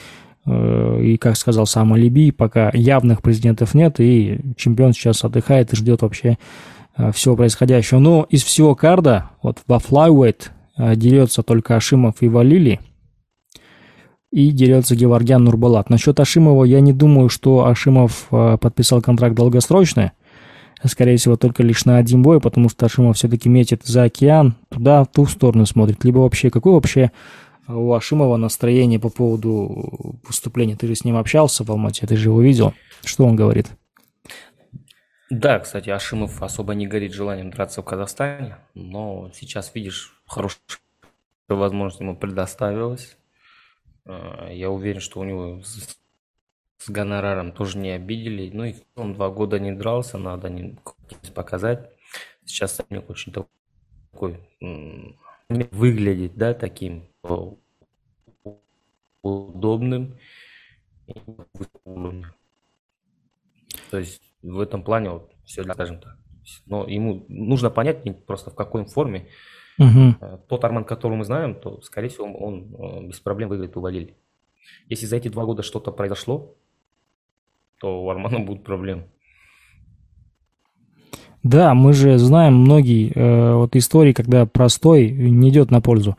и, 0.47 1.17
как 1.19 1.39
сказал 1.39 1.67
сам 1.67 1.95
Алиби, 1.95 2.31
пока 2.31 2.71
явных 2.75 3.23
президентов 3.23 3.73
нет, 3.73 3.99
и 3.99 4.39
чемпион 4.59 4.93
сейчас 4.93 5.25
отдыхает 5.25 5.73
и 5.73 5.77
ждет 5.77 6.03
вообще 6.03 6.37
всего 7.15 7.35
происходящего. 7.35 7.99
Но 7.99 8.27
из 8.29 8.45
всего 8.45 8.75
карда, 8.75 9.31
вот 9.43 9.63
во 9.67 9.79
flyweight 9.79 10.51
дерется 10.77 11.43
только 11.43 11.77
Ашимов 11.77 12.17
и 12.21 12.29
Валили, 12.29 12.81
и 14.35 14.51
дерется 14.51 14.97
Геворгян 14.97 15.45
Нурбалат. 15.45 15.91
Насчет 15.91 16.19
Ашимова 16.19 16.65
я 16.65 16.81
не 16.81 16.93
думаю, 16.93 17.29
что 17.29 17.67
Ашимов 17.67 18.27
э, 18.33 18.59
подписал 18.61 19.01
контракт 19.01 19.37
долгосрочный. 19.37 20.11
Скорее 20.85 21.17
всего, 21.19 21.37
только 21.37 21.63
лишь 21.63 21.85
на 21.85 21.99
один 21.99 22.23
бой, 22.23 22.41
потому 22.41 22.69
что 22.69 22.87
Ашимов 22.87 23.17
все-таки 23.17 23.49
метит 23.49 23.85
за 23.85 24.03
океан, 24.03 24.57
туда, 24.71 25.05
в 25.05 25.07
ту 25.07 25.27
сторону 25.27 25.67
смотрит. 25.67 26.05
Либо 26.05 26.19
вообще, 26.19 26.51
какое 26.51 26.75
вообще 26.75 27.13
у 27.69 27.93
Ашимова 27.95 28.37
настроение 28.37 28.99
по 28.99 29.09
поводу 29.09 30.19
выступления? 30.27 30.75
Ты 30.75 30.89
же 30.89 30.97
с 30.97 31.05
ним 31.05 31.17
общался 31.17 31.63
в 31.63 31.71
Алмате, 31.71 32.07
ты 32.09 32.17
же 32.17 32.31
его 32.31 32.43
видел. 32.43 32.75
Что 33.05 33.25
он 33.25 33.37
говорит? 33.37 33.69
Да, 35.31 35.59
кстати, 35.61 35.91
Ашимов 35.91 36.43
особо 36.43 36.75
не 36.75 36.87
горит 36.87 37.13
желанием 37.15 37.51
драться 37.51 37.83
в 37.83 37.85
Казахстане, 37.85 38.57
но 38.75 39.31
сейчас, 39.33 39.71
видишь, 39.75 40.23
хорошая 40.27 40.61
возможность 41.49 42.01
ему 42.01 42.17
предоставилась. 42.17 43.17
А, 44.05 44.51
я 44.51 44.71
уверен, 44.71 45.01
что 45.01 45.21
у 45.21 45.25
него 45.25 45.61
с, 45.63 45.99
с 46.79 46.91
гонораром 46.91 47.53
тоже 47.53 47.79
не 47.79 47.91
обидели. 47.91 48.51
Ну 48.53 48.65
и 48.65 48.75
он 48.95 49.15
два 49.15 49.31
года 49.31 49.59
не 49.59 49.73
дрался, 49.73 50.19
надо 50.19 50.49
не 50.49 50.79
показать. 51.35 51.91
Сейчас 52.45 52.77
Самик 52.77 53.09
очень 53.09 53.33
такой 53.33 54.41
выглядит, 55.49 56.35
да, 56.35 56.55
таким 56.55 57.09
удобным. 59.23 60.19
То 63.91 63.99
есть 63.99 64.23
в 64.43 64.61
этом 64.61 64.83
плане 64.83 65.11
вот 65.11 65.33
все, 65.45 65.65
скажем 65.65 66.01
так. 66.01 66.17
Но 66.67 66.87
ему 66.87 67.25
нужно 67.29 67.71
понять 67.71 68.05
просто 68.27 68.51
в 68.51 68.55
какой 68.55 68.85
форме. 68.85 69.29
Угу. 69.79 70.39
Тот 70.49 70.65
Арман, 70.65 70.85
которого 70.85 71.17
мы 71.17 71.25
знаем, 71.25 71.55
то, 71.55 71.81
скорее 71.83 72.09
всего, 72.09 72.27
он, 72.27 72.75
он 72.79 73.09
без 73.09 73.21
проблем 73.21 73.49
выиграет 73.49 73.77
у 73.77 73.81
Валили. 73.81 74.17
Если 74.89 75.07
за 75.07 75.17
эти 75.17 75.29
два 75.29 75.45
года 75.45 75.63
что-то 75.63 75.91
произошло, 75.91 76.55
то 77.81 78.05
у 78.05 78.11
Армана 78.11 78.41
будут 78.41 78.65
проблемы. 78.65 79.09
Да, 81.43 81.75
мы 81.75 81.93
же 81.93 82.17
знаем 82.17 82.55
многие 82.55 83.13
э, 83.13 83.55
вот 83.55 83.77
истории, 83.77 84.15
когда 84.15 84.47
простой 84.47 85.11
не 85.11 85.51
идет 85.51 85.71
на 85.71 85.83
пользу. 85.83 86.17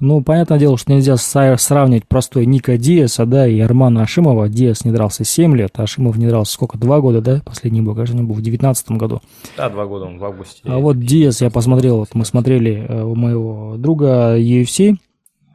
Ну, 0.00 0.22
понятное 0.22 0.58
дело, 0.58 0.78
что 0.78 0.92
нельзя 0.92 1.16
сравнивать 1.18 2.08
простой 2.08 2.46
Ника 2.46 2.78
Диаса, 2.78 3.26
да, 3.26 3.46
и 3.46 3.60
Армана 3.60 4.02
Ашимова. 4.02 4.48
Диас 4.48 4.86
не 4.86 4.92
дрался 4.92 5.24
7 5.24 5.54
лет, 5.54 5.72
а 5.76 5.82
Ашимов 5.82 6.16
не 6.16 6.26
дрался 6.26 6.54
сколько? 6.54 6.78
Два 6.78 7.00
года, 7.00 7.20
да? 7.20 7.42
Последний 7.44 7.82
бой, 7.82 7.94
кажется, 7.94 8.18
у 8.18 8.26
был 8.26 8.34
в 8.34 8.40
19 8.40 8.92
году. 8.92 9.20
Да, 9.58 9.68
два 9.68 9.84
года, 9.84 10.06
он 10.06 10.18
в 10.18 10.24
августе. 10.24 10.62
А 10.64 10.78
вот 10.78 10.98
Диас, 11.00 11.42
я 11.42 11.50
посмотрел, 11.50 11.98
вот 11.98 12.14
мы 12.14 12.24
смотрели 12.24 12.86
э, 12.88 13.02
у 13.02 13.14
моего 13.14 13.76
друга 13.76 14.38
UFC, 14.38 14.96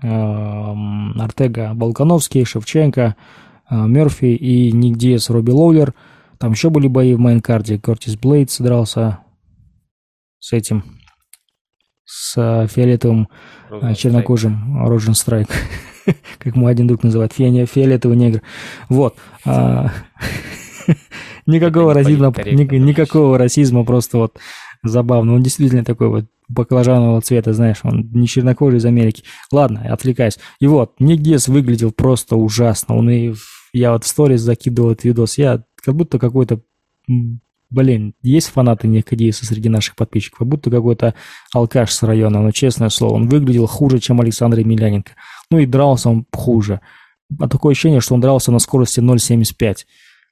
э, 0.04 1.20
Артега 1.20 1.72
Волконовский, 1.74 2.46
Шевченко, 2.46 3.16
э, 3.68 3.76
Мерфи 3.76 4.26
и 4.26 4.72
Ник 4.72 4.98
Диас, 4.98 5.32
Робби 5.32 5.50
Лоулер. 5.50 5.96
Там 6.38 6.52
еще 6.52 6.70
были 6.70 6.88
бои 6.88 7.16
в 7.16 7.20
main 7.20 7.44
card 7.44 7.68
е. 7.68 7.80
Кертис 7.80 8.16
Блейдс 8.16 8.60
дрался 8.60 9.20
с 10.38 10.54
этим, 10.54 10.84
с 12.06 12.68
фиолетовым 12.68 13.28
Розен 13.70 13.96
чернокожим 13.96 14.88
Розенстрайк, 14.88 15.48
как 16.38 16.56
мой 16.56 16.72
один 16.72 16.88
друг 16.88 17.04
называет, 17.04 17.34
фиолетовый 17.34 18.18
негр. 18.18 18.42
Вот. 18.90 19.16
А, 19.46 19.92
никакого 21.46 21.94
расизма, 21.94 22.28
никакого 22.28 23.38
расизма, 23.38 23.84
просто 23.84 24.18
вот 24.18 24.38
забавно. 24.84 25.34
Он 25.34 25.44
действительно 25.44 25.84
такой 25.84 26.10
вот 26.10 26.26
баклажанового 26.48 27.22
цвета, 27.22 27.54
знаешь, 27.54 27.80
он 27.84 28.10
не 28.14 28.28
чернокожий 28.28 28.78
из 28.78 28.86
Америки. 28.86 29.24
Ладно, 29.52 29.82
отвлекаюсь. 29.90 30.38
И 30.60 30.68
вот, 30.68 30.94
Диас 31.00 31.48
выглядел 31.48 31.92
просто 31.92 32.36
ужасно. 32.36 32.96
Он 32.96 33.10
и 33.10 33.34
я 33.74 33.92
вот 33.92 34.04
в 34.04 34.08
сторис 34.08 34.42
закидывал 34.42 34.92
этот 34.92 35.06
видос, 35.06 35.38
я 35.38 35.64
как 35.84 35.96
будто 35.96 36.20
какой-то 36.20 36.62
блин, 37.76 38.14
есть 38.24 38.48
фанаты 38.48 38.88
Никодиеса 38.88 39.46
среди 39.46 39.70
наших 39.70 39.96
подписчиков, 39.96 40.40
как 40.40 40.48
будто 40.48 40.72
какой-то 40.72 41.14
алкаш 41.54 41.92
с 41.92 42.04
района, 42.04 42.42
но 42.42 42.52
честное 42.52 42.90
слово, 42.90 43.16
он 43.16 43.28
выглядел 43.28 43.68
хуже, 43.68 44.00
чем 44.00 44.22
Александр 44.22 44.60
Емельяненко. 44.60 45.12
Ну 45.52 45.60
и 45.60 45.66
дрался 45.66 46.10
он 46.10 46.26
хуже. 46.32 46.80
А 47.40 47.50
такое 47.50 47.74
ощущение, 47.74 48.00
что 48.00 48.14
он 48.14 48.22
дрался 48.22 48.52
на 48.52 48.60
скорости 48.60 49.02
0,75 49.02 49.76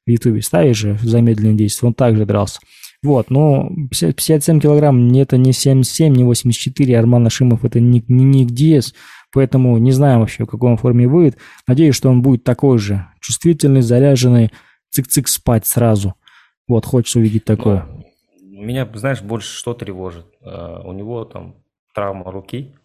в 0.06 0.10
Ютубе. 0.10 0.42
Ставишь 0.42 0.78
же 0.78 0.98
замедленное 1.04 1.56
действие, 1.56 1.90
он 1.90 1.94
также 1.94 2.26
дрался. 2.26 2.60
Вот, 3.04 3.30
но 3.30 3.70
57 3.92 4.62
килограмм, 4.62 5.14
это 5.14 5.36
не 5.36 5.52
77, 5.52 6.16
не 6.16 6.24
84, 6.24 6.98
Арман 6.98 7.28
Ашимов 7.28 7.66
это 7.66 7.82
не, 7.82 8.02
не 8.08 8.24
Ник 8.24 8.52
Диас, 8.52 8.94
поэтому 9.34 9.78
не 9.78 9.92
знаю 9.92 10.20
вообще, 10.20 10.46
в 10.46 10.48
какой 10.48 10.72
он 10.72 10.78
форме 10.78 11.10
будет. 11.10 11.38
Надеюсь, 11.68 11.96
что 11.96 12.10
он 12.10 12.22
будет 12.22 12.46
такой 12.46 12.78
же, 12.78 13.06
чувствительный, 13.20 13.82
заряженный, 13.82 14.52
цик-цик 14.96 15.28
спать 15.28 15.66
сразу– 15.68 16.14
вот, 16.68 16.86
хочется 16.86 17.20
увидеть 17.20 17.46
такое. 17.46 17.86
Но 17.86 18.04
меня, 18.64 18.90
знаешь, 18.96 19.22
больше 19.22 19.50
что 19.50 19.74
тревожит. 19.74 20.26
Uh, 20.42 20.82
у 20.86 20.94
него 20.94 21.26
там 21.26 21.56
травма 21.94 22.32
руки. 22.32 22.76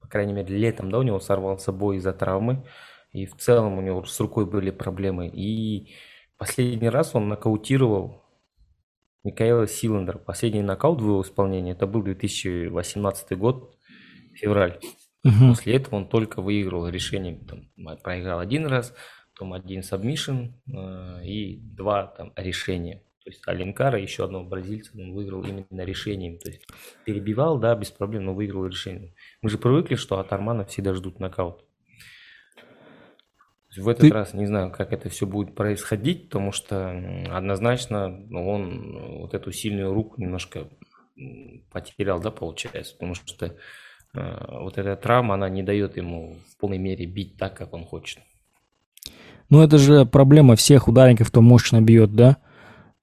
По 0.00 0.08
крайней 0.08 0.32
мере, 0.32 0.56
летом, 0.56 0.90
да, 0.90 0.98
у 0.98 1.02
него 1.02 1.20
сорвался 1.20 1.72
бой 1.72 1.96
из-за 1.96 2.12
травмы. 2.12 2.64
И 3.12 3.26
в 3.26 3.36
целом 3.36 3.78
у 3.78 3.80
него 3.80 4.04
с 4.04 4.18
рукой 4.20 4.46
были 4.46 4.70
проблемы. 4.70 5.28
И 5.28 5.94
последний 6.38 6.88
раз 6.88 7.14
он 7.14 7.28
нокаутировал 7.28 8.22
Микаэла 9.24 9.66
Силандер. 9.66 10.18
Последний 10.18 10.62
нокаут 10.62 11.00
в 11.00 11.04
его 11.04 11.22
исполнении, 11.22 11.72
это 11.72 11.86
был 11.86 12.02
2018 12.02 13.36
год, 13.36 13.76
февраль. 14.34 14.78
Угу. 15.24 15.48
После 15.48 15.74
этого 15.74 15.96
он 15.96 16.08
только 16.08 16.40
выиграл 16.40 16.88
решением. 16.88 17.44
Там, 17.46 17.96
проиграл 18.02 18.38
один 18.38 18.66
раз, 18.66 18.94
потом 19.36 19.52
один 19.52 19.82
submission 19.82 20.46
э, 20.66 21.24
и 21.24 21.60
два 21.60 22.06
там 22.06 22.32
решения. 22.36 23.02
То 23.22 23.30
есть 23.30 23.42
Алинкара, 23.46 24.00
еще 24.00 24.24
одного 24.24 24.44
бразильца, 24.44 24.92
он 24.94 25.12
выиграл 25.12 25.42
именно 25.42 25.82
решением. 25.82 26.38
То 26.38 26.48
есть 26.50 26.62
перебивал, 27.04 27.58
да, 27.58 27.74
без 27.74 27.90
проблем, 27.90 28.24
но 28.24 28.34
выиграл 28.34 28.66
решением. 28.66 29.14
Мы 29.42 29.50
же 29.50 29.58
привыкли, 29.58 29.96
что 29.96 30.20
от 30.20 30.32
Армана 30.32 30.64
всегда 30.64 30.94
ждут 30.94 31.20
нокаут. 31.20 31.64
В 33.76 33.88
этот 33.88 34.02
Ты... 34.02 34.12
раз 34.12 34.32
не 34.32 34.46
знаю, 34.46 34.70
как 34.70 34.92
это 34.92 35.10
все 35.10 35.26
будет 35.26 35.54
происходить, 35.54 36.26
потому 36.26 36.50
что 36.50 36.90
однозначно 37.30 38.08
ну, 38.08 38.48
он 38.48 39.18
вот 39.18 39.34
эту 39.34 39.52
сильную 39.52 39.92
руку 39.92 40.18
немножко 40.18 40.68
потерял, 41.70 42.20
да, 42.20 42.30
получается, 42.30 42.94
потому 42.94 43.14
что 43.14 43.46
э, 44.14 44.60
вот 44.60 44.78
эта 44.78 44.96
травма, 44.96 45.34
она 45.34 45.50
не 45.50 45.62
дает 45.62 45.98
ему 45.98 46.36
в 46.48 46.56
полной 46.58 46.78
мере 46.78 47.04
бить 47.04 47.36
так, 47.36 47.54
как 47.54 47.74
он 47.74 47.84
хочет. 47.84 48.18
Ну, 49.50 49.62
это 49.62 49.78
же 49.78 50.04
проблема 50.06 50.56
всех 50.56 50.88
ударников, 50.88 51.28
кто 51.28 51.40
мощно 51.40 51.80
бьет, 51.80 52.14
да? 52.14 52.36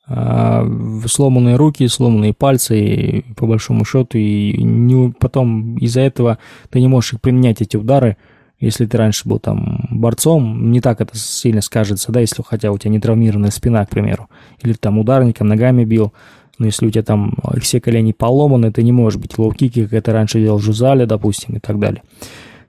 А, 0.05 0.67
сломанные 1.07 1.55
руки, 1.55 1.87
сломанные 1.87 2.33
пальцы, 2.33 3.23
по 3.37 3.47
большому 3.47 3.85
счету, 3.85 4.17
и 4.17 4.61
не, 4.61 5.13
потом 5.17 5.77
из-за 5.77 6.01
этого 6.01 6.39
ты 6.69 6.81
не 6.81 6.87
можешь 6.87 7.19
применять 7.21 7.61
эти 7.61 7.77
удары, 7.77 8.17
если 8.59 8.85
ты 8.85 8.97
раньше 8.97 9.27
был 9.27 9.39
там 9.39 9.87
борцом, 9.89 10.71
не 10.71 10.81
так 10.81 10.99
это 10.99 11.17
сильно 11.17 11.61
скажется, 11.61 12.11
да, 12.11 12.19
если 12.19 12.43
хотя 12.45 12.71
у 12.71 12.77
тебя 12.77 12.91
не 12.91 12.99
травмированная 12.99 13.51
спина, 13.51 13.85
к 13.85 13.89
примеру, 13.89 14.29
или 14.61 14.73
там 14.73 14.99
ударником 14.99 15.47
ногами 15.47 15.85
бил, 15.85 16.13
но 16.59 16.67
если 16.67 16.85
у 16.85 16.89
тебя 16.89 17.03
там 17.03 17.35
все 17.61 17.81
колени 17.81 18.11
поломаны, 18.11 18.71
ты 18.71 18.83
не 18.83 18.91
можешь 18.91 19.19
быть 19.19 19.37
low 19.37 19.53
kick 19.53 19.73
и, 19.73 19.83
как 19.83 19.93
это 19.93 20.13
раньше 20.13 20.39
делал 20.39 20.59
Жузали, 20.59 21.05
допустим, 21.05 21.55
и 21.55 21.59
так 21.59 21.79
далее. 21.79 22.03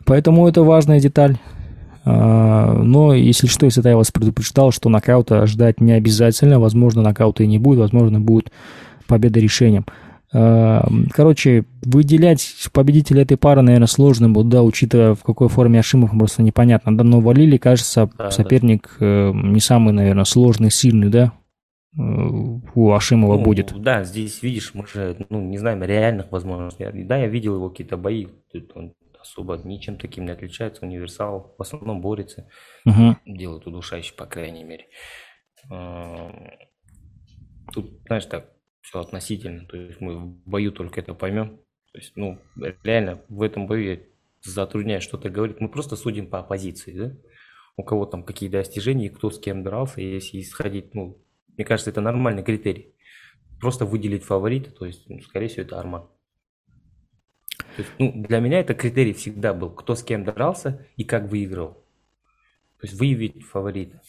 Поэтому 0.04 0.48
это 0.48 0.62
важная 0.62 1.00
деталь. 1.00 1.38
А, 2.04 2.72
но, 2.74 3.14
если 3.14 3.46
что, 3.46 3.66
если 3.66 3.86
я 3.88 3.96
вас 3.96 4.10
предупреждал, 4.10 4.70
что 4.70 4.88
нокаута 4.88 5.46
ждать 5.46 5.80
не 5.80 5.92
обязательно. 5.92 6.60
Возможно, 6.60 7.02
нокаута 7.02 7.42
и 7.42 7.46
не 7.46 7.58
будет, 7.58 7.80
возможно, 7.80 8.20
будет 8.20 8.52
победа 9.06 9.40
решением. 9.40 9.86
Короче, 10.30 11.64
выделять 11.82 12.68
победителя 12.72 13.22
этой 13.22 13.36
пары, 13.36 13.62
наверное, 13.62 13.86
сложно 13.86 14.28
будет, 14.28 14.48
да, 14.48 14.64
учитывая, 14.64 15.14
в 15.14 15.22
какой 15.22 15.48
форме 15.48 15.78
Ашимов, 15.78 16.10
просто 16.10 16.42
непонятно. 16.42 16.96
Да, 16.96 17.04
но 17.04 17.20
Валили, 17.20 17.56
кажется, 17.56 18.10
да, 18.18 18.32
соперник 18.32 18.96
да. 18.98 19.30
не 19.32 19.60
самый, 19.60 19.92
наверное, 19.92 20.24
сложный, 20.24 20.72
сильный, 20.72 21.08
да, 21.08 21.32
у 21.96 22.92
Ашимова 22.92 23.36
ну, 23.36 23.44
будет. 23.44 23.72
Да, 23.80 24.02
здесь, 24.02 24.42
видишь, 24.42 24.72
мы 24.74 24.84
же 24.92 25.16
ну, 25.30 25.40
не 25.40 25.56
знаем 25.56 25.84
реальных 25.84 26.32
возможностей. 26.32 27.04
Да, 27.04 27.16
я 27.16 27.28
видел 27.28 27.54
его 27.54 27.70
какие-то 27.70 27.96
бои, 27.96 28.26
он 28.74 28.92
особо 29.24 29.56
ничем 29.64 29.96
таким 29.96 30.26
не 30.26 30.32
отличается, 30.32 30.84
универсал, 30.84 31.54
в 31.58 31.62
основном 31.62 32.00
борется, 32.00 32.48
угу. 32.84 33.16
делает 33.26 33.66
удушающий, 33.66 34.14
по 34.14 34.26
крайней 34.26 34.64
мере. 34.64 34.87
Тут, 37.72 37.90
знаешь, 38.06 38.26
так, 38.26 38.52
все 38.82 39.00
относительно. 39.00 39.66
То 39.66 39.76
есть 39.76 40.00
мы 40.00 40.16
в 40.16 40.48
бою 40.48 40.70
только 40.72 41.00
это 41.00 41.14
поймем. 41.14 41.56
То 41.92 41.98
есть, 41.98 42.12
ну, 42.16 42.38
реально 42.82 43.22
в 43.28 43.42
этом 43.42 43.66
бою 43.66 43.84
я 43.84 44.00
затрудняюсь 44.42 45.02
что-то 45.02 45.30
говорить. 45.30 45.60
Мы 45.60 45.68
просто 45.68 45.96
судим 45.96 46.28
по 46.28 46.38
оппозиции, 46.38 46.92
да? 46.92 47.16
У 47.76 47.82
кого 47.82 48.04
там 48.06 48.22
какие 48.22 48.48
достижения, 48.48 49.10
кто 49.10 49.30
с 49.30 49.40
кем 49.40 49.64
дрался, 49.64 50.00
если 50.00 50.40
исходить, 50.40 50.94
ну, 50.94 51.24
мне 51.56 51.64
кажется, 51.64 51.90
это 51.90 52.00
нормальный 52.00 52.44
критерий. 52.44 52.94
Просто 53.60 53.87
выделить 53.87 54.22
фаворита, 54.22 54.70
то 54.70 54.84
есть, 54.84 55.08
ну, 55.08 55.20
скорее 55.22 55.48
всего, 55.48 55.62
это 55.62 55.80
Арман. 55.80 56.08
То 57.76 57.82
есть, 57.82 57.90
ну, 57.98 58.12
для 58.14 58.40
меня 58.40 58.60
это 58.60 58.74
критерий 58.74 59.12
всегда 59.12 59.52
был, 59.52 59.70
кто 59.70 59.94
с 59.94 60.02
кем 60.02 60.24
дрался 60.24 60.87
и 60.96 61.04
как 61.04 61.28
выиграл. 61.28 61.78
То 62.80 62.87
есть 62.87 62.98
выявить 62.98 63.42
фаворита. 63.44 64.00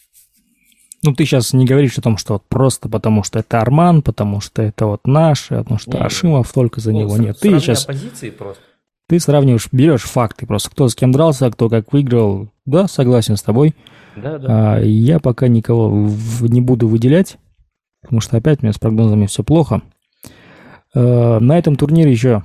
Ну, 1.04 1.14
ты 1.14 1.26
сейчас 1.26 1.54
не 1.54 1.66
говоришь 1.66 1.98
о 1.98 2.02
том, 2.02 2.18
что 2.18 2.34
вот 2.34 2.44
просто 2.48 2.90
потому, 2.90 3.24
что 3.24 3.40
это 3.40 3.62
Арман, 3.62 4.02
потому 4.02 4.42
что 4.42 4.62
это 4.62 4.88
вот 4.88 5.06
наш, 5.06 5.50
потому 5.50 5.78
что 5.78 5.92
не, 5.92 6.04
Ашимов 6.04 6.52
только 6.52 6.82
за 6.82 6.92
ну, 6.92 7.00
него. 7.00 7.18
Нет, 7.18 7.40
ты 7.40 7.60
сейчас... 7.60 7.86
позиции 7.86 8.32
просто. 8.32 8.64
Ты 9.08 9.20
сравниваешь, 9.20 9.68
берешь 9.72 10.02
факты 10.02 10.48
просто, 10.48 10.72
кто 10.72 10.90
с 10.90 10.96
кем 10.96 11.12
дрался, 11.12 11.52
кто 11.52 11.70
как 11.70 11.94
выиграл. 11.94 12.50
Да, 12.66 12.88
согласен 12.88 13.38
с 13.38 13.44
тобой. 13.44 13.76
Да, 14.16 14.40
да. 14.40 14.76
А, 14.78 14.80
я 14.82 15.20
пока 15.20 15.48
никого 15.48 15.90
в, 15.90 16.50
не 16.50 16.62
буду 16.62 16.88
выделять, 16.88 17.38
потому 18.02 18.20
что 18.20 18.38
опять 18.38 18.62
у 18.62 18.66
меня 18.66 18.74
с 18.74 18.80
прогнозами 18.80 19.28
все 19.28 19.44
плохо. 19.44 19.84
А, 20.96 21.40
на 21.40 21.58
этом 21.58 21.76
турнире 21.76 22.12
еще... 22.12 22.44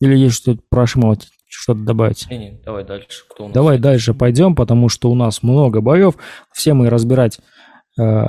Или 0.00 0.16
есть 0.16 0.36
что-то 0.36 0.62
про 0.68 0.82
Ашимова 0.82 1.18
что-то 1.46 1.80
добавить? 1.80 2.26
Не, 2.30 2.38
не, 2.38 2.60
давай 2.64 2.84
дальше. 2.84 3.24
Кто 3.28 3.44
у 3.44 3.46
нас 3.48 3.54
давай 3.54 3.78
дальше 3.78 4.14
пойдем, 4.14 4.54
потому 4.54 4.88
что 4.88 5.10
у 5.10 5.14
нас 5.14 5.42
много 5.42 5.80
боев. 5.80 6.16
Все 6.52 6.74
мы 6.74 6.90
разбирать 6.90 7.40
Э, 7.98 8.26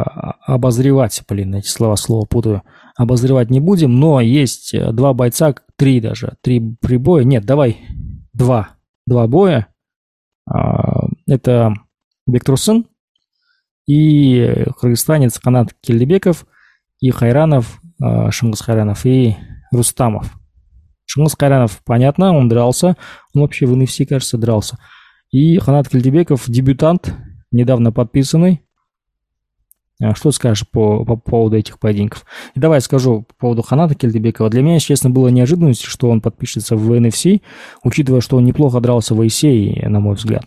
обозревать, 0.48 1.22
блин, 1.30 1.54
эти 1.54 1.68
слова, 1.68 1.96
слова 1.96 2.26
путаю, 2.26 2.64
обозревать 2.98 3.52
не 3.52 3.60
будем, 3.60 4.00
но 4.00 4.20
есть 4.20 4.74
э, 4.74 4.92
два 4.92 5.14
бойца, 5.14 5.54
три 5.76 6.02
даже, 6.02 6.38
три 6.42 6.60
прибоя, 6.82 7.24
нет, 7.24 7.46
давай, 7.46 7.78
два, 8.34 8.70
два 9.06 9.28
боя. 9.28 9.68
А, 10.50 11.06
это 11.28 11.76
Бектурсын 12.26 12.88
и 13.86 14.66
кыргызстанец 14.80 15.38
Канат 15.38 15.76
Кельдебеков 15.82 16.48
и 17.00 17.12
Хайранов, 17.12 17.80
э, 18.02 18.30
Шыңгыз 18.30 18.64
Хайранов 18.64 19.06
и 19.06 19.36
Рустамов. 19.72 20.39
Шыңгыз 21.20 21.36
Хайранов, 21.38 21.82
понятно, 21.86 22.36
он 22.36 22.48
дрался, 22.48 22.96
он 23.34 23.42
вообще 23.42 23.66
в 23.66 23.76
NFC, 23.76 24.06
кажется, 24.06 24.38
дрался. 24.38 24.78
И 25.32 25.58
Ханат 25.58 25.90
Кельдебеков, 25.90 26.50
дебютант, 26.50 27.14
недавно 27.52 27.92
подписанный, 27.92 28.62
а 30.02 30.16
что 30.16 30.32
скажешь 30.32 30.66
по, 30.70 31.04
по 31.04 31.18
поводу 31.18 31.58
этих 31.58 31.78
поединков? 31.78 32.26
И 32.56 32.60
давай 32.60 32.80
скажу 32.80 33.24
по 33.24 33.34
поводу 33.36 33.64
Ханата 33.64 33.96
Кельдебекова. 33.96 34.50
Для 34.50 34.62
меня, 34.62 34.80
честно, 34.80 35.10
было 35.10 35.28
неожиданностью, 35.28 35.90
что 35.90 36.10
он 36.10 36.22
подпишется 36.22 36.78
в 36.78 36.92
NFC, 36.94 37.42
учитывая, 37.84 38.22
что 38.22 38.38
он 38.38 38.46
неплохо 38.46 38.80
дрался 38.80 39.14
в 39.14 39.28
Исей, 39.28 39.86
на 39.88 40.00
мой 40.00 40.16
взгляд. 40.16 40.46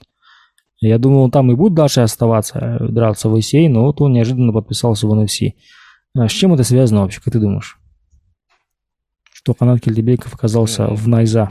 Я 0.81 0.99
думал, 0.99 1.25
он 1.25 1.31
там 1.31 1.53
и 1.53 1.55
будет 1.55 1.75
дальше 1.75 2.01
оставаться, 2.01 2.79
драться 2.81 3.29
в 3.29 3.39
Исей, 3.39 3.69
но 3.69 3.83
вот 3.83 4.01
он 4.01 4.15
неожиданно 4.15 4.55
подписался 4.55 5.07
в 5.07 5.13
NFC. 5.13 5.53
А 6.17 6.29
с 6.29 6.33
чем 6.33 6.55
это 6.55 6.65
связано 6.65 7.03
вообще, 7.03 7.21
как 7.21 7.35
ты 7.35 7.39
думаешь? 7.39 7.79
Что 9.43 9.55
Ханат 9.59 9.81
Кельдебеков 9.81 10.35
оказался 10.35 10.87
в 10.87 11.09
Найза? 11.09 11.49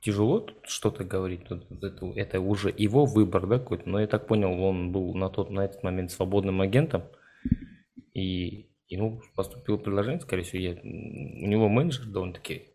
тяжело 0.00 0.46
что-то 0.62 1.02
говорить. 1.02 1.42
Это, 1.80 2.06
это 2.14 2.40
уже 2.40 2.72
его 2.76 3.06
выбор, 3.06 3.46
да, 3.48 3.58
какой-то. 3.58 3.88
Но 3.88 4.00
я 4.00 4.06
так 4.06 4.28
понял, 4.28 4.62
он 4.62 4.92
был 4.92 5.14
на 5.14 5.28
тот 5.28 5.50
на 5.50 5.64
этот 5.64 5.82
момент 5.82 6.12
свободным 6.12 6.60
агентом, 6.60 7.02
и 8.14 8.70
ему 8.88 9.20
поступило 9.34 9.76
предложение, 9.78 10.20
скорее 10.20 10.44
всего, 10.44 10.62
я, 10.62 10.72
у 10.74 11.46
него 11.48 11.68
менеджер 11.68 12.06
довольно-таки 12.06 12.68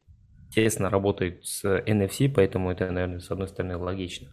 тесно 0.53 0.89
работает 0.89 1.45
с 1.45 1.63
NFC, 1.63 2.29
поэтому 2.29 2.69
это, 2.69 2.91
наверное, 2.91 3.19
с 3.19 3.31
одной 3.31 3.47
стороны 3.47 3.77
логично. 3.77 4.27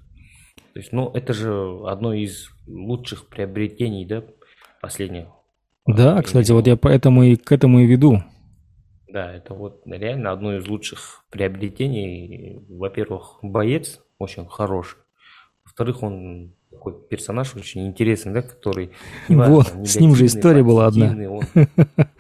То 0.73 0.81
есть, 0.81 0.93
ну, 0.93 1.09
это 1.13 1.33
же 1.33 1.81
одно 1.87 2.13
из 2.13 2.51
лучших 2.67 3.29
приобретений, 3.29 4.05
да, 4.07 4.25
последних. 4.81 5.29
Да, 5.89 6.23
кстати, 6.23 6.53
вот 6.53 6.67
я 6.67 6.77
поэтому 6.77 7.23
и 7.23 7.37
к 7.37 7.51
этому 7.51 7.81
и 7.81 7.87
веду. 7.87 8.23
Да, 9.09 9.33
это 9.33 9.55
вот 9.55 9.83
реально 9.87 10.33
одно 10.33 10.57
из 10.57 10.69
лучших 10.69 11.25
приобретений. 11.31 12.63
Во-первых, 12.69 13.39
боец 13.43 14.01
очень 14.19 14.47
хороший. 14.47 14.99
Во-вторых, 15.65 16.03
он 16.03 16.53
такой 16.71 16.95
персонаж 17.09 17.57
очень 17.57 17.87
интересный, 17.87 18.35
да, 18.35 18.43
который... 18.43 18.91
Неважно, 19.29 19.55
вот, 19.55 19.89
с 19.89 19.99
ним 19.99 20.15
же 20.15 20.27
история 20.27 20.63
была 20.63 20.87
одна. 20.87 21.17
Он, 21.31 21.43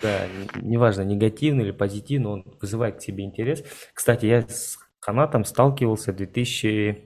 да, 0.02 0.26
неважно, 0.62 1.02
негативный 1.02 1.64
или 1.64 1.72
позитивный, 1.72 2.30
он 2.30 2.44
вызывает 2.60 2.96
к 2.96 3.02
себе 3.02 3.24
интерес. 3.24 3.62
Кстати, 3.92 4.24
я 4.24 4.48
с 4.48 4.78
канатом 4.98 5.44
сталкивался 5.44 6.12
в 6.12 6.16
2000... 6.16 7.04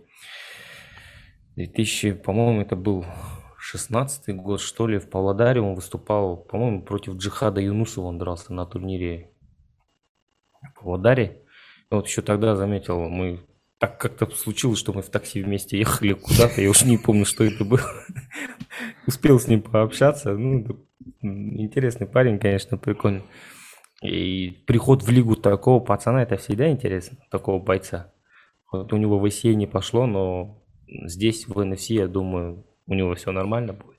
2000, 1.57 2.13
по-моему, 2.13 2.63
это 2.63 2.77
был 2.77 3.05
16 3.65 4.35
год, 4.35 4.61
что 4.61 4.89
ли, 4.89 4.99
в 4.99 5.09
Павлодаре 5.09 5.61
он 5.61 5.77
выступал, 5.77 6.37
по-моему, 6.37 6.83
против 6.83 7.15
Джихада 7.15 7.61
Юнусова 7.61 8.07
он 8.07 8.19
дрался 8.19 8.53
на 8.53 8.67
турнире 8.67 9.31
в 10.61 10.81
Павлодаре. 10.81 11.45
И 11.89 11.95
вот 11.95 12.09
еще 12.09 12.23
тогда 12.23 12.57
заметил, 12.57 13.09
мы 13.09 13.47
так 13.79 14.01
как-то 14.01 14.27
случилось, 14.35 14.81
что 14.81 14.93
мы 14.93 15.03
в 15.03 15.11
такси 15.11 15.45
вместе 15.45 15.79
ехали 15.79 16.15
куда-то, 16.15 16.61
я 16.61 16.71
уж 16.71 16.83
не 16.83 16.99
помню, 16.99 17.25
что 17.25 17.45
это 17.45 17.65
было. 17.65 17.81
Успел 19.07 19.39
с 19.39 19.47
ним 19.47 19.63
пообщаться. 19.63 20.33
Ну, 20.33 20.85
интересный 21.21 22.09
парень, 22.09 22.41
конечно, 22.41 22.77
прикольный. 22.77 23.23
И 24.03 24.51
приход 24.67 25.05
в 25.05 25.11
лигу 25.11 25.37
такого 25.37 25.79
пацана, 25.79 26.25
это 26.25 26.37
всегда 26.37 26.69
интересно, 26.69 27.17
такого 27.31 27.63
бойца. 27.63 28.13
Вот 28.73 28.93
у 28.93 28.97
него 28.97 29.21
в 29.21 29.29
ИСЕ 29.29 29.55
не 29.55 29.69
пошло, 29.69 30.07
но 30.07 30.65
здесь, 31.07 31.47
в 31.47 31.57
NFC, 31.61 31.95
я 31.95 32.09
думаю, 32.09 32.67
у 32.93 32.95
него 32.95 33.15
все 33.15 33.33
нормально 33.33 33.73
будет. 33.73 33.97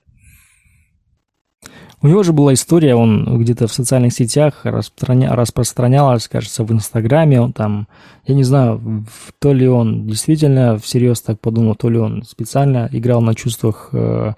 У 2.02 2.08
него 2.08 2.22
же 2.24 2.34
была 2.34 2.54
история, 2.54 2.96
он 2.96 3.40
где-то 3.40 3.68
в 3.68 3.74
социальных 3.74 4.14
сетях 4.14 4.62
распространя... 4.66 5.36
распространялась, 5.36 6.28
кажется, 6.28 6.66
в 6.66 6.72
Инстаграме, 6.72 7.40
он 7.40 7.54
там, 7.54 7.88
я 8.28 8.36
не 8.36 8.44
знаю, 8.44 9.06
то 9.40 9.54
ли 9.54 9.68
он 9.68 10.06
действительно 10.06 10.78
всерьез 10.78 11.22
так 11.22 11.40
подумал, 11.40 11.76
то 11.76 11.90
ли 11.90 11.98
он 11.98 12.24
специально 12.24 12.90
играл 12.92 13.22
на 13.22 13.34
чувствах 13.36 13.90
э, 13.94 14.34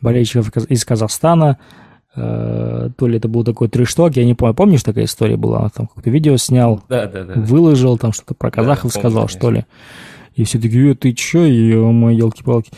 болельщиков 0.00 0.48
из 0.68 0.84
Казахстана, 0.84 1.58
э, 2.14 2.90
то 2.96 3.06
ли 3.08 3.18
это 3.18 3.26
был 3.26 3.42
такой 3.42 3.68
трешток, 3.68 4.16
я 4.16 4.24
не 4.24 4.34
помню, 4.34 4.54
помнишь, 4.54 4.84
такая 4.84 5.06
история 5.06 5.36
была, 5.36 5.62
он 5.64 5.70
там 5.70 5.86
какое-то 5.88 6.10
видео 6.10 6.36
снял, 6.36 6.84
да, 6.88 7.06
да, 7.06 7.24
да. 7.24 7.34
выложил, 7.34 7.98
там 7.98 8.12
что-то 8.12 8.34
про 8.34 8.52
казахов 8.52 8.92
да, 8.92 9.00
сказал, 9.00 9.22
помню, 9.22 9.28
что 9.28 9.50
ли. 9.50 9.64
И 10.36 10.44
все 10.44 10.60
такие, 10.60 10.92
«Э, 10.92 10.94
ты 10.94 11.12
чё, 11.14 11.44
ё-моё, 11.44 12.16
елки-палки. 12.16 12.70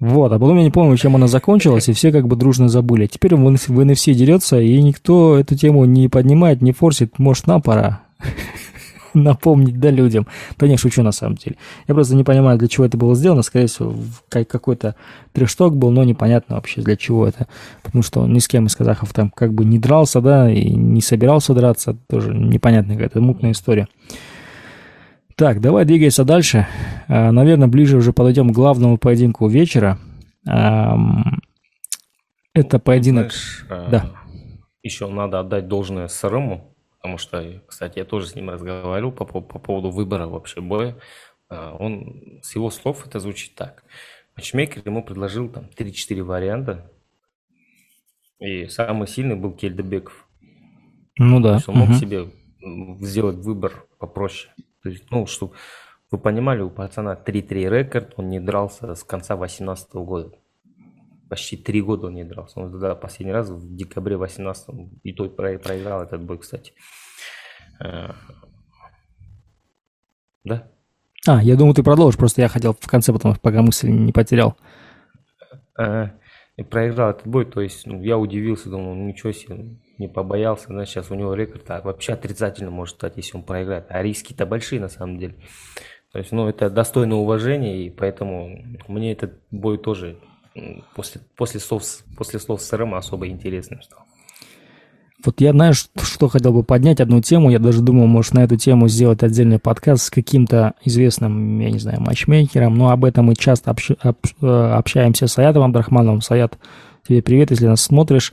Вот, 0.00 0.30
а 0.30 0.38
потом 0.38 0.58
я 0.58 0.62
не 0.62 0.70
помню, 0.70 0.96
чем 0.96 1.16
она 1.16 1.26
закончилась, 1.26 1.88
и 1.88 1.92
все 1.92 2.12
как 2.12 2.28
бы 2.28 2.36
дружно 2.36 2.68
забыли. 2.68 3.06
Теперь 3.06 3.34
в 3.34 3.48
NFC 3.48 4.12
дерется, 4.12 4.60
и 4.60 4.80
никто 4.80 5.36
эту 5.36 5.56
тему 5.56 5.84
не 5.86 6.08
поднимает, 6.08 6.62
не 6.62 6.72
форсит. 6.72 7.18
Может, 7.18 7.48
нам 7.48 7.62
пора 7.62 8.02
напомнить, 9.14 9.80
да, 9.80 9.90
людям. 9.90 10.28
Да 10.56 10.68
не, 10.68 10.76
шучу 10.76 11.02
на 11.02 11.10
самом 11.10 11.34
деле. 11.34 11.56
Я 11.88 11.94
просто 11.94 12.14
не 12.14 12.22
понимаю, 12.22 12.58
для 12.58 12.68
чего 12.68 12.86
это 12.86 12.96
было 12.96 13.16
сделано. 13.16 13.42
Скорее 13.42 13.66
всего, 13.66 13.92
какой-то 14.28 14.94
трешток 15.32 15.76
был, 15.76 15.90
но 15.90 16.04
непонятно 16.04 16.54
вообще, 16.54 16.80
для 16.80 16.94
чего 16.94 17.26
это. 17.26 17.48
Потому 17.82 18.04
что 18.04 18.20
он 18.20 18.32
ни 18.32 18.38
с 18.38 18.46
кем 18.46 18.66
из 18.66 18.76
казахов 18.76 19.12
там 19.12 19.30
как 19.30 19.52
бы 19.52 19.64
не 19.64 19.80
дрался, 19.80 20.20
да, 20.20 20.48
и 20.48 20.70
не 20.70 21.00
собирался 21.00 21.54
драться. 21.54 21.96
Тоже 22.08 22.32
непонятная 22.32 22.94
какая-то 22.94 23.20
мутная 23.20 23.50
история. 23.50 23.88
Так, 25.38 25.60
давай 25.60 25.84
двигайся 25.84 26.24
дальше. 26.24 26.66
А, 27.06 27.30
наверное, 27.30 27.68
ближе 27.68 27.96
уже 27.96 28.12
подойдем 28.12 28.50
к 28.50 28.56
главному 28.56 28.98
поединку 28.98 29.46
вечера. 29.46 29.96
Это 30.44 31.38
поединок... 32.82 33.32
Знаешь, 33.32 33.66
а, 33.70 33.88
да. 33.88 34.10
Еще 34.82 35.06
надо 35.06 35.38
отдать 35.38 35.68
должное 35.68 36.08
Сарыму, 36.08 36.74
потому 36.96 37.18
что, 37.18 37.62
кстати, 37.68 38.00
я 38.00 38.04
тоже 38.04 38.26
с 38.26 38.34
ним 38.34 38.50
разговаривал 38.50 39.12
по, 39.12 39.24
по, 39.24 39.40
по 39.40 39.60
поводу 39.60 39.90
выбора 39.90 40.26
вообще 40.26 40.60
боя. 40.60 40.96
А, 41.48 41.76
он, 41.78 42.40
с 42.42 42.56
его 42.56 42.68
слов 42.70 43.06
это 43.06 43.20
звучит 43.20 43.54
так. 43.54 43.84
Матчмейкер 44.34 44.82
ему 44.84 45.04
предложил 45.04 45.48
там 45.48 45.66
3-4 45.76 46.20
варианта, 46.24 46.90
и 48.40 48.66
самый 48.66 49.06
сильный 49.06 49.36
был 49.36 49.52
Кельдебеков. 49.52 50.26
Ну 51.16 51.38
да. 51.38 51.50
То 51.50 51.54
есть 51.54 51.68
он 51.68 51.76
мог 51.76 51.90
угу. 51.90 51.96
себе 51.96 52.26
сделать 53.06 53.36
выбор 53.36 53.86
попроще. 54.00 54.52
То 54.82 54.90
есть, 54.90 55.10
ну, 55.10 55.26
чтобы 55.26 55.54
вы 56.10 56.18
понимали, 56.18 56.62
у 56.62 56.70
пацана 56.70 57.14
3-3 57.14 57.68
рекорд, 57.68 58.14
он 58.16 58.28
не 58.28 58.40
дрался 58.40 58.94
с 58.94 59.04
конца 59.04 59.36
2018 59.36 59.94
года. 59.94 60.30
Почти 61.28 61.58
три 61.58 61.82
года 61.82 62.06
он 62.06 62.14
не 62.14 62.24
дрался. 62.24 62.60
Он 62.60 62.70
тогда 62.70 62.94
последний 62.94 63.34
раз 63.34 63.50
в 63.50 63.76
декабре 63.76 64.16
18 64.16 64.68
и 65.02 65.12
то 65.12 65.28
проиграл 65.28 66.02
этот 66.02 66.22
бой, 66.22 66.38
кстати. 66.38 66.72
Э, 67.84 68.12
да? 70.44 70.70
А, 71.26 71.42
я 71.42 71.56
думал, 71.56 71.74
ты 71.74 71.82
продолжишь, 71.82 72.18
просто 72.18 72.40
я 72.40 72.48
хотел 72.48 72.72
в 72.72 72.86
конце, 72.86 73.12
потому 73.12 73.34
пока 73.34 73.60
мысль 73.60 73.90
не 73.90 74.12
потерял. 74.12 74.56
А, 75.76 76.12
проиграл 76.70 77.10
этот 77.10 77.26
бой, 77.26 77.44
то 77.44 77.60
есть 77.60 77.86
ну, 77.86 78.02
я 78.02 78.16
удивился, 78.16 78.70
думал, 78.70 78.94
ну 78.94 79.06
ничего 79.08 79.32
себе, 79.32 79.76
не 79.98 80.08
побоялся, 80.08 80.66
значит, 80.68 80.94
сейчас 80.94 81.10
у 81.10 81.14
него 81.14 81.34
рекорд 81.34 81.68
а 81.70 81.80
вообще 81.82 82.12
отрицательно 82.12 82.70
может 82.70 82.96
стать, 82.96 83.16
если 83.16 83.36
он 83.36 83.42
проиграет. 83.42 83.86
А 83.88 84.02
риски-то 84.02 84.46
большие 84.46 84.80
на 84.80 84.88
самом 84.88 85.18
деле. 85.18 85.34
То 86.12 86.18
есть, 86.18 86.32
ну, 86.32 86.48
это 86.48 86.70
достойно 86.70 87.16
уважения, 87.16 87.84
и 87.84 87.90
поэтому 87.90 88.64
мне 88.86 89.12
этот 89.12 89.34
бой 89.50 89.76
тоже 89.78 90.18
после, 90.94 91.20
после, 91.36 91.60
слов, 91.60 91.82
после 92.16 92.38
слов 92.38 92.62
СРМ 92.62 92.94
особо 92.94 93.28
интересным 93.28 93.82
стал. 93.82 94.00
Вот 95.24 95.40
я, 95.40 95.50
знаешь, 95.50 95.88
что 96.00 96.28
хотел 96.28 96.52
бы 96.52 96.62
поднять, 96.62 97.00
одну 97.00 97.20
тему, 97.20 97.50
я 97.50 97.58
даже 97.58 97.82
думал, 97.82 98.06
может, 98.06 98.34
на 98.34 98.44
эту 98.44 98.56
тему 98.56 98.86
сделать 98.86 99.24
отдельный 99.24 99.58
подкаст 99.58 100.04
с 100.04 100.10
каким-то 100.10 100.74
известным, 100.84 101.58
я 101.58 101.72
не 101.72 101.80
знаю, 101.80 102.00
матчмейкером, 102.00 102.76
но 102.76 102.90
об 102.90 103.04
этом 103.04 103.26
мы 103.26 103.34
часто 103.34 103.72
общ, 103.72 103.90
об, 104.00 104.16
э, 104.40 104.46
общаемся 104.46 105.26
с 105.26 105.32
Саятом 105.32 105.64
Абдрахмановым. 105.64 106.20
Саят, 106.20 106.56
тебе 107.06 107.20
привет, 107.20 107.50
если 107.50 107.66
нас 107.66 107.80
смотришь. 107.80 108.32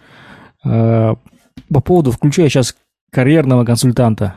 По 1.69 1.81
поводу, 1.81 2.11
включая 2.11 2.49
сейчас 2.49 2.75
карьерного 3.11 3.65
консультанта, 3.65 4.35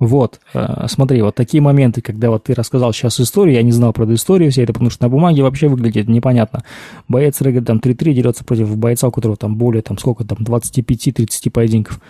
вот, 0.00 0.40
э, 0.54 0.86
смотри, 0.88 1.20
вот 1.20 1.34
такие 1.34 1.62
моменты, 1.62 2.00
когда 2.00 2.30
вот 2.30 2.44
ты 2.44 2.54
рассказал 2.54 2.94
сейчас 2.94 3.20
историю, 3.20 3.56
я 3.56 3.62
не 3.62 3.70
знал 3.70 3.92
про 3.92 4.04
эту 4.04 4.14
историю 4.14 4.50
все 4.50 4.62
это, 4.62 4.72
потому 4.72 4.88
что 4.88 5.04
на 5.04 5.10
бумаге 5.10 5.42
вообще 5.42 5.68
выглядит 5.68 6.08
непонятно. 6.08 6.64
Боец 7.06 7.38
рэга 7.42 7.60
там 7.60 7.76
3-3 7.78 8.14
дерется 8.14 8.42
против 8.42 8.74
бойца, 8.78 9.08
у 9.08 9.10
которого 9.10 9.36
там 9.36 9.56
более, 9.56 9.82
там 9.82 9.98
сколько 9.98 10.24
там, 10.24 10.38
25-30 10.38 11.50
поединков. 11.50 12.00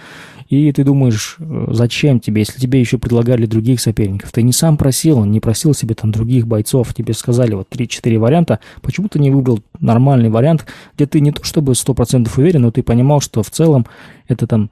И 0.50 0.70
ты 0.72 0.84
думаешь, 0.84 1.36
э, 1.38 1.68
зачем 1.70 2.20
тебе, 2.20 2.42
если 2.42 2.60
тебе 2.60 2.80
еще 2.80 2.98
предлагали 2.98 3.46
других 3.46 3.80
соперников? 3.80 4.32
Ты 4.32 4.42
не 4.42 4.52
сам 4.52 4.76
просил, 4.76 5.24
не 5.24 5.40
просил 5.40 5.72
себе 5.72 5.94
там 5.94 6.12
других 6.12 6.46
бойцов, 6.46 6.92
тебе 6.92 7.14
сказали 7.14 7.54
вот 7.54 7.68
3-4 7.70 8.18
варианта, 8.18 8.60
почему 8.82 9.08
ты 9.08 9.18
не 9.18 9.30
выбрал 9.30 9.60
нормальный 9.78 10.28
вариант, 10.28 10.66
где 10.96 11.06
ты 11.06 11.20
не 11.20 11.32
то 11.32 11.42
чтобы 11.44 11.72
100% 11.72 12.28
уверен, 12.36 12.62
но 12.62 12.70
ты 12.70 12.82
понимал, 12.82 13.20
что 13.20 13.42
в 13.42 13.50
целом 13.50 13.86
это 14.28 14.46
там 14.46 14.70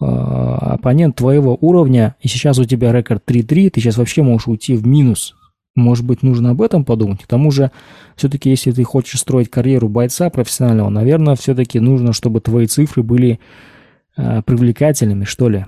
Э, 0.00 0.04
оппонент 0.04 1.16
твоего 1.16 1.58
уровня, 1.60 2.14
и 2.20 2.28
сейчас 2.28 2.58
у 2.58 2.64
тебя 2.64 2.92
рекорд 2.92 3.24
3-3, 3.26 3.70
ты 3.70 3.80
сейчас 3.80 3.96
вообще 3.96 4.22
можешь 4.22 4.46
уйти 4.46 4.76
в 4.76 4.86
минус. 4.86 5.34
Может 5.74 6.04
быть, 6.04 6.22
нужно 6.22 6.50
об 6.50 6.62
этом 6.62 6.84
подумать. 6.84 7.22
К 7.22 7.26
тому 7.26 7.50
же, 7.50 7.72
все-таки, 8.14 8.48
если 8.48 8.70
ты 8.70 8.84
хочешь 8.84 9.18
строить 9.18 9.50
карьеру 9.50 9.88
бойца 9.88 10.30
профессионального, 10.30 10.88
наверное, 10.88 11.34
все-таки 11.34 11.80
нужно, 11.80 12.12
чтобы 12.12 12.40
твои 12.40 12.66
цифры 12.66 13.02
были 13.02 13.40
привлекательными, 14.46 15.24
что 15.24 15.48
ли. 15.48 15.66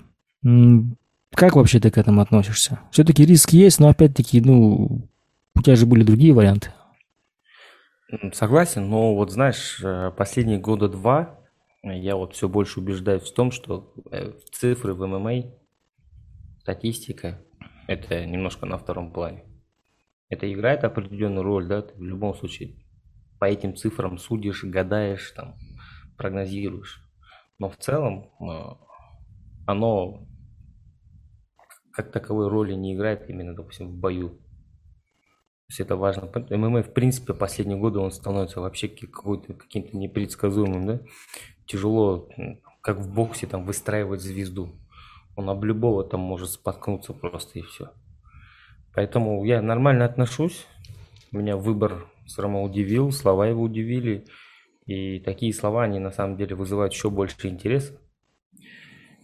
Как 1.32 1.54
вообще 1.54 1.78
ты 1.78 1.90
к 1.90 1.98
этому 1.98 2.20
относишься? 2.20 2.80
Все-таки 2.90 3.24
риск 3.24 3.50
есть, 3.50 3.78
но 3.78 3.88
опять-таки, 3.88 4.40
ну, 4.40 5.08
у 5.54 5.62
тебя 5.62 5.76
же 5.76 5.86
были 5.86 6.02
другие 6.02 6.32
варианты. 6.32 6.72
Согласен, 8.32 8.88
но 8.88 9.14
вот 9.14 9.30
знаешь, 9.30 9.80
э, 9.84 10.10
последние 10.16 10.58
года 10.58 10.88
два 10.88 11.38
я 11.82 12.16
вот 12.16 12.34
все 12.34 12.48
больше 12.48 12.80
убеждаюсь 12.80 13.22
в 13.22 13.32
том, 13.32 13.52
что 13.52 13.94
э, 14.10 14.32
цифры 14.50 14.94
в 14.94 15.06
ММА, 15.06 15.44
статистика, 16.60 17.40
это 17.86 18.26
немножко 18.26 18.66
на 18.66 18.78
втором 18.78 19.12
плане. 19.12 19.44
Это 20.28 20.52
играет 20.52 20.82
определенную 20.82 21.44
роль, 21.44 21.66
да, 21.66 21.82
ты 21.82 21.94
в 21.96 22.02
любом 22.02 22.34
случае 22.34 22.76
по 23.38 23.44
этим 23.44 23.76
цифрам 23.76 24.18
судишь, 24.18 24.64
гадаешь, 24.64 25.30
там, 25.30 25.54
прогнозируешь. 26.16 27.02
Но 27.60 27.70
в 27.70 27.76
целом 27.76 28.30
э, 28.40 28.74
оно 29.68 30.26
как 31.92 32.10
таковой 32.10 32.48
роли 32.48 32.74
не 32.74 32.94
играет 32.94 33.30
именно, 33.30 33.54
допустим, 33.54 33.88
в 33.88 33.94
бою. 33.94 34.30
То 34.30 35.72
есть 35.72 35.80
это 35.80 35.94
важно. 35.94 36.28
ММА, 36.50 36.82
в 36.82 36.92
принципе, 36.92 37.34
последние 37.34 37.78
годы 37.78 38.00
он 38.00 38.10
становится 38.10 38.60
вообще 38.60 38.88
какой-то 38.88 39.54
каким-то 39.54 39.96
непредсказуемым, 39.96 40.86
да 40.86 41.00
тяжело, 41.70 42.28
как 42.82 42.98
в 42.98 43.14
боксе, 43.14 43.46
там, 43.46 43.64
выстраивать 43.64 44.20
звезду. 44.20 44.74
Он 45.36 45.48
об 45.48 45.62
любого 45.64 46.02
там 46.02 46.20
может 46.20 46.50
споткнуться 46.50 47.12
просто 47.12 47.60
и 47.60 47.62
все. 47.62 47.92
Поэтому 48.92 49.44
я 49.44 49.62
нормально 49.62 50.04
отношусь. 50.04 50.66
Меня 51.30 51.56
выбор 51.56 52.08
все 52.26 52.42
равно 52.42 52.64
удивил, 52.64 53.12
слова 53.12 53.46
его 53.46 53.62
удивили. 53.62 54.26
И 54.90 55.20
такие 55.20 55.54
слова, 55.54 55.84
они 55.84 56.00
на 56.00 56.10
самом 56.10 56.36
деле 56.36 56.56
вызывают 56.56 56.92
еще 56.92 57.10
больше 57.10 57.46
интереса. 57.46 57.96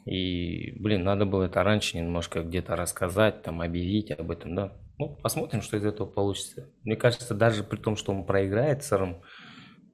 И, 0.05 0.81
блин, 0.81 1.03
надо 1.03 1.27
было 1.27 1.43
это 1.43 1.65
раньше 1.65 1.97
немножко 1.97 2.45
где-то 2.45 2.77
рассказать, 2.77 3.43
там, 3.43 3.61
объявить 3.61 4.13
об 4.13 4.31
этом, 4.31 4.55
да. 4.55 4.77
Ну, 4.97 5.17
посмотрим, 5.17 5.63
что 5.63 5.77
из 5.77 5.85
этого 5.85 6.07
получится. 6.07 6.71
Мне 6.85 6.95
кажется, 6.95 7.35
даже 7.35 7.65
при 7.65 7.79
том, 7.79 7.97
что 7.97 8.13
он 8.13 8.25
проиграет 8.25 8.85
сыром, 8.85 9.23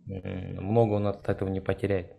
много 0.04 0.92
он 0.92 1.06
от 1.06 1.26
этого 1.26 1.48
не 1.48 1.62
потеряет. 1.62 2.18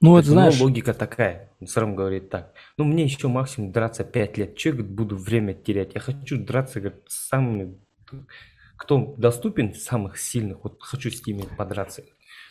Ну, 0.00 0.12
вот 0.12 0.24
знаешь... 0.24 0.58
логика 0.58 0.94
такая. 0.94 1.50
Срам 1.66 1.94
говорит 1.94 2.30
так. 2.30 2.54
Ну, 2.78 2.84
мне 2.84 3.04
еще 3.04 3.28
максимум 3.28 3.72
драться 3.72 4.04
5 4.04 4.38
лет. 4.38 4.56
Че, 4.56 4.72
говорит, 4.72 4.90
буду 4.90 5.16
время 5.16 5.52
терять? 5.52 5.94
Я 5.94 6.00
хочу 6.00 6.42
драться, 6.42 6.80
говорит, 6.80 7.02
с 7.08 7.28
самыми... 7.28 7.78
Кто 8.78 9.14
доступен, 9.18 9.74
самых 9.74 10.16
сильных, 10.16 10.64
вот 10.64 10.78
хочу 10.80 11.10
с 11.10 11.26
ними 11.26 11.44
подраться. 11.58 12.02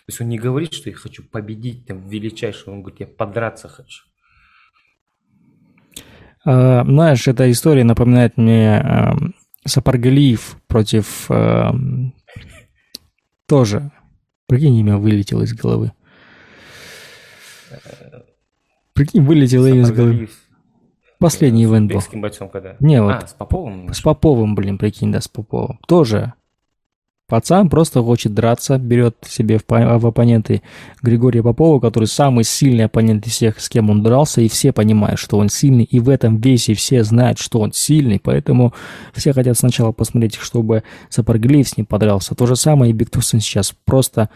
То 0.05 0.09
есть 0.09 0.19
он 0.19 0.27
не 0.27 0.37
говорит, 0.37 0.73
что 0.73 0.89
я 0.89 0.95
хочу 0.95 1.23
победить 1.23 1.85
там 1.85 2.01
величайшего, 2.01 2.73
он 2.73 2.81
говорит, 2.81 2.99
я 2.99 3.07
подраться 3.07 3.69
хочу. 3.69 4.03
А, 6.45 6.83
знаешь, 6.83 7.25
эта 7.27 7.49
история 7.49 7.85
напоминает 7.85 8.35
мне 8.35 8.79
а, 8.79 9.15
Сапаргалиев 9.65 10.57
против 10.67 11.31
а, 11.31 11.73
тоже. 13.47 13.91
Прикинь, 14.47 14.75
имя 14.75 14.97
вылетело 14.97 15.43
из 15.43 15.53
головы. 15.53 15.93
Прикинь, 18.93 19.23
вылетело 19.23 19.67
из 19.67 19.89
головы. 19.89 20.29
Последний 21.17 21.63
ивент 21.63 21.93
был. 21.93 22.01
бойцом 22.19 22.49
когда? 22.49 22.75
Не, 22.81 23.01
вот. 23.01 23.23
А, 23.23 23.25
с 23.25 23.33
Поповым? 23.33 23.93
С 23.93 24.01
Поповым, 24.01 24.55
блин, 24.55 24.77
прикинь, 24.77 25.13
да, 25.13 25.21
с 25.21 25.29
Поповым. 25.29 25.79
Тоже. 25.87 26.33
Пацан 27.33 27.67
просто 27.67 28.03
хочет 28.03 28.35
драться, 28.35 28.77
берет 28.77 29.15
себе 29.27 29.57
в, 29.57 29.63
в 29.67 30.05
оппоненты 30.05 30.61
Григория 31.01 31.41
Попова, 31.41 31.79
который 31.79 32.05
самый 32.05 32.43
сильный 32.43 32.85
оппонент 32.85 33.25
из 33.25 33.31
всех, 33.33 33.59
с 33.59 33.69
кем 33.69 33.89
он 33.89 34.03
дрался, 34.03 34.41
и 34.41 34.47
все 34.47 34.71
понимают, 34.71 35.17
что 35.17 35.39
он 35.39 35.49
сильный, 35.49 35.83
и 35.83 35.99
в 35.99 36.09
этом 36.09 36.37
весе 36.37 36.75
все 36.75 37.03
знают, 37.03 37.39
что 37.39 37.59
он 37.59 37.73
сильный, 37.73 38.19
поэтому 38.19 38.71
все 39.15 39.33
хотят 39.33 39.57
сначала 39.57 39.91
посмотреть, 39.91 40.35
чтобы 40.35 40.83
Сапарглиев 41.09 41.67
с 41.67 41.75
ним 41.75 41.87
подрался. 41.87 42.35
То 42.35 42.45
же 42.45 42.55
самое 42.55 42.91
и 42.91 42.93
Бигтусон 42.93 43.39
сейчас 43.39 43.73
просто 43.83 44.29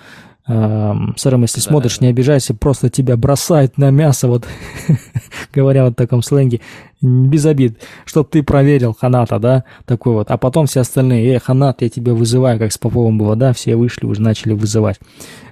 Сэром, 0.48 1.42
если 1.42 1.60
да, 1.60 1.70
смотришь, 1.70 1.98
да. 2.00 2.06
не 2.06 2.12
обижайся, 2.12 2.54
просто 2.54 2.90
тебя 2.90 3.18
бросают 3.18 3.78
на 3.78 3.92
мясо, 3.92 4.30
вот 4.30 4.48
говоря 5.54 5.84
вот 5.84 5.94
в 5.94 5.98
таком 5.98 6.24
сленге, 6.24 6.62
без 7.02 7.46
обид, 7.46 7.80
чтоб 8.06 8.30
ты 8.30 8.42
проверил 8.44 8.96
Ханата, 8.98 9.40
да, 9.40 9.66
такой 9.86 10.14
вот, 10.14 10.32
а 10.32 10.38
потом 10.38 10.66
все 10.66 10.80
остальные, 10.80 11.34
эй, 11.34 11.40
Ханат, 11.40 11.82
я 11.82 11.90
тебя 11.90 12.14
вызываю, 12.14 12.60
как 12.60 12.72
с 12.72 12.78
Поповым 12.78 13.18
было, 13.18 13.36
да, 13.36 13.52
все 13.52 13.76
вышли, 13.76 14.06
уже 14.06 14.22
начали 14.22 14.54
вызывать. 14.54 15.00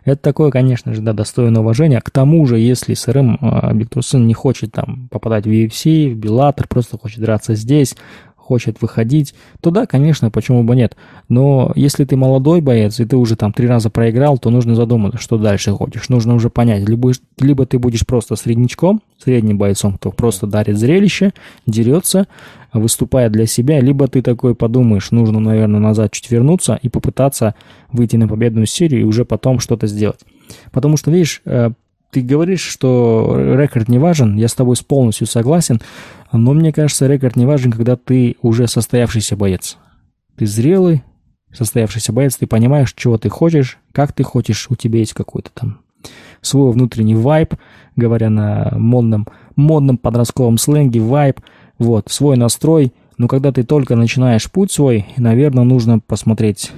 Это 0.06 0.22
такое, 0.22 0.50
конечно 0.50 0.94
же, 0.94 1.02
да, 1.02 1.12
достойное 1.12 1.62
уважения. 1.62 2.00
К 2.00 2.10
тому 2.10 2.46
же, 2.46 2.58
если 2.58 2.94
СРМ 2.94 3.38
а, 3.42 3.74
Бектурсын 3.74 4.26
не 4.26 4.34
хочет 4.34 4.72
там 4.72 5.10
попадать 5.12 5.46
в 5.46 5.50
UFC, 5.50 6.14
в 6.14 6.16
Беллатор, 6.16 6.68
просто 6.68 6.98
хочет 6.98 7.20
драться 7.20 7.56
здесь, 7.56 7.98
хочет 8.46 8.82
выходить, 8.82 9.34
то 9.62 9.72
да, 9.72 9.86
конечно, 9.88 10.30
почему 10.30 10.64
бы 10.64 10.76
нет. 10.76 10.96
Но 11.30 11.72
если 11.76 12.06
ты 12.06 12.16
молодой 12.16 12.62
боец, 12.62 13.00
и 13.00 13.06
ты 13.06 13.18
уже 13.18 13.36
там 13.36 13.52
три 13.52 13.68
раза 13.68 13.90
проиграл, 13.90 14.38
то 14.38 14.52
нужно 14.52 14.76
задуматься, 14.76 15.20
что 15.20 15.38
дальше 15.38 15.72
хочешь. 15.72 16.10
Нужно 16.10 16.36
уже 16.36 16.50
понять, 16.50 16.88
либо, 16.88 17.12
либо 17.40 17.66
ты 17.66 17.80
будешь 17.80 18.06
просто 18.06 18.36
среднячком, 18.36 19.02
средним 19.18 19.58
бойцом, 19.58 19.94
кто 19.94 20.12
просто 20.12 20.46
дарит 20.46 20.78
зрелище, 20.78 21.34
дерется, 21.66 22.28
выступая 22.72 23.30
для 23.30 23.48
себя, 23.48 23.80
либо 23.80 24.08
ты 24.08 24.22
такой 24.22 24.54
подумаешь, 24.54 25.12
нужно, 25.12 25.40
наверное, 25.40 25.80
назад 25.80 26.12
чуть 26.12 26.30
вернуться 26.30 26.78
и 26.82 26.90
попытаться 26.90 27.56
выйти 27.92 28.16
на 28.18 28.28
победную 28.28 28.68
серию 28.68 29.02
и 29.02 29.06
уже 29.06 29.26
потом 29.26 29.60
что-то 29.60 29.88
сделать. 29.88 30.20
Потому 30.72 30.98
что, 30.98 31.10
видишь, 31.10 31.42
э, 31.46 31.72
ты 32.16 32.22
говоришь, 32.22 32.62
что 32.62 33.36
рекорд 33.36 33.90
не 33.90 34.00
важен, 34.00 34.38
я 34.38 34.48
с 34.48 34.54
тобой 34.54 34.78
полностью 34.88 35.28
согласен, 35.28 35.82
но 36.32 36.54
мне 36.54 36.72
кажется, 36.72 37.08
рекорд 37.08 37.36
не 37.36 37.46
важен, 37.46 37.74
когда 37.74 37.98
ты 37.98 38.38
уже 38.42 38.70
состоявшийся 38.70 39.36
боец. 39.36 39.76
Ты 40.38 40.46
зрелый, 40.46 41.04
состоявшийся 41.52 42.14
боец, 42.14 42.38
ты 42.38 42.48
понимаешь, 42.48 42.94
чего 42.94 43.18
ты 43.18 43.28
хочешь, 43.28 43.80
как 43.92 44.14
ты 44.14 44.24
хочешь, 44.24 44.68
у 44.70 44.76
тебя 44.76 45.00
есть 45.00 45.12
какой-то 45.12 45.50
там 45.54 45.82
свой 46.40 46.72
внутренний 46.72 47.16
вайб, 47.16 47.56
говоря 47.98 48.30
на 48.30 48.72
модном, 48.78 49.28
модном 49.58 49.98
подростковом 49.98 50.58
сленге, 50.58 51.02
вайб, 51.02 51.42
вот, 51.80 52.10
свой 52.10 52.38
настрой. 52.38 52.94
Но 53.18 53.28
когда 53.28 53.52
ты 53.52 53.64
только 53.64 53.98
начинаешь 53.98 54.50
путь 54.50 54.72
свой, 54.72 55.06
наверное, 55.18 55.66
нужно 55.66 56.00
посмотреть, 56.00 56.72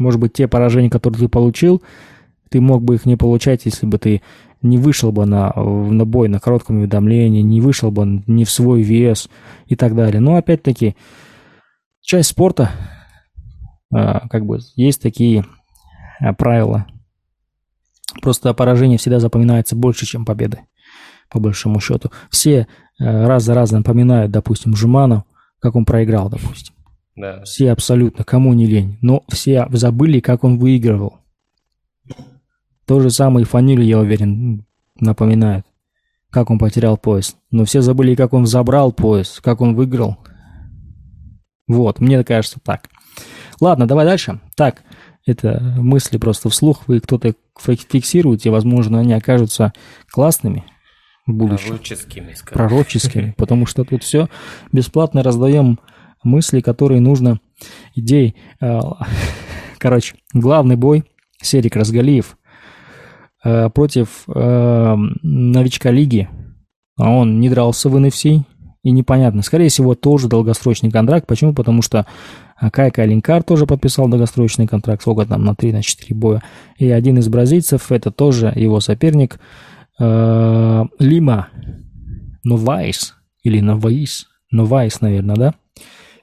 может 0.00 0.20
быть, 0.20 0.32
те 0.32 0.48
поражения, 0.48 0.90
которые 0.90 1.20
ты 1.20 1.28
получил, 1.28 1.80
ты 2.48 2.60
мог 2.60 2.82
бы 2.82 2.96
их 2.96 3.06
не 3.06 3.16
получать, 3.16 3.64
если 3.64 3.86
бы 3.86 3.98
ты 3.98 4.22
не 4.62 4.78
вышел 4.78 5.12
бы 5.12 5.24
на, 5.24 5.52
на 5.54 6.04
бой 6.04 6.28
на 6.28 6.40
коротком 6.40 6.78
уведомлении, 6.78 7.42
не 7.42 7.60
вышел 7.60 7.90
бы 7.90 8.22
не 8.26 8.44
в 8.44 8.50
свой 8.50 8.82
вес 8.82 9.28
и 9.66 9.76
так 9.76 9.94
далее. 9.94 10.20
Но 10.20 10.36
опять-таки, 10.36 10.96
часть 12.00 12.30
спорта, 12.30 12.70
а, 13.92 14.28
как 14.28 14.44
бы, 14.46 14.58
есть 14.74 15.00
такие 15.00 15.44
а, 16.20 16.32
правила. 16.32 16.86
Просто 18.20 18.52
поражение 18.54 18.98
всегда 18.98 19.20
запоминается 19.20 19.76
больше, 19.76 20.06
чем 20.06 20.24
победы, 20.24 20.60
по 21.30 21.38
большому 21.38 21.80
счету. 21.80 22.10
Все 22.30 22.66
а, 23.00 23.26
раз 23.28 23.44
за 23.44 23.54
разом 23.54 23.78
напоминают, 23.78 24.32
допустим, 24.32 24.74
Жуманов, 24.74 25.22
как 25.60 25.76
он 25.76 25.84
проиграл, 25.84 26.28
допустим. 26.28 26.74
Да. 27.16 27.42
Все 27.42 27.72
абсолютно, 27.72 28.24
кому 28.24 28.52
не 28.54 28.66
лень. 28.66 28.98
Но 29.02 29.24
все 29.28 29.66
забыли, 29.70 30.20
как 30.20 30.44
он 30.44 30.58
выигрывал. 30.58 31.18
То 32.88 33.00
же 33.00 33.10
самое 33.10 33.44
и 33.44 33.46
фамилию, 33.46 33.86
я 33.86 33.98
уверен, 33.98 34.64
напоминает, 34.98 35.66
как 36.30 36.48
он 36.48 36.58
потерял 36.58 36.96
пояс. 36.96 37.36
Но 37.50 37.66
все 37.66 37.82
забыли, 37.82 38.14
как 38.14 38.32
он 38.32 38.46
забрал 38.46 38.92
пояс, 38.92 39.40
как 39.42 39.60
он 39.60 39.74
выиграл. 39.74 40.16
Вот, 41.66 42.00
мне 42.00 42.24
кажется 42.24 42.60
так. 42.64 42.88
Ладно, 43.60 43.86
давай 43.86 44.06
дальше. 44.06 44.40
Так, 44.56 44.84
это 45.26 45.60
мысли 45.76 46.16
просто 46.16 46.48
вслух. 46.48 46.84
Вы 46.86 47.00
кто-то 47.00 47.34
фиксируете, 47.58 48.48
возможно, 48.48 49.00
они 49.00 49.12
окажутся 49.12 49.74
классными 50.10 50.64
в 51.26 51.34
будущем. 51.34 51.68
Пророческими, 51.68 52.32
скажем. 52.32 52.54
Пророческими, 52.54 53.34
потому 53.36 53.66
что 53.66 53.84
тут 53.84 54.02
все 54.02 54.30
бесплатно 54.72 55.22
раздаем 55.22 55.78
мысли, 56.24 56.60
которые 56.62 57.02
нужно, 57.02 57.38
идеи. 57.94 58.34
А, 58.62 58.80
короче, 59.78 60.16
главный 60.32 60.76
бой 60.76 61.04
Серик 61.42 61.76
Разгалиев 61.76 62.38
Э, 63.44 63.70
против 63.70 64.24
э, 64.26 64.96
новичка 65.22 65.90
лиги. 65.90 66.28
А 66.96 67.10
он 67.10 67.38
не 67.38 67.48
дрался 67.48 67.88
в 67.88 67.96
NFC, 67.96 68.42
и 68.82 68.90
непонятно. 68.90 69.42
Скорее 69.42 69.68
всего, 69.68 69.94
тоже 69.94 70.28
долгосрочный 70.28 70.90
контракт. 70.90 71.26
Почему? 71.28 71.54
Потому 71.54 71.82
что 71.82 72.06
Кайка 72.72 73.02
Алинкар 73.02 73.44
тоже 73.44 73.66
подписал 73.66 74.08
долгосрочный 74.08 74.66
контракт, 74.66 75.02
сколько 75.02 75.24
там, 75.24 75.44
на 75.44 75.54
3, 75.54 75.72
на 75.72 75.82
4 75.82 76.18
боя. 76.18 76.42
И 76.78 76.90
один 76.90 77.18
из 77.18 77.28
бразильцев, 77.28 77.92
это 77.92 78.10
тоже 78.10 78.52
его 78.56 78.80
соперник, 78.80 79.38
э, 80.00 80.84
Лима 80.98 81.48
Новайс, 82.42 83.14
или 83.44 83.60
Новайс, 83.60 84.26
Новайс, 84.50 85.00
наверное, 85.00 85.36
да? 85.36 85.54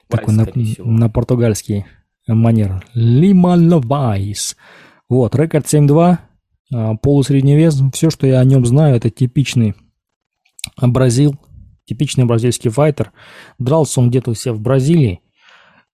Такой 0.08 0.34
на, 0.34 0.46
на 0.78 1.08
португальский 1.08 1.86
манер. 2.26 2.84
Лима 2.92 3.56
Новайс. 3.56 4.56
Вот, 5.08 5.34
рекорд 5.34 5.64
7-2, 5.66 6.02
а, 6.02 6.18
полусредний 7.02 7.56
вес, 7.56 7.80
все, 7.92 8.10
что 8.10 8.26
я 8.26 8.40
о 8.40 8.44
нем 8.44 8.66
знаю, 8.66 8.96
это 8.96 9.10
типичный 9.10 9.74
бразил, 10.76 11.36
типичный 11.84 12.24
бразильский 12.24 12.70
fighter. 12.70 13.12
Дрался 13.58 14.00
он 14.00 14.10
где-то 14.10 14.30
у 14.30 14.34
себя 14.34 14.54
в 14.54 14.60
Бразилии, 14.60 15.20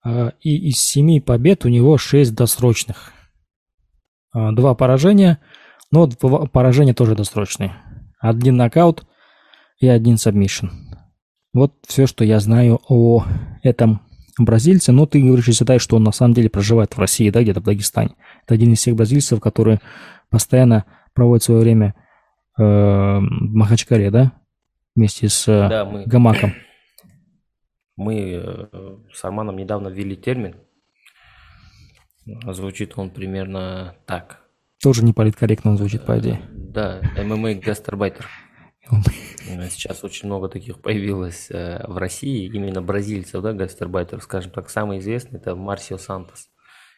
а, 0.05 0.33
и 0.41 0.69
из 0.69 0.79
семи 0.79 1.21
побед 1.21 1.65
у 1.65 1.69
него 1.69 1.99
шесть 1.99 2.35
досрочных. 2.35 3.13
А, 4.33 4.53
два 4.53 4.75
поражения, 4.75 5.39
но 5.91 6.09
поражения 6.09 6.95
тоже 6.95 7.15
досрочные. 7.15 7.75
Один 8.19 8.57
нокаут 8.57 9.07
и 9.79 9.87
один 9.87 10.17
submission. 10.17 10.69
Вот 11.53 11.75
все, 11.87 12.07
что 12.07 12.25
я 12.25 12.41
знаю 12.41 12.81
о 12.89 13.25
этом 13.63 14.01
бразильце. 14.39 14.93
Но 14.93 15.07
ты 15.07 15.21
говоришь, 15.21 15.47
считаешь, 15.47 15.83
что 15.83 15.97
он 15.97 16.05
на 16.05 16.13
самом 16.13 16.35
деле 16.35 16.51
проживает 16.51 16.95
в 16.95 16.99
России, 16.99 17.31
да, 17.31 17.43
где-то 17.43 17.61
в 17.61 17.65
Дагестане. 17.65 18.15
Это 18.45 18.55
один 18.55 18.73
из 18.73 18.79
всех 18.79 18.97
бразильцев, 18.97 19.41
которые 19.41 19.81
постоянно 20.31 20.85
проводит 21.15 21.45
свое 21.45 21.61
время 21.61 21.95
э, 22.59 22.63
в 22.63 23.21
Махачкале, 23.21 24.11
да? 24.11 24.33
Вместе 24.95 25.29
с 25.29 25.49
э, 25.49 25.69
да, 25.69 25.85
мы, 25.85 26.05
Гамаком. 26.05 26.55
Мы 27.97 28.43
э, 28.43 28.97
с 29.13 29.23
Арманом 29.25 29.57
недавно 29.57 29.89
ввели 29.89 30.17
термин. 30.17 30.57
Звучит 32.25 32.95
он 32.97 33.11
примерно 33.11 33.97
так. 34.07 34.41
Тоже 34.83 35.05
не 35.05 35.13
политкорректно 35.13 35.73
он 35.73 35.77
звучит, 35.77 36.05
по 36.05 36.19
идее. 36.19 36.41
Да, 36.53 37.01
ММА 37.23 37.55
гастарбайтер. 37.55 38.27
Сейчас 39.71 40.05
очень 40.05 40.29
много 40.29 40.49
таких 40.49 40.81
появилось 40.81 41.49
в 41.51 41.99
России, 41.99 42.47
именно 42.47 42.81
бразильцев, 42.83 43.43
да, 43.43 43.53
гастарбайтеров, 43.53 44.23
скажем 44.23 44.53
так. 44.53 44.71
Самый 44.71 44.99
известный 44.99 45.39
это 45.41 45.57
Марсио 45.57 45.99
Сантос, 45.99 46.49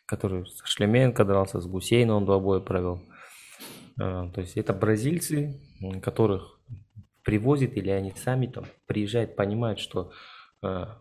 который 0.06 0.46
с 0.46 0.62
Шлеменко 0.64 1.24
дрался, 1.24 1.60
с 1.60 1.66
Гусейном 1.66 2.16
он 2.18 2.24
два 2.26 2.38
боя 2.38 2.60
провел. 2.60 3.02
А, 4.00 4.28
то 4.30 4.40
есть 4.40 4.56
это 4.56 4.72
бразильцы, 4.72 5.60
которых 6.02 6.60
привозят 7.22 7.76
или 7.76 7.90
они 7.90 8.12
сами 8.16 8.46
там 8.46 8.66
приезжают, 8.86 9.36
понимают, 9.36 9.78
что 9.78 10.12
а, 10.62 10.98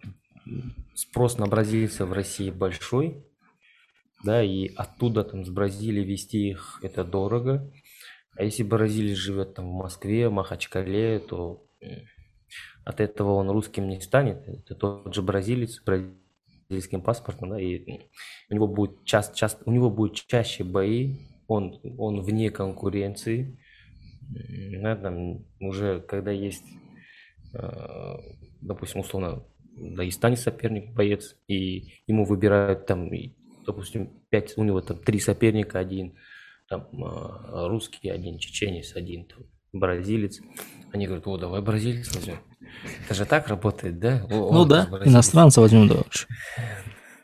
спрос 0.95 1.37
на 1.37 1.47
бразильцев 1.47 2.09
в 2.09 2.13
России 2.13 2.49
большой, 2.49 3.25
да, 4.23 4.41
и 4.41 4.73
оттуда 4.75 5.23
там 5.23 5.43
с 5.43 5.49
Бразилии 5.49 6.03
вести 6.03 6.51
их 6.51 6.79
это 6.81 7.03
дорого. 7.03 7.69
А 8.35 8.43
если 8.43 8.63
бразилец 8.63 9.17
живет 9.17 9.53
там 9.53 9.69
в 9.69 9.73
Москве, 9.73 10.27
в 10.27 10.31
Махачкале, 10.31 11.19
то 11.19 11.65
от 12.85 12.99
этого 12.99 13.33
он 13.33 13.49
русским 13.49 13.87
не 13.87 14.01
станет. 14.01 14.47
Это 14.47 14.75
тот 14.75 15.13
же 15.13 15.21
бразилец 15.21 15.81
бразильским 15.83 17.01
паспортом, 17.01 17.49
да, 17.49 17.61
и 17.61 17.85
у 18.49 18.55
него 18.55 18.67
будет 18.67 19.03
часто, 19.05 19.35
часто, 19.35 19.63
у 19.65 19.71
него 19.71 19.89
будет 19.89 20.15
чаще 20.15 20.63
бои 20.63 21.27
он, 21.47 21.79
он 21.97 22.21
вне 22.21 22.49
конкуренции. 22.49 23.57
Да, 24.81 24.95
там 24.95 25.45
уже 25.59 26.01
когда 26.01 26.31
есть, 26.31 26.65
э, 27.53 28.15
допустим, 28.61 29.01
условно, 29.01 29.43
в 29.75 29.95
Дагестане 29.95 30.37
соперник, 30.37 30.93
боец, 30.93 31.35
и 31.47 32.01
ему 32.07 32.25
выбирают 32.25 32.85
там, 32.85 33.09
допустим, 33.65 34.11
пять, 34.29 34.57
у 34.57 34.63
него 34.63 34.81
там 34.81 34.97
три 34.97 35.19
соперника, 35.19 35.79
один 35.79 36.15
там 36.73 36.87
э, 36.91 37.67
русский, 37.67 38.09
один 38.09 38.39
чеченец, 38.39 38.95
один 38.95 39.25
там, 39.25 39.45
бразилец. 39.73 40.41
Они 40.91 41.05
говорят, 41.05 41.27
о, 41.27 41.37
давай 41.37 41.61
бразилец 41.61 42.13
возьмем. 42.15 42.37
Это 43.05 43.13
же 43.13 43.25
так 43.25 43.47
работает, 43.47 43.99
да? 43.99 44.25
О, 44.31 44.51
ну 44.51 44.65
да, 44.65 44.89
иностранца 45.05 45.61
возьмем 45.61 45.87
дальше. 45.87 46.27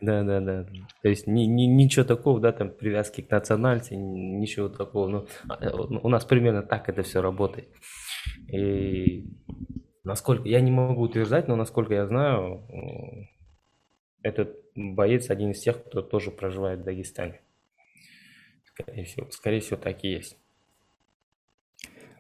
Да, 0.02 0.24
да, 0.24 0.39
да. 0.39 0.66
То 1.02 1.10
есть 1.10 1.28
ни, 1.28 1.41
ни, 1.41 1.64
ничего 1.64 2.06
такого, 2.06 2.39
да, 2.39 2.52
там 2.52 2.70
привязки 2.70 3.22
к 3.22 3.32
национальности, 3.32 3.95
ничего 3.95 4.70
такого. 4.70 5.08
Ну, 5.08 5.28
а, 5.50 5.58
э, 5.60 5.72
у 5.72 6.08
нас 6.08 6.26
примерно 6.26 6.62
так 6.62 6.88
это 6.88 7.04
все 7.04 7.22
работает. 7.22 7.70
И 8.52 9.26
насколько, 10.04 10.47
я 10.47 10.62
не 10.62 10.72
могу 10.72 11.02
утверждать, 11.02 11.47
но 11.47 11.56
насколько 11.56 11.93
я 11.95 12.08
знаю, 12.08 12.66
этот 14.22 14.56
боец 14.76 15.30
один 15.30 15.52
из 15.52 15.60
тех, 15.60 15.84
кто 15.84 16.02
тоже 16.02 16.32
проживает 16.32 16.82
в 16.82 16.84
Дагестане. 16.84 17.41
Скорее 18.82 19.05
всего, 19.05 19.27
скорее 19.32 19.59
всего 19.61 19.77
так 19.77 20.03
и 20.03 20.09
есть. 20.09 20.38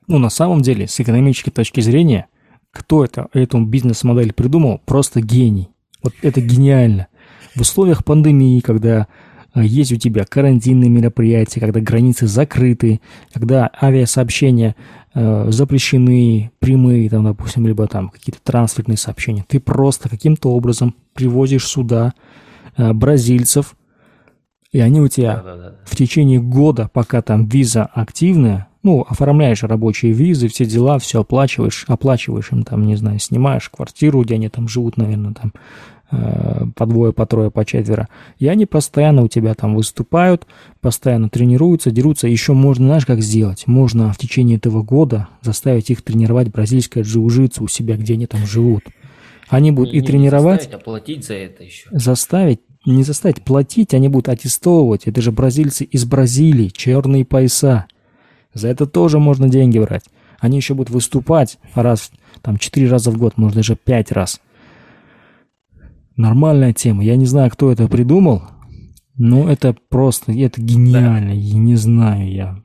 Ну, 0.07 0.17
на 0.17 0.29
самом 0.29 0.61
деле, 0.61 0.87
с 0.87 0.99
экономической 0.99 1.51
точки 1.51 1.81
зрения, 1.81 2.27
кто 2.71 3.05
это, 3.05 3.27
эту 3.33 3.63
бизнес-модель 3.63 4.33
придумал, 4.33 4.81
просто 4.85 5.21
гений. 5.21 5.69
Вот 6.01 6.13
это 6.21 6.41
гениально 6.41 7.07
в 7.55 7.61
условиях 7.61 8.03
пандемии, 8.03 8.59
когда 8.59 9.07
э, 9.53 9.63
есть 9.63 9.91
у 9.91 9.97
тебя 9.97 10.25
карантинные 10.25 10.89
мероприятия, 10.89 11.59
когда 11.59 11.79
границы 11.79 12.27
закрыты, 12.27 13.01
когда 13.33 13.69
авиасообщения 13.81 14.75
э, 15.13 15.47
запрещены, 15.51 16.51
прямые, 16.59 17.09
там, 17.09 17.25
допустим, 17.25 17.67
либо 17.67 17.87
там 17.87 18.09
какие-то 18.09 18.41
трансферные 18.41 18.97
сообщения, 18.97 19.45
ты 19.47 19.59
просто 19.59 20.09
каким-то 20.09 20.51
образом 20.51 20.95
привозишь 21.13 21.67
сюда 21.67 22.13
э, 22.77 22.93
бразильцев, 22.93 23.75
и 24.71 24.79
они 24.79 25.01
у 25.01 25.07
тебя 25.07 25.35
да, 25.37 25.43
да, 25.43 25.57
да. 25.57 25.75
в 25.85 25.95
течение 25.95 26.39
года, 26.39 26.89
пока 26.91 27.21
там 27.21 27.47
виза 27.47 27.85
активная, 27.85 28.67
ну, 28.83 29.05
оформляешь 29.07 29.63
рабочие 29.63 30.11
визы, 30.13 30.47
все 30.47 30.65
дела, 30.65 30.99
все 30.99 31.21
оплачиваешь, 31.21 31.85
оплачиваешь 31.87 32.51
им 32.51 32.63
там, 32.63 32.85
не 32.85 32.95
знаю, 32.95 33.19
снимаешь 33.19 33.69
квартиру, 33.69 34.23
где 34.23 34.35
они 34.35 34.49
там 34.49 34.67
живут, 34.67 34.97
наверное, 34.97 35.33
там, 35.33 35.53
Э, 36.11 36.65
по 36.75 36.87
двое, 36.87 37.13
по 37.13 37.27
трое, 37.27 37.51
по 37.51 37.63
четверо. 37.65 38.07
И 38.39 38.47
они 38.47 38.65
постоянно 38.65 39.21
у 39.21 39.27
тебя 39.27 39.53
там 39.53 39.75
выступают, 39.75 40.47
постоянно 40.81 41.29
тренируются, 41.29 41.91
дерутся. 41.91 42.27
Еще 42.27 42.53
можно, 42.53 42.87
знаешь, 42.87 43.05
как 43.05 43.21
сделать? 43.21 43.67
Можно 43.67 44.11
в 44.11 44.17
течение 44.17 44.57
этого 44.57 44.81
года 44.81 45.27
заставить 45.41 45.91
их 45.91 46.01
тренировать 46.01 46.49
бразильское 46.49 47.03
джиу-джитсу 47.03 47.63
у 47.63 47.67
себя, 47.67 47.95
где 47.95 48.15
они 48.15 48.25
там 48.25 48.45
живут. 48.47 48.85
Они 49.49 49.71
будут 49.71 49.93
не, 49.93 49.99
и 49.99 50.01
тренировать... 50.01 50.63
Заставить, 50.63 50.81
а 50.81 50.83
платить 50.83 51.25
за 51.25 51.33
это 51.35 51.63
еще. 51.63 51.89
Заставить, 51.91 52.61
не 52.93 53.03
заставить, 53.03 53.43
платить, 53.43 53.93
они 53.93 54.07
будут 54.07 54.29
аттестовывать. 54.29 55.07
Это 55.07 55.21
же 55.21 55.31
бразильцы 55.31 55.83
из 55.83 56.05
Бразилии, 56.05 56.69
черные 56.69 57.25
пояса. 57.25 57.85
За 58.53 58.67
это 58.67 58.85
тоже 58.85 59.19
можно 59.19 59.49
деньги 59.49 59.79
брать. 59.79 60.05
Они 60.39 60.57
еще 60.57 60.73
будут 60.73 60.89
выступать 60.89 61.59
раз, 61.75 62.11
там, 62.41 62.57
четыре 62.57 62.89
раза 62.89 63.11
в 63.11 63.17
год, 63.17 63.37
может, 63.37 63.57
даже 63.57 63.75
пять 63.75 64.11
раз. 64.11 64.39
Нормальная 66.15 66.73
тема. 66.73 67.03
Я 67.03 67.15
не 67.15 67.25
знаю, 67.25 67.51
кто 67.51 67.71
это 67.71 67.87
придумал, 67.87 68.43
но 69.15 69.49
это 69.49 69.75
просто, 69.89 70.31
это 70.31 70.61
гениально. 70.61 71.31
Я 71.31 71.57
не 71.57 71.75
знаю 71.75 72.31
я. 72.31 72.61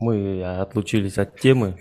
Мы 0.00 0.42
отлучились 0.42 1.18
от 1.18 1.38
темы, 1.38 1.76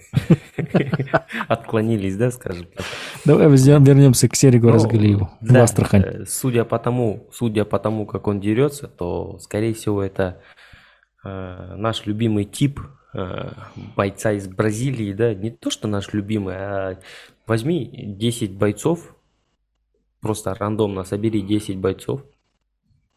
отклонились, 1.48 2.16
да, 2.16 2.32
скажем 2.32 2.68
так. 2.68 2.86
Давай 3.26 3.48
вернемся 3.48 4.30
к 4.30 4.36
Серегу 4.36 4.68
ну, 4.68 4.74
Разгалиеву 4.74 5.30
в 5.42 5.56
Астрахань. 5.56 6.02
Э, 6.02 6.26
судя 6.26 6.64
по 6.64 6.78
тому, 6.78 7.28
судя 7.32 7.66
по 7.66 7.80
тому, 7.80 8.06
как 8.06 8.28
он 8.28 8.40
дерется, 8.40 8.88
то, 8.88 9.40
скорее 9.40 9.74
всего, 9.74 10.04
это 10.04 10.42
э, 11.24 11.76
наш 11.76 12.06
любимый 12.06 12.46
тип 12.46 12.80
э, 13.14 13.52
бойца 13.96 14.32
из 14.34 14.48
Бразилии, 14.48 15.14
да, 15.14 15.34
не 15.34 15.50
то, 15.50 15.72
что 15.72 15.88
наш 15.88 16.14
любимый, 16.14 16.56
а 16.56 17.00
возьми 17.48 17.90
10 18.18 18.54
бойцов, 18.54 19.16
просто 20.22 20.54
рандомно 20.54 21.04
собери 21.04 21.42
10 21.42 21.78
бойцов. 21.78 22.24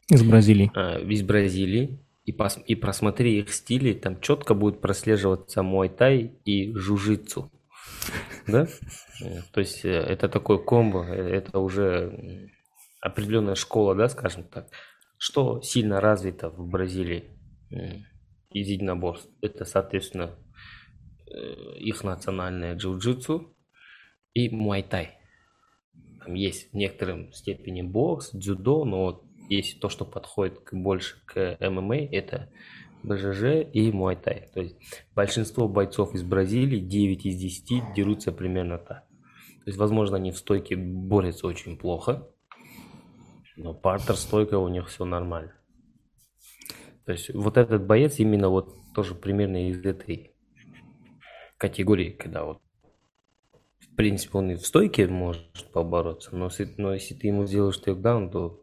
Из 0.09 0.23
Бразилии. 0.23 0.71
Из 1.13 1.23
Бразилии 1.23 1.99
и, 2.27 2.33
пос, 2.33 2.59
и 2.67 2.75
просмотри 2.75 3.39
их 3.39 3.53
стили, 3.53 3.95
там 3.95 4.21
четко 4.21 4.55
будет 4.55 4.81
прослеживаться 4.81 5.63
мой-тай 5.63 6.39
и 6.45 6.75
жужицу. 6.75 7.53
Да? 8.49 8.67
Э, 9.23 9.43
то 9.53 9.61
есть 9.61 9.85
э, 9.85 9.91
это 9.91 10.29
такой 10.29 10.63
комбо, 10.63 11.05
э, 11.05 11.15
это 11.15 11.61
уже 11.61 12.51
определенная 13.01 13.55
школа, 13.55 13.95
да, 13.95 14.09
скажем 14.09 14.43
так. 14.43 14.69
Что 15.19 15.63
сильно 15.63 16.01
развито 16.01 16.51
в 16.51 16.69
Бразилии 16.69 17.31
из 18.51 18.69
единоборств? 18.69 19.31
Это, 19.41 19.65
соответственно, 19.65 20.37
их 21.79 22.05
национальное 22.05 22.77
джиу-джитсу 22.77 23.55
и 24.35 24.51
муай-тай. 24.51 25.19
Там 26.21 26.35
есть 26.35 26.73
в 26.73 26.75
некотором 26.75 27.33
степени 27.33 27.83
бокс, 27.83 28.31
дзюдо, 28.33 28.85
но 28.85 29.05
вот 29.05 29.26
есть 29.49 29.81
то, 29.81 29.89
что 29.89 30.05
подходит 30.05 30.61
к, 30.61 30.75
больше 30.75 31.17
к 31.27 31.57
ММА, 31.61 31.97
это 31.97 32.51
БЖЖ 33.03 33.67
и 33.73 33.93
Муайтай. 33.93 34.49
То 34.53 34.61
есть 34.61 34.77
большинство 35.15 35.69
бойцов 35.69 36.15
из 36.15 36.23
Бразилии, 36.23 36.81
9 36.81 37.27
из 37.27 37.37
10, 37.37 37.95
дерутся 37.95 38.33
примерно 38.33 38.79
так. 38.79 39.07
То 39.65 39.71
есть, 39.71 39.79
возможно, 39.79 40.17
они 40.17 40.31
в 40.31 40.39
стойке 40.39 40.77
борются 40.77 41.47
очень 41.47 41.77
плохо, 41.77 42.29
но 43.57 43.75
партер 43.75 44.17
стойка 44.17 44.59
у 44.59 44.69
них 44.69 44.89
все 44.89 45.05
нормально. 45.05 45.55
То 47.05 47.13
есть 47.13 47.33
вот 47.33 47.57
этот 47.57 47.87
боец 47.87 48.19
именно 48.19 48.49
вот 48.49 48.75
тоже 48.95 49.15
примерно 49.15 49.69
из 49.69 49.85
этой 49.85 50.35
категории, 51.57 52.11
когда 52.11 52.45
вот 52.45 52.61
в 53.81 53.95
принципе 53.97 54.39
он 54.39 54.51
и 54.51 54.55
в 54.57 54.67
стойке 54.67 55.07
может 55.07 55.71
побороться, 55.73 56.37
но, 56.37 56.51
но 56.77 56.95
если 56.95 57.15
ты 57.15 57.29
ему 57.29 57.47
сделаешь 57.47 57.81
тейкдаун, 57.81 58.31
то 58.31 58.63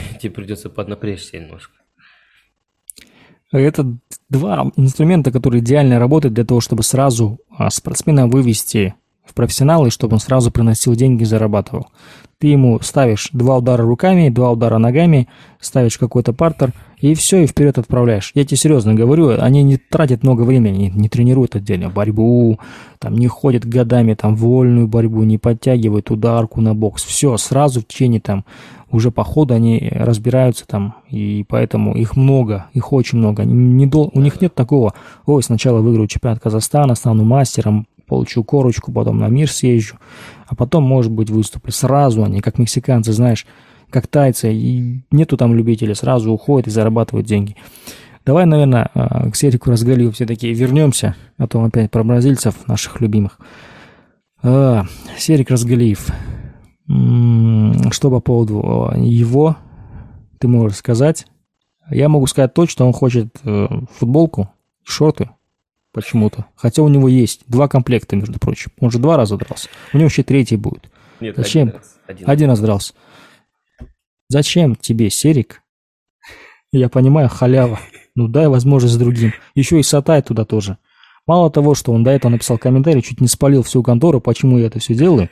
тебе 0.20 0.32
придется 0.32 0.70
поднапрячься 0.70 1.38
немножко. 1.38 1.74
Это 3.52 3.98
два 4.30 4.72
инструмента, 4.76 5.30
которые 5.30 5.60
идеально 5.62 5.98
работают 5.98 6.34
для 6.34 6.44
того, 6.44 6.60
чтобы 6.60 6.82
сразу 6.82 7.38
а, 7.50 7.68
спортсмена 7.68 8.26
вывести 8.26 8.94
в 9.24 9.34
профессионалы, 9.34 9.90
чтобы 9.90 10.14
он 10.14 10.20
сразу 10.20 10.50
приносил 10.50 10.94
деньги 10.94 11.22
и 11.22 11.26
зарабатывал. 11.26 11.86
Ты 12.38 12.48
ему 12.48 12.80
ставишь 12.80 13.28
два 13.32 13.58
удара 13.58 13.84
руками, 13.84 14.28
два 14.28 14.50
удара 14.50 14.78
ногами, 14.78 15.28
ставишь 15.60 15.96
какой-то 15.96 16.32
партер, 16.32 16.72
и 16.98 17.14
все, 17.14 17.44
и 17.44 17.46
вперед 17.46 17.78
отправляешь. 17.78 18.32
Я 18.34 18.44
тебе 18.44 18.56
серьезно 18.56 18.94
говорю, 18.94 19.40
они 19.40 19.62
не 19.62 19.76
тратят 19.76 20.24
много 20.24 20.42
времени, 20.42 20.76
не, 20.76 20.90
не 20.90 21.08
тренируют 21.08 21.54
отдельно 21.54 21.88
борьбу, 21.88 22.58
там 22.98 23.14
не 23.14 23.28
ходят 23.28 23.64
годами 23.64 24.14
там 24.14 24.34
вольную 24.34 24.88
борьбу, 24.88 25.22
не 25.22 25.38
подтягивают 25.38 26.10
ударку 26.10 26.60
на 26.60 26.74
бокс. 26.74 27.04
Все, 27.04 27.36
сразу 27.36 27.80
в 27.80 27.86
течение 27.86 28.20
там 28.20 28.44
уже 28.90 29.12
по 29.12 29.22
ходу 29.22 29.54
они 29.54 29.88
разбираются 29.92 30.66
там, 30.66 30.96
и 31.08 31.44
поэтому 31.48 31.94
их 31.94 32.16
много, 32.16 32.66
их 32.72 32.92
очень 32.92 33.18
много. 33.18 33.42
Они 33.42 33.54
не 33.54 33.86
дол... 33.86 34.10
У 34.14 34.20
них 34.20 34.40
нет 34.40 34.52
такого, 34.52 34.94
ой, 35.26 35.44
сначала 35.44 35.80
выиграю 35.80 36.08
чемпионат 36.08 36.40
Казахстана, 36.40 36.96
стану 36.96 37.22
мастером, 37.24 37.86
получу 38.12 38.44
корочку, 38.44 38.92
потом 38.92 39.18
на 39.18 39.28
мир 39.28 39.50
съезжу, 39.50 39.96
а 40.46 40.54
потом, 40.54 40.84
может 40.84 41.10
быть, 41.10 41.30
выступлю. 41.30 41.72
Сразу 41.72 42.22
они, 42.22 42.42
как 42.42 42.58
мексиканцы, 42.58 43.10
знаешь, 43.12 43.46
как 43.88 44.06
тайцы, 44.06 44.52
и 44.52 45.00
нету 45.10 45.38
там 45.38 45.54
любителей, 45.54 45.94
сразу 45.94 46.30
уходят 46.30 46.66
и 46.66 46.70
зарабатывают 46.70 47.26
деньги. 47.26 47.56
Давай, 48.26 48.44
наверное, 48.44 48.90
а, 48.92 49.30
к 49.30 49.36
Серику 49.36 49.70
Разгалию 49.70 50.12
все-таки 50.12 50.52
вернемся, 50.52 51.16
а 51.38 51.48
то 51.48 51.64
опять 51.64 51.90
про 51.90 52.04
бразильцев, 52.04 52.68
наших 52.68 53.00
любимых. 53.00 53.38
А, 54.42 54.84
Серик 55.16 55.48
Разгалиев, 55.50 56.08
что 56.86 58.10
по 58.10 58.20
поводу 58.20 58.92
его 58.94 59.56
ты 60.38 60.48
можешь 60.48 60.76
сказать? 60.76 61.26
Я 61.90 62.10
могу 62.10 62.26
сказать 62.26 62.52
то, 62.52 62.66
что 62.66 62.86
он 62.86 62.92
хочет 62.92 63.28
э, 63.44 63.68
футболку, 63.98 64.50
шорты 64.84 65.30
почему-то. 65.92 66.46
Хотя 66.56 66.82
у 66.82 66.88
него 66.88 67.08
есть 67.08 67.42
два 67.46 67.68
комплекта, 67.68 68.16
между 68.16 68.38
прочим. 68.38 68.72
Он 68.80 68.90
же 68.90 68.98
два 68.98 69.16
раза 69.16 69.36
дрался. 69.36 69.68
У 69.92 69.98
него 69.98 70.08
еще 70.08 70.22
третий 70.22 70.56
будет. 70.56 70.90
Нет, 71.20 71.36
Зачем? 71.36 71.68
Один 71.68 71.76
раз, 71.76 71.98
один, 72.06 72.30
один 72.30 72.50
раз 72.50 72.60
дрался. 72.60 72.94
Зачем 74.28 74.76
тебе, 74.76 75.10
Серик? 75.10 75.62
Я 76.72 76.88
понимаю, 76.88 77.28
халява. 77.28 77.78
Ну 78.14 78.28
дай 78.28 78.48
возможность 78.48 78.98
другим. 78.98 79.32
Еще 79.54 79.78
и 79.78 79.82
Сатай 79.82 80.22
туда 80.22 80.44
тоже. 80.44 80.78
Мало 81.26 81.50
того, 81.50 81.74
что 81.74 81.92
он 81.92 82.02
до 82.02 82.10
этого 82.10 82.32
написал 82.32 82.58
комментарий, 82.58 83.02
чуть 83.02 83.20
не 83.20 83.28
спалил 83.28 83.62
всю 83.62 83.82
контору, 83.82 84.20
почему 84.20 84.58
я 84.58 84.66
это 84.66 84.80
все 84.80 84.94
делаю 84.94 85.28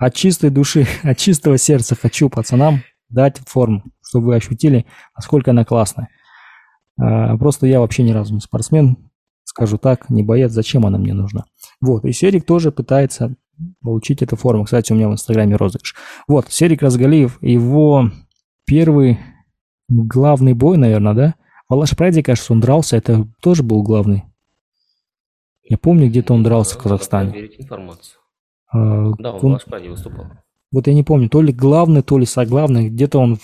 от 0.00 0.14
чистой 0.14 0.50
души, 0.50 0.86
от 1.02 1.18
чистого 1.18 1.58
сердца 1.58 1.94
хочу 1.94 2.28
пацанам 2.28 2.82
дать 3.08 3.38
форму, 3.46 3.84
чтобы 4.02 4.28
вы 4.28 4.36
ощутили, 4.36 4.86
насколько 5.14 5.50
она 5.50 5.64
классная. 5.64 6.08
А, 6.98 7.36
просто 7.36 7.66
я 7.66 7.80
вообще 7.80 8.02
ни 8.02 8.12
разу 8.12 8.34
не 8.34 8.40
спортсмен, 8.40 9.09
скажу 9.50 9.78
так, 9.78 10.08
не 10.10 10.22
боец, 10.22 10.52
зачем 10.52 10.86
она 10.86 10.96
мне 10.96 11.12
нужна. 11.12 11.44
Вот, 11.80 12.04
и 12.04 12.12
Серик 12.12 12.46
тоже 12.46 12.70
пытается 12.70 13.34
получить 13.82 14.22
эту 14.22 14.36
форму. 14.36 14.64
Кстати, 14.64 14.92
у 14.92 14.94
меня 14.94 15.08
в 15.08 15.12
Инстаграме 15.12 15.56
розыгрыш. 15.56 15.96
Вот, 16.28 16.46
Серик 16.48 16.82
Разгалиев, 16.82 17.42
его 17.42 18.10
первый 18.64 19.18
главный 19.88 20.54
бой, 20.54 20.76
наверное, 20.76 21.14
да? 21.14 21.34
В 21.68 21.74
Алаш-Прайде, 21.74 22.22
кажется, 22.22 22.52
он 22.52 22.60
дрался, 22.60 22.96
это 22.96 23.26
тоже 23.42 23.64
был 23.64 23.82
главный. 23.82 24.24
Я 25.64 25.78
помню, 25.78 26.08
где-то 26.08 26.32
он 26.32 26.44
дрался 26.44 26.76
в 26.76 26.82
Казахстане. 26.82 27.48
информацию. 27.58 28.20
А, 28.72 29.10
да, 29.18 29.32
он, 29.32 29.44
он 29.46 29.52
в 29.52 29.56
Ашпаде 29.56 29.90
выступал. 29.90 30.26
Вот 30.72 30.86
я 30.86 30.94
не 30.94 31.02
помню, 31.02 31.28
то 31.28 31.42
ли 31.42 31.52
главный, 31.52 32.02
то 32.02 32.18
ли 32.18 32.24
соглавный, 32.24 32.88
где-то 32.88 33.18
он 33.18 33.38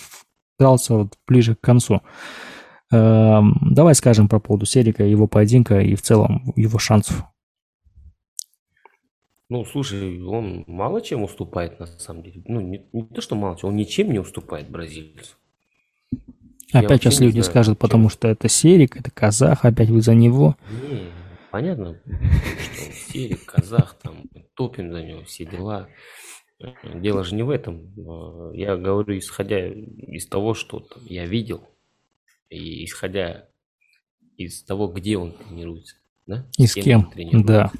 дрался 0.57 0.93
вот 0.93 1.17
ближе 1.27 1.55
к 1.55 1.59
концу. 1.59 2.01
Эм, 2.89 3.57
давай 3.61 3.95
скажем 3.95 4.29
про 4.29 4.39
поводу 4.39 4.65
Серика, 4.65 5.03
его 5.03 5.27
поединка 5.27 5.81
и 5.81 5.95
в 5.95 6.01
целом 6.01 6.53
его 6.55 6.79
шансов. 6.79 7.23
Ну, 9.49 9.63
слушай, 9.65 10.21
он 10.23 10.65
мало 10.67 11.01
чем 11.01 11.23
уступает, 11.23 11.79
на 11.79 11.85
самом 11.85 12.23
деле. 12.23 12.43
Ну, 12.45 12.59
не, 12.59 12.85
не 12.91 13.03
то, 13.03 13.21
что 13.21 13.35
мало 13.35 13.57
чем, 13.57 13.69
он 13.69 13.75
ничем 13.75 14.11
не 14.11 14.19
уступает 14.19 14.69
бразильцу. 14.69 15.35
Опять 16.73 17.01
сейчас 17.01 17.21
люди 17.21 17.39
знаю, 17.39 17.45
скажут, 17.45 17.79
потому 17.79 18.05
чем... 18.05 18.09
что 18.09 18.27
это 18.27 18.49
Серик, 18.49 18.97
это 18.97 19.09
казах, 19.09 19.63
опять 19.63 19.89
вы 19.89 20.01
за 20.01 20.13
него. 20.13 20.57
Не, 20.69 21.03
понятно, 21.49 21.95
что 22.03 22.85
он 22.85 22.91
Серик, 22.91 23.45
казах, 23.45 23.97
там, 24.01 24.23
топим 24.53 24.91
за 24.91 25.01
него, 25.01 25.23
все 25.23 25.45
дела. 25.45 25.87
Дело 26.95 27.23
же 27.23 27.35
не 27.35 27.43
в 27.43 27.49
этом. 27.49 27.93
Я 28.53 28.75
говорю, 28.75 29.17
исходя 29.17 29.65
из 29.67 30.27
того, 30.27 30.53
что 30.55 30.85
я 31.05 31.25
видел, 31.25 31.63
и 32.49 32.85
исходя 32.85 33.47
из 34.37 34.63
того, 34.63 34.87
где 34.87 35.17
он 35.17 35.33
тренируется. 35.33 35.95
Да? 36.25 36.45
И 36.57 36.67
с, 36.67 36.73
кем, 36.73 37.09
кем 37.11 37.43
да. 37.43 37.71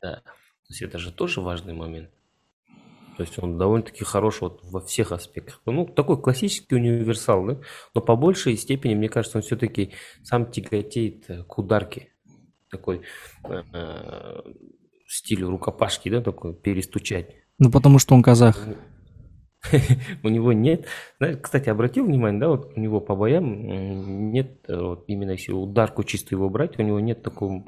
Да. 0.00 0.22
То 0.22 0.70
есть 0.70 0.82
это 0.82 0.98
же 0.98 1.12
тоже 1.12 1.40
важный 1.40 1.74
момент. 1.74 2.10
То 3.16 3.24
есть 3.24 3.36
он 3.42 3.58
довольно-таки 3.58 4.04
хорош 4.04 4.42
вот 4.42 4.60
во 4.62 4.80
всех 4.80 5.10
аспектах. 5.10 5.60
Ну, 5.66 5.86
такой 5.86 6.22
классический 6.22 6.76
универсал, 6.76 7.44
да? 7.46 7.60
Но 7.92 8.00
по 8.00 8.14
большей 8.14 8.56
степени, 8.56 8.94
мне 8.94 9.08
кажется, 9.08 9.38
он 9.38 9.42
все-таки 9.42 9.90
сам 10.22 10.48
тяготеет 10.50 11.26
к 11.48 11.58
ударке. 11.58 12.12
Такой 12.70 13.00
э, 13.44 14.42
стилю 15.08 15.50
рукопашки, 15.50 16.08
да, 16.10 16.20
такой 16.20 16.54
перестучать. 16.54 17.34
Ну, 17.58 17.72
потому 17.72 17.98
что 17.98 18.14
он 18.14 18.22
казах. 18.22 18.68
У 20.22 20.28
него 20.28 20.52
нет, 20.52 20.86
кстати, 21.42 21.68
обратил 21.68 22.06
внимание, 22.06 22.40
да, 22.40 22.48
вот 22.48 22.72
у 22.76 22.80
него 22.80 23.00
по 23.00 23.16
боям 23.16 24.30
нет, 24.30 24.64
э, 24.68 24.76
вот 24.76 25.04
именно 25.08 25.32
если 25.32 25.52
ударку 25.52 26.04
чисто 26.04 26.34
его 26.34 26.48
брать, 26.48 26.78
у 26.78 26.82
него 26.82 27.00
нет 27.00 27.22
такого 27.22 27.64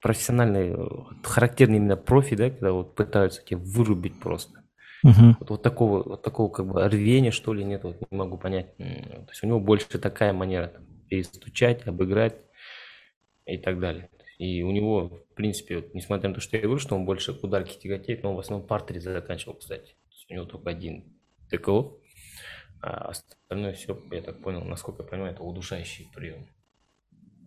профессиональной, 0.00 0.76
характерный 1.22 1.76
именно 1.76 1.96
профи, 1.96 2.36
да, 2.36 2.50
когда 2.50 2.72
вот 2.72 2.94
пытаются 2.94 3.44
тебя 3.44 3.58
вырубить 3.58 4.18
просто. 4.18 4.60
Uh-huh. 5.04 5.34
Вот, 5.40 5.50
вот 5.50 5.62
такого, 5.62 6.02
вот 6.02 6.22
такого 6.22 6.50
как 6.50 6.66
бы 6.66 6.86
рвения, 6.86 7.30
что 7.30 7.54
ли, 7.54 7.64
нет, 7.64 7.84
вот 7.84 8.00
не 8.10 8.16
могу 8.16 8.36
понять. 8.36 8.76
То 8.76 9.26
есть 9.30 9.42
у 9.42 9.46
него 9.46 9.60
больше 9.60 9.98
такая 9.98 10.34
манера, 10.34 10.68
там, 10.68 10.84
перестучать, 11.08 11.86
обыграть 11.86 12.36
и 13.46 13.56
так 13.56 13.80
далее. 13.80 14.10
И 14.40 14.62
у 14.62 14.70
него, 14.70 15.08
в 15.08 15.34
принципе, 15.34 15.76
вот, 15.76 15.92
несмотря 15.92 16.30
на 16.30 16.34
то, 16.34 16.40
что 16.40 16.56
я 16.56 16.62
говорю, 16.62 16.78
что 16.78 16.94
он 16.94 17.04
больше 17.04 17.34
к 17.34 17.44
ударке 17.44 17.78
тяготеет, 17.78 18.22
но 18.22 18.30
он 18.30 18.36
в 18.36 18.38
основном 18.38 18.66
партере 18.66 18.98
заканчивал, 18.98 19.56
кстати. 19.56 19.96
У 20.30 20.32
него 20.32 20.46
только 20.46 20.70
один 20.70 21.04
ТКО, 21.50 21.98
а 22.80 23.10
остальное 23.10 23.74
все, 23.74 24.02
я 24.10 24.22
так 24.22 24.40
понял, 24.40 24.64
насколько 24.64 25.02
я 25.02 25.08
понимаю, 25.10 25.34
это 25.34 25.42
удушающий 25.42 26.08
прием. 26.14 26.46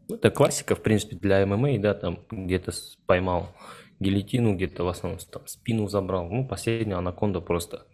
Ну, 0.07 0.17
это 0.17 0.29
классика, 0.29 0.75
в 0.75 0.83
принципе, 0.83 1.15
для 1.15 1.43
ММА, 1.47 1.79
да, 1.79 1.95
там 1.95 2.19
где-то 2.29 2.71
поймал 3.07 3.55
гильотину, 3.99 4.53
где-то 4.53 4.83
в 4.83 4.87
основном 4.87 5.19
там 5.31 5.47
спину 5.47 5.87
забрал. 5.87 6.29
Ну, 6.29 6.47
последняя 6.47 6.97
анаконда 6.97 7.41
просто 7.41 7.87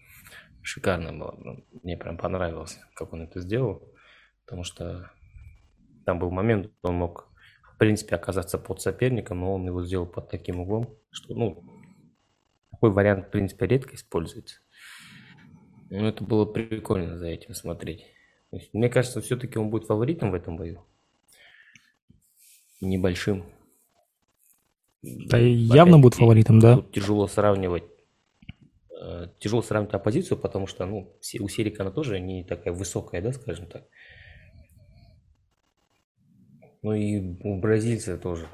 шикарная 0.61 1.13
была. 1.13 1.37
Мне 1.83 1.95
прям 1.95 2.17
понравилось, 2.17 2.77
как 2.95 3.13
он 3.13 3.21
это 3.21 3.39
сделал, 3.39 3.81
потому 4.43 4.65
что 4.65 5.09
там 6.05 6.19
был 6.19 6.31
момент, 6.31 6.69
он 6.81 6.95
мог, 6.95 7.28
принципе, 7.79 8.15
оказаться 8.15 8.59
под 8.59 8.81
соперником, 8.81 9.39
но 9.39 9.55
он 9.55 9.65
его 9.65 9.83
сделал 9.83 10.05
под 10.05 10.29
таким 10.29 10.59
углом, 10.59 10.95
что, 11.09 11.33
ну, 11.33 11.63
такой 12.69 12.91
вариант, 12.91 13.27
в 13.27 13.31
принципе, 13.31 13.65
редко 13.65 13.95
используется. 13.95 14.59
Ну, 15.89 16.05
это 16.05 16.23
было 16.23 16.45
прикольно 16.45 17.17
за 17.17 17.27
этим 17.27 17.55
смотреть. 17.55 18.05
Есть, 18.51 18.73
мне 18.73 18.89
кажется, 18.89 19.21
все-таки 19.21 19.57
он 19.57 19.69
будет 19.69 19.85
фаворитом 19.85 20.31
в 20.31 20.35
этом 20.35 20.57
бою. 20.57 20.85
Небольшим. 22.81 23.45
Да, 25.01 25.37
явно 25.37 25.99
будет 25.99 26.15
фаворитом, 26.15 26.59
да? 26.59 26.75
Тут 26.75 26.91
тяжело 26.91 27.27
сравнивать. 27.27 27.83
Э, 29.01 29.27
тяжело 29.39 29.61
сравнивать 29.61 29.93
оппозицию, 29.93 30.37
потому 30.37 30.67
что 30.67 30.85
ну, 30.85 31.15
у 31.39 31.47
Серика 31.47 31.83
она 31.83 31.91
тоже 31.91 32.19
не 32.19 32.43
такая 32.43 32.73
высокая, 32.73 33.21
да, 33.21 33.31
скажем 33.31 33.65
так. 33.67 33.85
Ну 36.81 36.93
и 36.93 37.37
у 37.43 37.59
бразильца 37.59 38.17
тоже. 38.17 38.47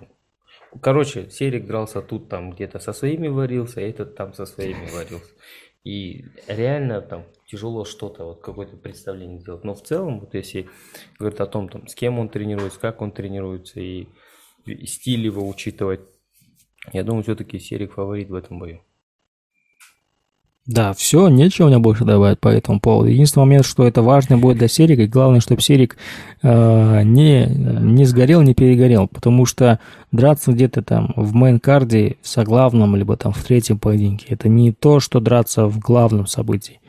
Короче, 0.82 1.30
Серик 1.30 1.67
дрался 1.67 2.01
тут, 2.01 2.30
там 2.30 2.51
где-то 2.51 2.80
со 2.80 2.91
своими 2.93 3.28
варился, 3.28 3.80
а 3.80 3.84
этот 3.84 4.15
там 4.15 4.34
со 4.34 4.45
своими 4.45 4.89
варился. 4.93 5.32
И 5.84 6.26
реально 6.47 7.01
там 7.01 7.26
тяжело 7.45 7.86
что-то, 7.86 8.26
вот 8.26 8.41
какое-то 8.41 8.76
представление 8.76 9.39
сделать. 9.39 9.63
Но 9.63 9.76
в 9.76 9.84
целом, 9.84 10.19
вот 10.19 10.34
если 10.34 10.67
говорить 11.19 11.39
о 11.39 11.45
том, 11.45 11.69
там, 11.69 11.88
с 11.88 11.93
кем 11.93 12.17
он 12.17 12.30
тренируется, 12.30 12.80
как 12.80 13.01
он 13.01 13.11
тренируется, 13.11 13.80
и, 13.80 14.07
и 14.65 14.86
стиль 14.88 15.26
его 15.26 15.47
учитывать, 15.47 16.01
я 16.91 17.03
думаю, 17.03 17.23
все-таки 17.23 17.59
Серик 17.59 17.93
фаворит 17.93 18.30
в 18.30 18.36
этом 18.36 18.59
бою. 18.59 18.82
Да, 20.68 20.93
все, 20.93 21.28
нечего 21.28 21.68
у 21.68 21.70
меня 21.70 21.78
больше 21.78 22.05
добавить 22.05 22.39
по 22.39 22.47
этому 22.47 22.80
поводу. 22.80 23.09
Единственный 23.09 23.43
момент, 23.43 23.66
что 23.68 23.86
это 23.86 24.01
важно 24.01 24.39
будет 24.39 24.57
для 24.57 24.68
Серика, 24.68 25.03
и 25.03 25.07
главное, 25.07 25.39
чтобы 25.39 25.61
Серик 25.61 25.95
э, 26.41 27.03
не, 27.03 27.45
не 27.45 28.05
сгорел, 28.05 28.41
не 28.41 28.55
перегорел, 28.55 29.07
потому 29.07 29.45
что 29.45 29.80
драться 30.11 30.51
где-то 30.51 30.82
там 30.82 31.13
в 31.16 31.36
мейн-карде, 31.36 32.18
в 32.20 32.28
соглавном, 32.28 32.95
либо 32.95 33.16
там 33.16 33.32
в 33.32 33.43
третьем 33.43 33.78
поединке, 33.78 34.26
это 34.30 34.49
не 34.49 34.72
то, 34.72 34.99
что 34.99 35.20
драться 35.20 35.68
в 35.68 35.78
главном 35.78 36.26
событии. 36.26 36.80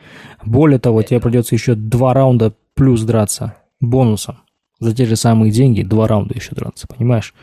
Более 0.42 0.78
того, 0.78 1.02
тебе 1.02 1.20
придется 1.20 1.54
еще 1.54 1.74
два 1.74 2.14
раунда 2.14 2.54
плюс 2.72 3.02
драться 3.02 3.56
бонусом. 3.80 4.38
За 4.80 4.94
те 4.94 5.04
же 5.04 5.16
самые 5.16 5.52
деньги 5.52 5.82
два 5.82 6.08
раунда 6.08 6.34
еще 6.34 6.54
драться, 6.54 6.86
понимаешь? 6.86 7.34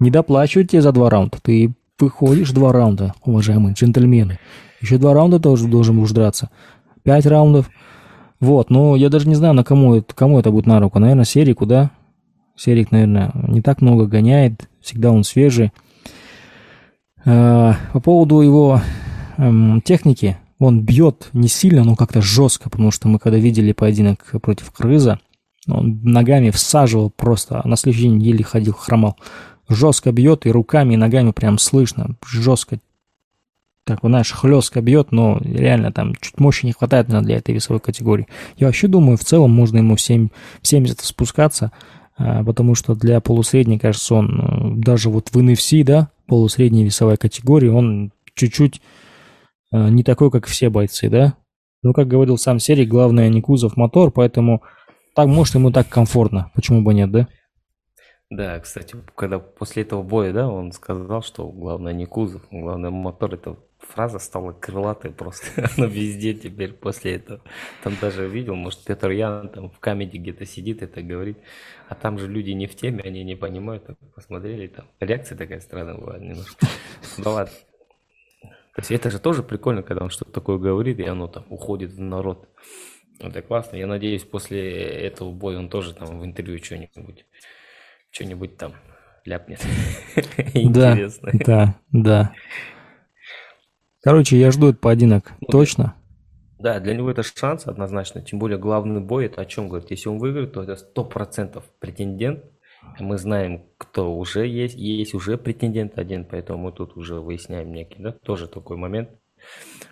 Не 0.00 0.10
доплачивают 0.10 0.70
тебе 0.70 0.82
за 0.82 0.90
два 0.90 1.10
раунда, 1.10 1.38
ты 1.40 1.72
выходишь 1.96 2.50
два 2.50 2.72
раунда, 2.72 3.14
уважаемые 3.24 3.74
джентльмены. 3.74 4.40
Еще 4.80 4.98
два 4.98 5.14
раунда 5.14 5.38
тоже 5.38 5.68
должен 5.68 5.98
будешь 5.98 6.12
драться. 6.12 6.50
Пять 7.02 7.26
раундов. 7.26 7.70
Вот, 8.40 8.70
но 8.70 8.96
я 8.96 9.10
даже 9.10 9.28
не 9.28 9.34
знаю, 9.34 9.54
на 9.54 9.64
кому, 9.64 9.96
это, 9.96 10.14
кому 10.14 10.38
это 10.38 10.50
будет 10.50 10.66
на 10.66 10.80
руку. 10.80 10.98
Наверное, 10.98 11.24
Серику, 11.24 11.66
да? 11.66 11.90
Серик, 12.56 12.90
наверное, 12.90 13.30
не 13.34 13.60
так 13.60 13.82
много 13.82 14.06
гоняет. 14.06 14.68
Всегда 14.80 15.10
он 15.10 15.24
свежий. 15.24 15.72
А, 17.24 17.76
по 17.92 18.00
поводу 18.00 18.40
его 18.40 18.80
эм, 19.36 19.82
техники, 19.82 20.38
он 20.58 20.80
бьет 20.80 21.28
не 21.32 21.48
сильно, 21.48 21.84
но 21.84 21.96
как-то 21.96 22.22
жестко, 22.22 22.70
потому 22.70 22.90
что 22.90 23.08
мы 23.08 23.18
когда 23.18 23.38
видели 23.38 23.72
поединок 23.72 24.24
против 24.42 24.70
Крыза, 24.72 25.18
он 25.68 26.00
ногами 26.02 26.50
всаживал 26.50 27.10
просто, 27.10 27.60
а 27.62 27.68
на 27.68 27.76
следующий 27.76 28.08
день 28.08 28.22
еле 28.22 28.44
ходил, 28.44 28.72
хромал. 28.72 29.16
Жестко 29.68 30.12
бьет 30.12 30.46
и 30.46 30.50
руками, 30.50 30.94
и 30.94 30.96
ногами 30.96 31.32
прям 31.32 31.58
слышно, 31.58 32.16
жестко 32.26 32.78
так, 33.90 34.00
знаешь, 34.02 34.32
хлестко 34.32 34.80
бьет, 34.80 35.10
но 35.10 35.38
реально 35.42 35.92
там 35.92 36.14
чуть 36.20 36.38
мощи 36.38 36.66
не 36.66 36.72
хватает 36.72 37.08
наверное, 37.08 37.26
для 37.26 37.36
этой 37.38 37.54
весовой 37.54 37.80
категории. 37.80 38.28
Я 38.56 38.66
вообще 38.66 38.86
думаю, 38.86 39.16
в 39.16 39.24
целом 39.24 39.50
можно 39.50 39.78
ему 39.78 39.96
в, 39.96 40.00
7, 40.00 40.28
в 40.62 40.66
70 40.66 41.00
спускаться, 41.00 41.72
а, 42.16 42.44
потому 42.44 42.74
что 42.74 42.94
для 42.94 43.20
полусредней, 43.20 43.78
кажется, 43.78 44.14
он 44.14 44.40
э, 44.40 44.84
даже 44.84 45.10
вот 45.10 45.30
в 45.30 45.36
NFC, 45.36 45.82
да, 45.82 46.10
полусредней 46.26 46.84
весовой 46.84 47.16
категории, 47.16 47.68
он 47.68 48.12
чуть-чуть 48.34 48.80
э, 49.72 49.88
не 49.88 50.04
такой, 50.04 50.30
как 50.30 50.46
все 50.46 50.70
бойцы, 50.70 51.08
да. 51.08 51.34
Ну, 51.82 51.92
как 51.92 52.08
говорил 52.08 52.36
сам 52.36 52.58
Серий, 52.58 52.86
главное 52.86 53.28
не 53.28 53.40
кузов, 53.40 53.76
мотор, 53.76 54.10
поэтому 54.12 54.62
так, 55.16 55.26
может, 55.26 55.54
ему 55.54 55.72
так 55.72 55.88
комфортно, 55.88 56.52
почему 56.54 56.82
бы 56.82 56.94
нет, 56.94 57.10
да? 57.10 57.26
Да, 58.30 58.60
кстати, 58.60 58.96
когда 59.16 59.40
после 59.40 59.82
этого 59.82 60.02
боя, 60.02 60.32
да, 60.32 60.48
он 60.48 60.70
сказал, 60.70 61.20
что 61.22 61.48
главное 61.48 61.92
не 61.92 62.06
кузов, 62.06 62.42
главное 62.52 62.90
мотор, 62.90 63.34
это 63.34 63.56
фраза 63.80 64.18
стала 64.18 64.52
крылатой 64.52 65.10
просто. 65.10 65.46
Она 65.76 65.86
везде 65.86 66.34
теперь 66.34 66.72
после 66.72 67.16
этого. 67.16 67.40
Там 67.82 67.96
даже 68.00 68.28
видел, 68.28 68.54
может, 68.54 68.84
Петр 68.84 69.10
Ян 69.10 69.48
там 69.48 69.70
в 69.70 69.78
камеди 69.78 70.18
где-то 70.18 70.46
сидит, 70.46 70.82
это 70.82 71.02
говорит. 71.02 71.38
А 71.88 71.94
там 71.94 72.18
же 72.18 72.28
люди 72.28 72.50
не 72.50 72.66
в 72.66 72.74
теме, 72.76 73.02
они 73.04 73.24
не 73.24 73.36
понимают. 73.36 73.86
Так, 73.86 73.96
посмотрели, 74.14 74.68
там 74.68 74.86
реакция 75.00 75.36
такая 75.36 75.60
странная 75.60 75.94
была 75.94 76.18
немножко. 76.18 76.66
Ну 77.18 77.30
ладно. 77.30 77.52
То 78.42 78.82
есть 78.82 78.90
это 78.92 79.10
же 79.10 79.18
тоже 79.18 79.42
прикольно, 79.42 79.82
когда 79.82 80.04
он 80.04 80.10
что-то 80.10 80.32
такое 80.32 80.58
говорит, 80.58 80.98
и 81.00 81.04
оно 81.04 81.26
там 81.26 81.44
уходит 81.48 81.92
в 81.92 82.00
народ. 82.00 82.48
Это 83.18 83.42
классно. 83.42 83.76
Я 83.76 83.86
надеюсь, 83.86 84.22
после 84.24 84.72
этого 84.72 85.32
боя 85.32 85.58
он 85.58 85.68
тоже 85.68 85.92
там 85.92 86.20
в 86.20 86.24
интервью 86.24 86.62
что-нибудь, 86.62 87.26
что-нибудь 88.10 88.56
там 88.56 88.74
ляпнет. 89.24 89.60
Да, 90.54 90.96
да, 91.32 91.74
да. 91.92 92.32
Короче, 94.02 94.38
я 94.38 94.50
жду 94.50 94.70
этот 94.70 94.80
поединок. 94.80 95.32
Ну, 95.40 95.48
Точно? 95.48 95.94
Да, 96.58 96.80
для 96.80 96.94
него 96.94 97.10
это 97.10 97.22
шанс 97.22 97.66
однозначно. 97.66 98.22
Тем 98.22 98.38
более 98.38 98.58
главный 98.58 99.00
бой, 99.00 99.26
это 99.26 99.40
о 99.40 99.46
чем 99.46 99.68
говорит? 99.68 99.90
Если 99.90 100.08
он 100.08 100.18
выиграет, 100.18 100.52
то 100.52 100.62
это 100.62 100.76
сто 100.76 101.04
процентов 101.04 101.64
претендент. 101.80 102.44
Мы 102.98 103.18
знаем, 103.18 103.66
кто 103.76 104.14
уже 104.14 104.46
есть. 104.46 104.74
Есть 104.74 105.14
уже 105.14 105.36
претендент 105.36 105.98
один, 105.98 106.24
поэтому 106.24 106.64
мы 106.64 106.72
тут 106.72 106.96
уже 106.96 107.20
выясняем 107.20 107.72
некий, 107.72 108.02
да, 108.02 108.12
тоже 108.12 108.48
такой 108.48 108.78
момент, 108.78 109.10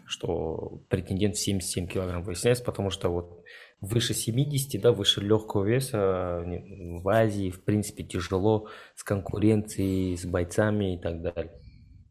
что 0.07 0.81
претендент 0.89 1.37
в 1.37 1.41
77 1.41 1.87
килограмм 1.87 2.23
выясняется, 2.23 2.65
потому 2.65 2.91
что 2.91 3.11
вот 3.11 3.45
выше 3.81 4.15
70, 4.15 4.81
да, 4.81 4.93
выше 4.93 5.21
легкого 5.21 5.65
веса 5.65 6.45
в 6.45 7.09
Азии, 7.09 7.51
в 7.51 7.63
принципе, 7.63 8.05
тяжело 8.05 8.69
с 8.95 9.05
конкуренцией, 9.05 10.17
с 10.17 10.25
бойцами 10.25 10.95
и 10.95 10.99
так 10.99 11.21
далее. 11.21 11.53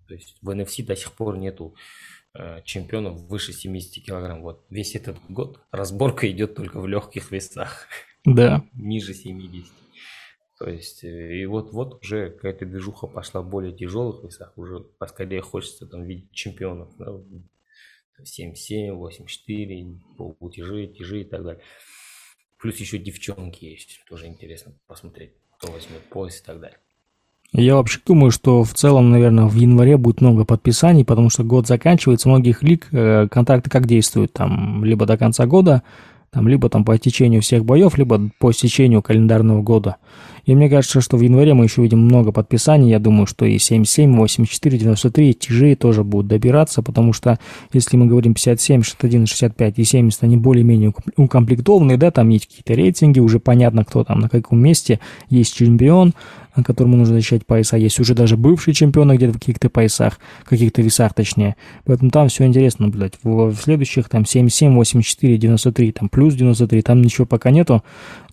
То 0.07 0.13
есть 0.13 0.37
в 0.41 0.49
NFC 0.49 0.83
до 0.85 0.95
сих 0.95 1.11
пор 1.13 1.37
нету 1.37 1.75
э, 2.33 2.61
чемпионов 2.63 3.21
выше 3.21 3.53
70 3.53 4.03
килограмм. 4.05 4.41
Вот 4.41 4.65
весь 4.69 4.95
этот 4.95 5.17
год 5.29 5.59
разборка 5.71 6.29
идет 6.31 6.55
только 6.55 6.79
в 6.79 6.87
легких 6.87 7.31
весах. 7.31 7.87
Да. 8.25 8.65
Ниже 8.73 9.13
70. 9.13 9.71
То 10.59 10.69
есть, 10.69 11.03
э, 11.03 11.37
и 11.37 11.45
вот, 11.45 11.71
вот 11.71 12.03
уже 12.03 12.31
какая-то 12.31 12.65
движуха 12.65 13.07
пошла 13.07 13.41
в 13.41 13.49
более 13.49 13.75
тяжелых 13.75 14.23
весах, 14.23 14.57
уже 14.57 14.79
поскорее 14.79 15.41
хочется 15.41 15.85
там 15.85 16.03
видеть 16.03 16.31
чемпионов, 16.31 16.95
да, 16.97 17.13
7-7, 18.19 18.89
8-4, 18.97 19.99
полутяжи, 20.17 20.87
тяжи 20.87 21.21
и 21.21 21.25
так 21.25 21.43
далее. 21.43 21.63
Плюс 22.57 22.77
еще 22.77 22.97
девчонки 22.97 23.65
есть, 23.65 24.03
тоже 24.09 24.25
интересно 24.25 24.73
посмотреть, 24.87 25.33
кто 25.57 25.71
возьмет 25.71 26.01
пояс 26.09 26.41
и 26.41 26.43
так 26.43 26.59
далее. 26.59 26.79
Я 27.53 27.75
вообще 27.75 27.99
думаю, 28.05 28.31
что 28.31 28.63
в 28.63 28.73
целом, 28.73 29.09
наверное, 29.09 29.45
в 29.45 29.55
январе 29.55 29.97
будет 29.97 30.21
много 30.21 30.43
подписаний, 30.43 31.05
потому 31.05 31.29
что 31.29 31.43
год 31.43 31.65
заканчивается, 31.65 32.27
многих 32.27 32.61
лиг 32.61 32.87
э, 32.91 33.27
контракты 33.31 33.69
как 33.69 33.87
действуют, 33.87 34.33
там, 34.33 34.83
либо 34.83 35.05
до 35.05 35.17
конца 35.17 35.45
года, 35.45 35.81
там, 36.29 36.47
либо 36.47 36.69
там 36.69 36.83
по 36.83 36.97
течению 36.97 37.41
всех 37.41 37.63
боев, 37.63 37.97
либо 37.97 38.29
по 38.37 38.51
истечению 38.51 39.01
календарного 39.01 39.61
года. 39.61 39.95
И 40.47 40.55
мне 40.55 40.69
кажется, 40.69 41.01
что 41.01 41.17
в 41.17 41.21
январе 41.21 41.53
мы 41.53 41.65
еще 41.65 41.81
видим 41.81 41.99
много 41.99 42.31
подписаний. 42.31 42.89
Я 42.89 42.99
думаю, 42.99 43.27
что 43.27 43.45
и 43.45 43.59
77, 43.59 44.15
84, 44.15 44.77
93 44.77 45.33
тяжи 45.33 45.75
тоже 45.75 46.05
будут 46.05 46.27
добираться, 46.27 46.81
потому 46.81 47.11
что 47.11 47.37
если 47.73 47.97
мы 47.97 48.07
говорим 48.07 48.33
57, 48.33 48.81
61, 48.81 49.27
65 49.27 49.77
и 49.77 49.83
70, 49.83 50.23
они 50.23 50.37
более-менее 50.37 50.93
укомплектованные, 51.17 51.97
да, 51.97 52.11
там 52.11 52.29
есть 52.29 52.47
какие-то 52.47 52.73
рейтинги, 52.73 53.19
уже 53.19 53.39
понятно, 53.39 53.83
кто 53.83 54.05
там 54.05 54.21
на 54.21 54.29
каком 54.29 54.59
месте, 54.59 55.01
есть 55.29 55.53
чемпион, 55.53 56.13
которому 56.63 56.97
нужно 56.97 57.15
защищать 57.15 57.45
пояса. 57.45 57.77
Есть 57.77 57.99
уже 57.99 58.13
даже 58.13 58.37
бывшие 58.37 58.73
чемпионы 58.73 59.15
где-то 59.15 59.33
в 59.33 59.39
каких-то 59.39 59.69
поясах, 59.69 60.19
каких-то 60.45 60.81
весах 60.81 61.13
точнее. 61.13 61.55
Поэтому 61.85 62.11
там 62.11 62.29
все 62.29 62.45
интересно 62.45 62.85
наблюдать. 62.85 63.13
В, 63.23 63.51
в 63.51 63.61
следующих 63.61 64.09
там 64.09 64.25
77, 64.25 64.73
84, 64.73 65.37
93, 65.37 65.91
там 65.91 66.09
плюс 66.09 66.35
93, 66.35 66.81
там 66.81 67.01
ничего 67.01 67.25
пока 67.25 67.51
нету. 67.51 67.83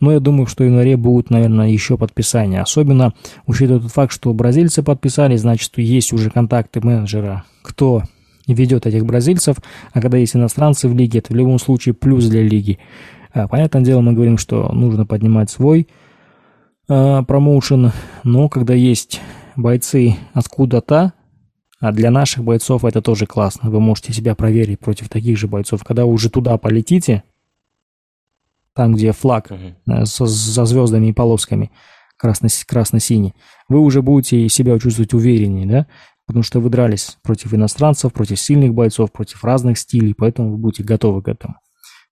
Но 0.01 0.13
я 0.13 0.21
думаю, 0.21 0.47
что 0.47 0.65
в 0.65 0.67
январе 0.67 0.97
будут, 0.97 1.31
наверное, 1.31 1.69
еще 1.69 1.97
подписания. 2.07 2.63
Особенно 2.63 3.15
учитывая 3.47 3.81
тот 3.81 3.93
факт, 3.93 4.13
что 4.13 4.33
бразильцы 4.35 4.83
подписали, 4.83 5.37
значит, 5.37 5.73
есть 5.77 6.13
уже 6.13 6.31
контакты 6.31 6.81
менеджера, 6.81 7.45
кто 7.63 8.03
ведет 8.47 8.87
этих 8.87 9.07
бразильцев, 9.07 9.57
а 9.93 10.01
когда 10.01 10.19
есть 10.19 10.37
иностранцы 10.37 10.89
в 10.89 10.95
лиге, 10.95 11.21
это 11.21 11.33
в 11.33 11.37
любом 11.37 11.59
случае 11.59 11.95
плюс 11.95 12.27
для 12.27 12.43
лиги. 12.43 12.79
А, 13.33 13.49
понятное 13.49 13.83
дело, 13.83 14.01
мы 14.01 14.13
говорим, 14.13 14.37
что 14.37 14.71
нужно 14.73 15.07
поднимать 15.07 15.51
свой 15.51 15.89
э, 16.89 17.23
промоушен, 17.27 17.93
но 18.23 18.49
когда 18.49 18.75
есть 18.75 19.21
бойцы 19.57 20.17
откуда-то, 20.35 21.15
а 21.81 21.93
для 21.93 22.11
наших 22.11 22.45
бойцов 22.45 22.85
это 22.85 23.03
тоже 23.03 23.27
классно. 23.27 23.71
Вы 23.71 23.81
можете 23.81 24.13
себя 24.13 24.35
проверить 24.35 24.81
против 24.81 25.09
таких 25.09 25.39
же 25.39 25.49
бойцов. 25.49 25.85
Когда 25.85 26.07
уже 26.07 26.31
туда 26.31 26.57
полетите, 26.57 27.25
там, 28.75 28.95
где 28.95 29.13
флаг 29.13 29.51
uh-huh. 29.51 30.05
со, 30.05 30.27
со 30.27 30.65
звездами 30.65 31.09
и 31.09 31.13
полосками 31.13 31.71
красно-синий, 32.67 33.35
вы 33.69 33.81
уже 33.81 34.03
будете 34.03 34.49
себя 34.49 34.79
чувствовать 34.79 35.15
увереннее, 35.15 35.67
да? 35.67 35.87
Потому 36.27 36.43
что 36.43 36.61
вы 36.61 36.71
дрались 36.71 37.19
против 37.23 37.53
иностранцев, 37.53 38.13
против 38.13 38.41
сильных 38.41 38.73
бойцов, 38.73 39.13
против 39.13 39.45
разных 39.45 39.79
стилей, 39.79 40.15
поэтому 40.15 40.53
вы 40.53 40.57
будете 40.57 40.83
готовы 40.83 41.23
к 41.23 41.29
этому. 41.29 41.57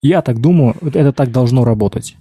Я 0.03 0.21
так 0.21 0.41
думаю, 0.41 0.75
это 0.83 1.13
так 1.13 1.31
должно 1.31 1.65
работать. 1.65 2.17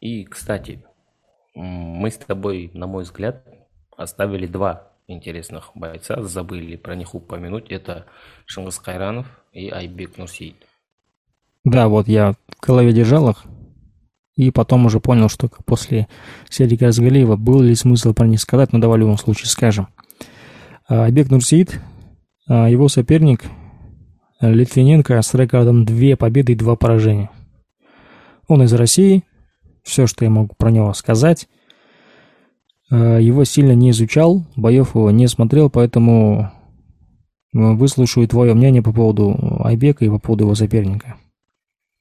И, 0.00 0.24
кстати, 0.24 0.82
мы 1.54 2.10
с 2.10 2.16
тобой, 2.16 2.70
на 2.74 2.86
мой 2.86 3.04
взгляд, 3.04 3.44
оставили 3.96 4.46
два 4.46 4.92
интересных 5.06 5.70
бойца, 5.74 6.22
забыли 6.22 6.76
про 6.76 6.94
них 6.94 7.14
упомянуть. 7.14 7.70
Это 7.70 8.06
Шангас 8.46 8.78
Кайранов 8.78 9.26
и 9.52 9.70
Айбек 9.70 10.18
Нурсиит. 10.18 10.56
Да, 11.64 11.88
вот 11.88 12.06
я 12.08 12.34
в 12.48 12.66
голове 12.66 12.92
держал 12.92 13.30
их, 13.30 13.44
и 14.38 14.52
потом 14.52 14.86
уже 14.86 15.00
понял, 15.00 15.28
что 15.28 15.50
после 15.66 16.06
серии 16.48 16.76
Газгалиева 16.76 17.34
был 17.34 17.60
ли 17.60 17.74
смысл 17.74 18.14
про 18.14 18.24
них 18.24 18.40
сказать, 18.40 18.72
но 18.72 18.78
давай 18.78 18.98
в 18.98 19.00
любом 19.00 19.18
случае 19.18 19.48
скажем. 19.48 19.88
А, 20.88 21.06
Айбек 21.06 21.28
Нурсиит, 21.28 21.80
а, 22.48 22.68
его 22.68 22.88
соперник 22.88 23.42
Литвиненко 24.40 25.20
с 25.20 25.34
рекордом 25.34 25.84
2 25.84 26.14
победы 26.16 26.52
и 26.52 26.54
2 26.54 26.76
поражения. 26.76 27.30
Он 28.46 28.62
из 28.62 28.72
России, 28.72 29.24
все, 29.82 30.06
что 30.06 30.24
я 30.24 30.30
могу 30.30 30.54
про 30.56 30.70
него 30.70 30.94
сказать. 30.94 31.48
Э, 32.92 33.18
его 33.20 33.42
сильно 33.42 33.72
не 33.72 33.90
изучал, 33.90 34.44
боев 34.54 34.94
его 34.94 35.10
не 35.10 35.26
смотрел, 35.26 35.68
поэтому 35.68 36.52
э, 37.52 37.58
выслушаю 37.58 38.28
твое 38.28 38.54
мнение 38.54 38.82
по 38.82 38.92
поводу 38.92 39.36
Айбека 39.64 40.04
и 40.04 40.08
по 40.08 40.20
поводу 40.20 40.44
его 40.44 40.54
соперника. 40.54 41.16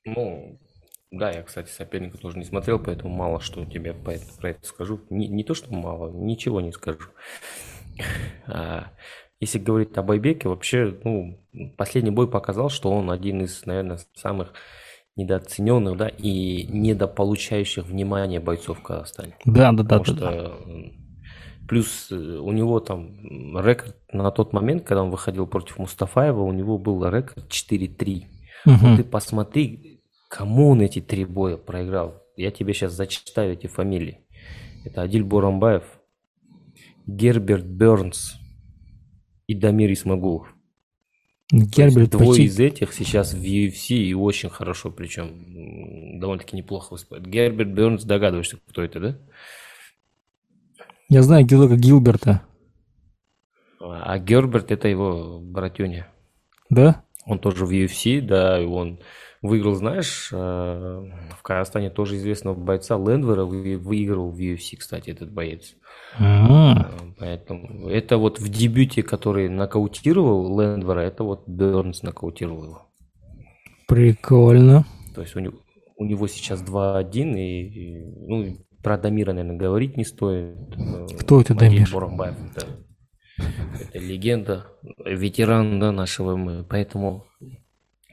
Ну, 0.05 0.56
да, 1.11 1.31
я, 1.31 1.43
кстати, 1.43 1.69
соперника 1.69 2.17
тоже 2.17 2.37
не 2.37 2.43
смотрел, 2.43 2.79
поэтому 2.79 3.13
мало 3.13 3.39
что 3.39 3.63
тебе 3.65 3.93
про 3.93 4.13
это, 4.13 4.25
про 4.39 4.49
это 4.51 4.65
скажу. 4.67 5.01
Не, 5.09 5.27
не 5.27 5.43
то, 5.43 5.53
что 5.53 5.73
мало, 5.73 6.11
ничего 6.11 6.61
не 6.61 6.71
скажу. 6.71 7.09
А, 8.45 8.91
если 9.39 9.57
говорить 9.57 9.97
об 9.97 10.11
Айбеке, 10.11 10.49
вообще, 10.49 10.95
ну, 11.03 11.39
последний 11.77 12.11
бой 12.11 12.29
показал, 12.29 12.69
что 12.69 12.91
он 12.91 13.09
один 13.09 13.41
из, 13.41 13.65
наверное, 13.65 13.99
самых 14.13 14.53
недооцененных, 15.15 15.97
да, 15.97 16.07
и 16.07 16.67
недополучающих 16.67 17.85
внимания 17.85 18.39
бойцов 18.39 18.79
в 18.79 18.83
Казахстане. 18.83 19.35
Да, 19.45 19.71
да, 19.71 19.83
да. 19.83 19.99
Потому 19.99 20.19
да, 20.19 20.31
что 20.31 20.57
да. 20.65 20.73
плюс 21.67 22.07
э, 22.11 22.15
у 22.15 22.51
него 22.51 22.79
там 22.79 23.59
рекорд 23.59 23.97
на 24.11 24.29
тот 24.31 24.53
момент, 24.53 24.83
когда 24.83 25.03
он 25.03 25.09
выходил 25.09 25.47
против 25.47 25.79
Мустафаева, 25.79 26.41
у 26.41 26.51
него 26.51 26.77
был 26.77 27.03
рекорд 27.07 27.47
4-3. 27.49 28.25
Угу. 28.65 28.97
ты 28.97 29.03
посмотри, 29.03 29.96
кому 30.27 30.69
он 30.69 30.81
эти 30.81 31.01
три 31.01 31.25
боя 31.25 31.57
проиграл. 31.57 32.23
Я 32.35 32.51
тебе 32.51 32.73
сейчас 32.73 32.93
зачитаю 32.93 33.53
эти 33.53 33.67
фамилии. 33.67 34.25
Это 34.85 35.01
Адиль 35.01 35.23
Бурамбаев, 35.23 35.83
Герберт 37.05 37.65
Бернс, 37.65 38.37
и 39.47 39.55
Дамир 39.55 39.91
Исмагулов. 39.93 40.53
Герберт 41.49 42.11
Двое 42.11 42.27
почти... 42.27 42.43
из 42.43 42.59
этих 42.59 42.93
сейчас 42.93 43.33
в 43.33 43.41
UFC 43.41 43.95
и 43.95 44.13
очень 44.13 44.49
хорошо, 44.49 44.91
причем 44.91 46.19
довольно-таки 46.19 46.57
неплохо 46.57 46.91
выступает. 46.91 47.25
Герберт 47.25 47.69
Бернс, 47.69 48.03
догадываешься, 48.03 48.59
кто 48.67 48.83
это, 48.83 48.99
да? 48.99 49.19
Я 51.07 51.23
знаю 51.23 51.47
только 51.47 51.77
Гилберта. 51.77 52.41
А, 53.79 54.13
а 54.13 54.19
Герберт 54.19 54.71
это 54.71 54.89
его 54.89 55.39
братюня. 55.39 56.11
Да? 56.69 57.05
Он 57.25 57.39
тоже 57.39 57.65
в 57.65 57.71
UFC, 57.71 58.19
да, 58.19 58.61
и 58.61 58.65
он 58.65 58.99
выиграл, 59.41 59.75
знаешь, 59.75 60.29
э, 60.31 60.35
в 60.35 61.43
Казахстане 61.43 61.89
тоже 61.89 62.15
известного 62.17 62.55
бойца 62.55 62.97
Лендвера 62.97 63.45
выиграл 63.45 64.31
в 64.31 64.39
UFC, 64.39 64.77
кстати, 64.77 65.09
этот 65.09 65.31
боец. 65.31 65.75
А-а-а. 66.19 66.91
Поэтому 67.19 67.87
это 67.89 68.17
вот 68.17 68.39
в 68.39 68.49
дебюте, 68.49 69.03
который 69.03 69.49
нокаутировал 69.49 70.59
Лендвера, 70.59 71.01
это 71.01 71.23
вот 71.23 71.47
Бернс 71.47 72.03
нокаутировал 72.03 72.63
его. 72.63 72.91
Прикольно. 73.87 74.85
То 75.15 75.21
есть 75.21 75.35
у 75.35 75.39
него, 75.39 75.59
у 75.95 76.05
него 76.05 76.27
сейчас 76.27 76.63
2-1, 76.63 77.37
и, 77.37 77.67
и 77.67 78.05
ну, 78.27 78.57
про 78.83 78.97
Дамира, 78.97 79.33
наверное, 79.33 79.57
говорить 79.57 79.97
не 79.97 80.05
стоит. 80.05 80.57
Кто 81.19 81.41
это 81.41 81.55
Дамир? 81.55 81.89
Боромбаев, 81.91 82.35
это, 82.51 82.67
это 83.79 83.99
легенда, 83.99 84.67
ветеран 85.05 85.79
да, 85.79 85.91
нашего 85.91 86.63
Поэтому 86.63 87.25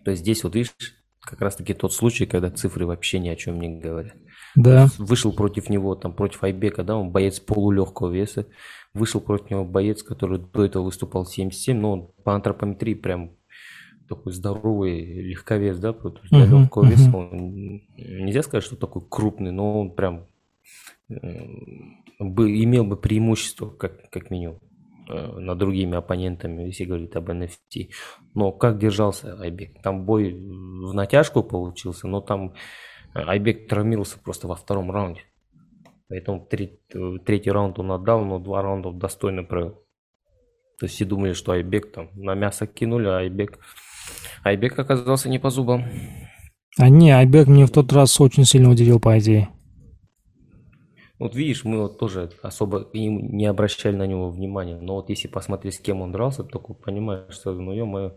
то 0.04 0.10
есть 0.10 0.22
здесь 0.22 0.44
вот 0.44 0.54
видишь, 0.54 0.72
как 1.24 1.40
раз-таки 1.40 1.74
тот 1.74 1.92
случай, 1.92 2.26
когда 2.26 2.50
цифры 2.50 2.86
вообще 2.86 3.18
ни 3.18 3.28
о 3.28 3.36
чем 3.36 3.60
не 3.60 3.78
говорят. 3.78 4.14
Да. 4.54 4.88
Вышел 4.98 5.32
против 5.32 5.68
него, 5.68 5.94
там, 5.94 6.12
против 6.12 6.44
Айбека, 6.44 6.84
да, 6.84 6.96
он 6.96 7.10
боец 7.10 7.40
полулегкого 7.40 8.12
веса. 8.12 8.46
Вышел 8.92 9.20
против 9.20 9.50
него 9.50 9.64
боец, 9.64 10.02
который 10.02 10.38
до 10.38 10.64
этого 10.64 10.84
выступал 10.84 11.26
77, 11.26 11.76
но 11.76 11.92
он 11.92 12.10
по 12.22 12.34
антропометрии 12.34 12.94
прям 12.94 13.32
такой 14.08 14.32
здоровый 14.32 15.00
легковес, 15.22 15.78
да, 15.78 15.92
для 15.92 16.10
uh-huh, 16.10 16.60
легкого 16.60 16.84
uh-huh. 16.84 16.90
веса. 16.90 17.16
Он, 17.16 17.82
нельзя 17.96 18.42
сказать, 18.42 18.64
что 18.64 18.76
такой 18.76 19.02
крупный, 19.08 19.50
но 19.50 19.80
он 19.80 19.94
прям 19.94 20.26
э, 21.08 21.14
бы, 22.20 22.62
имел 22.62 22.84
бы 22.84 22.96
преимущество, 22.96 23.70
как, 23.70 24.10
как 24.10 24.30
минимум. 24.30 24.60
Э, 25.06 25.38
над 25.38 25.58
другими 25.58 25.96
оппонентами, 25.96 26.62
если 26.62 26.84
говорить 26.84 27.14
об 27.14 27.28
NFT. 27.28 27.90
Но 28.34 28.52
как 28.52 28.78
держался 28.78 29.38
Айбек? 29.38 29.82
Там 29.82 30.06
бой 30.06 30.32
в 30.32 30.94
натяжку 30.94 31.42
получился, 31.42 32.08
но 32.08 32.22
там 32.22 32.54
Айбек 33.12 33.68
травмировался 33.68 34.18
просто 34.18 34.48
во 34.48 34.54
втором 34.54 34.90
раунде. 34.90 35.20
Поэтому 36.08 36.46
третий, 36.46 36.78
третий 37.24 37.50
раунд 37.50 37.78
он 37.78 37.92
отдал, 37.92 38.24
но 38.24 38.38
два 38.38 38.62
раунда 38.62 38.92
достойно 38.92 39.42
провел. 39.42 39.72
То 40.78 40.86
есть 40.86 40.94
все 40.94 41.04
думали, 41.04 41.34
что 41.34 41.52
Айбек 41.52 41.92
там 41.92 42.08
на 42.14 42.34
мясо 42.34 42.66
кинули, 42.66 43.06
а 43.06 43.18
Айбек, 43.18 43.58
Айбек 44.42 44.78
оказался 44.78 45.28
не 45.28 45.38
по 45.38 45.50
зубам. 45.50 45.84
А 46.78 46.88
не, 46.88 47.10
Айбек 47.10 47.46
мне 47.46 47.66
в 47.66 47.70
тот 47.70 47.92
раз 47.92 48.18
очень 48.20 48.44
сильно 48.44 48.70
удивил, 48.70 49.00
по 49.00 49.18
идее. 49.18 49.50
Вот 51.18 51.34
видишь, 51.34 51.64
мы 51.64 51.80
вот 51.80 51.98
тоже 51.98 52.30
особо 52.42 52.90
не 52.92 53.46
обращали 53.46 53.94
на 53.94 54.06
него 54.06 54.30
внимания. 54.30 54.78
Но 54.80 54.96
вот 54.96 55.10
если 55.10 55.28
посмотреть, 55.28 55.74
с 55.74 55.78
кем 55.78 56.00
он 56.00 56.10
дрался, 56.12 56.42
то 56.42 56.58
понимаешь, 56.58 57.32
что, 57.32 57.52
ну 57.52 57.72
ё 57.72 58.16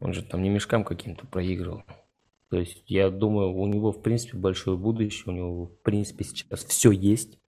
он 0.00 0.12
же 0.12 0.22
там 0.22 0.42
не 0.42 0.50
мешкам 0.50 0.84
каким-то 0.84 1.26
проигрывал. 1.26 1.82
То 2.50 2.58
есть 2.58 2.84
я 2.86 3.10
думаю, 3.10 3.52
у 3.52 3.66
него 3.66 3.92
в 3.92 4.02
принципе 4.02 4.36
большое 4.38 4.76
будущее, 4.76 5.24
у 5.26 5.36
него 5.36 5.66
в 5.66 5.82
принципе 5.82 6.24
сейчас 6.24 6.64
все 6.64 6.90
есть. 6.90 7.40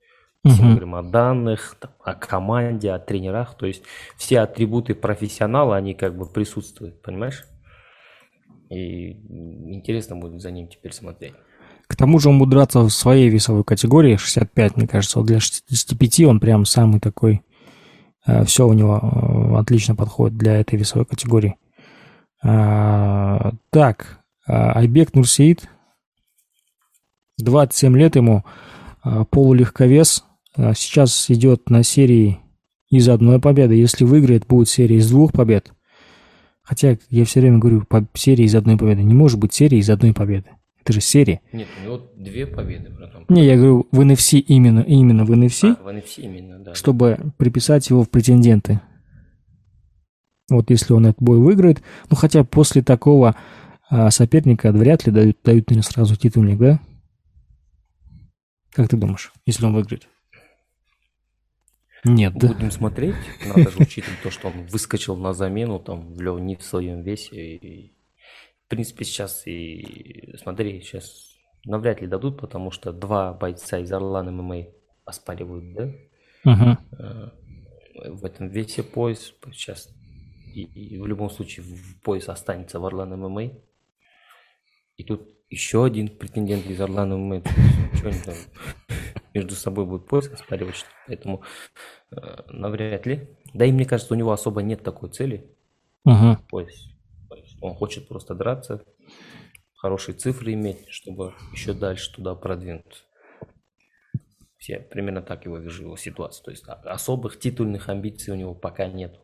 Если 0.44 0.62
мы 0.62 0.70
говорим 0.70 0.94
о 0.94 1.02
данных, 1.02 1.76
там, 1.80 1.90
о 2.00 2.14
команде, 2.14 2.90
о 2.92 2.98
тренерах, 2.98 3.56
то 3.56 3.66
есть 3.66 3.82
все 4.16 4.40
атрибуты 4.40 4.94
профессионала, 4.94 5.76
они 5.76 5.94
как 5.94 6.16
бы 6.16 6.26
присутствуют, 6.26 7.02
понимаешь? 7.02 7.44
И 8.70 9.12
интересно 9.74 10.16
будет 10.16 10.40
за 10.40 10.50
ним 10.50 10.68
теперь 10.68 10.92
смотреть. 10.92 11.34
К 11.89 11.97
тому 11.97 12.18
же 12.18 12.28
он 12.28 12.39
будет 12.39 12.51
драться 12.51 12.80
в 12.80 12.91
своей 12.91 13.30
весовой 13.30 13.64
категории, 13.64 14.16
65, 14.16 14.76
мне 14.76 14.86
кажется. 14.86 15.18
Вот 15.18 15.26
для 15.26 15.41
65 15.41 16.20
он 16.20 16.39
прям 16.39 16.64
самый 16.64 17.01
такой... 17.01 17.43
Э, 18.26 18.45
все 18.45 18.66
у 18.66 18.72
него 18.74 19.01
э, 19.01 19.59
отлично 19.59 19.97
подходит 19.97 20.36
для 20.36 20.61
этой 20.61 20.78
весовой 20.78 21.07
категории. 21.07 21.57
А, 22.43 23.53
так, 23.70 24.20
а, 24.47 24.78
Айбек 24.78 25.14
Нурсеид, 25.14 25.68
27 27.39 27.97
лет 27.97 28.16
ему, 28.16 28.45
а, 29.03 29.24
полулегковес. 29.24 30.24
Сейчас 30.74 31.30
идет 31.30 31.70
на 31.70 31.84
серии 31.84 32.41
из 32.91 33.09
одной 33.09 33.41
победы. 33.41 33.74
Если 33.74 34.05
выиграет, 34.05 34.47
будет 34.47 34.68
серия 34.68 34.97
из 34.97 35.09
двух 35.09 35.32
побед. 35.32 35.72
Хотя 36.62 36.99
я 37.11 37.24
все 37.24 37.41
время 37.41 37.59
говорю, 37.59 37.84
по 37.84 38.05
серии 38.14 38.45
из 38.45 38.57
одной 38.57 38.76
победы. 38.76 39.05
Не 39.05 39.14
может 39.14 39.39
быть 39.39 39.55
серии 39.55 39.78
из 39.78 39.89
одной 39.89 40.12
победы. 40.12 40.51
Это 40.89 40.95
же 40.95 41.01
серия. 41.03 41.43
Нет, 41.53 41.68
у 41.78 41.84
него 41.84 42.11
две 42.16 42.47
победы, 42.47 42.89
братан. 42.89 43.26
Не, 43.28 43.45
я 43.45 43.57
говорю, 43.57 43.86
в 43.93 44.01
NFC 44.01 44.39
именно, 44.39 44.80
именно 44.80 45.26
в 45.26 45.30
NFC, 45.30 45.76
А, 45.78 45.82
в 45.82 45.86
NFC 45.86 46.22
именно, 46.22 46.61
да. 46.61 46.74
чтобы 46.74 47.34
приписать 47.36 47.91
его 47.91 48.05
в 48.05 48.09
претенденты. 48.09 48.80
Вот 50.49 50.70
если 50.70 50.95
он 50.95 51.05
этот 51.05 51.22
бой 51.22 51.36
выиграет, 51.41 51.82
ну 52.09 52.16
хотя 52.16 52.43
после 52.43 52.80
такого 52.80 53.36
а, 53.91 54.11
соперника 54.11 54.72
вряд 54.72 55.05
ли 55.05 55.12
дают, 55.12 55.36
дают 55.45 55.68
наверное, 55.68 55.86
сразу 55.86 56.16
титульник, 56.16 56.57
да? 56.59 56.80
Как 58.72 58.89
ты 58.89 58.97
думаешь, 58.97 59.30
если 59.45 59.66
он 59.66 59.74
выиграет? 59.74 60.09
Нет, 62.03 62.32
да? 62.34 62.49
Будем 62.49 62.70
смотреть. 62.70 63.14
Надо 63.47 63.70
же 63.70 63.76
учитывать 63.80 64.22
то, 64.22 64.30
что 64.30 64.49
он 64.49 64.64
выскочил 64.68 65.16
на 65.16 65.34
замену 65.34 65.80
там 65.80 66.14
в 66.14 66.20
Лео 66.22 66.39
не 66.39 66.57
в 66.57 66.62
своем 66.62 67.03
весе. 67.03 67.57
И, 67.57 67.93
в 68.68 68.70
принципе, 68.70 69.06
сейчас 69.06 69.46
и 69.46 70.36
смотри, 70.42 70.82
сейчас 70.82 71.38
навряд 71.64 72.02
ли 72.02 72.06
дадут, 72.06 72.38
потому 72.38 72.70
что 72.70 72.92
два 72.92 73.32
бойца 73.32 73.78
из 73.78 73.90
Орлан 73.90 74.30
ММА 74.36 74.66
оспаривают, 75.06 75.72
да? 75.72 75.90
Э, 76.98 77.30
В 78.10 78.26
этом 78.26 78.48
весе 78.48 78.82
пояс 78.82 79.32
сейчас. 79.52 79.88
И, 80.54 80.64
и 80.64 80.98
в 80.98 81.06
любом 81.06 81.30
случае 81.30 81.64
пояс 82.02 82.28
останется 82.28 82.78
в 82.78 82.84
Орлан 82.84 83.18
ММА. 83.18 83.52
И 84.98 85.04
тут 85.04 85.22
еще 85.48 85.86
один 85.86 86.08
претендент 86.08 86.66
из 86.66 86.78
Орлан 86.78 87.10
ММА. 87.18 87.42
Что 87.94 88.08
они 88.10 88.18
там 88.20 88.34
между 89.32 89.54
собой 89.54 89.86
будут 89.86 90.08
пояс 90.08 90.28
оспаривать? 90.28 90.76
что? 90.76 90.88
Поэтому 91.06 91.42
э, 92.10 92.16
навряд 92.50 93.06
ли. 93.06 93.28
Да 93.54 93.64
и 93.64 93.72
мне 93.72 93.86
кажется, 93.86 94.12
у 94.12 94.16
него 94.18 94.32
особо 94.32 94.62
нет 94.62 94.82
такой 94.82 95.08
цели. 95.08 95.46
Ага. 96.04 96.42
пояс. 96.50 96.97
Он 97.61 97.74
хочет 97.74 98.09
просто 98.09 98.34
драться, 98.34 98.84
хорошие 99.76 100.14
цифры 100.14 100.52
иметь, 100.54 100.88
чтобы 100.88 101.34
еще 101.52 101.72
дальше 101.72 102.12
туда 102.14 102.34
продвинуться. 102.34 103.02
Все 104.56 104.80
примерно 104.80 105.22
так 105.22 105.44
его 105.44 105.59
вижу 105.59 105.84
его 105.84 105.96
ситуацию. 105.96 106.44
То 106.44 106.50
есть 106.50 106.64
а- 106.68 106.74
особых 106.84 107.38
титульных 107.38 107.88
амбиций 107.88 108.32
у 108.32 108.36
него 108.36 108.54
пока 108.54 108.88
нет. 108.88 109.18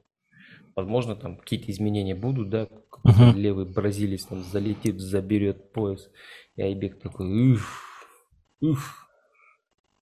Возможно, 0.77 1.15
там 1.17 1.37
какие-то 1.37 1.71
изменения 1.71 2.15
будут, 2.15 2.51
да, 2.51 2.69
Мгм. 3.05 3.37
левый 3.37 3.67
бразилец 3.67 4.25
там 4.25 4.43
залетит, 4.43 4.99
заберет 5.01 5.73
пояс, 5.73 6.09
и 6.57 6.63
Айбек 6.63 7.01
такой, 7.01 7.53
уф, 7.53 8.19
уф, 8.61 9.09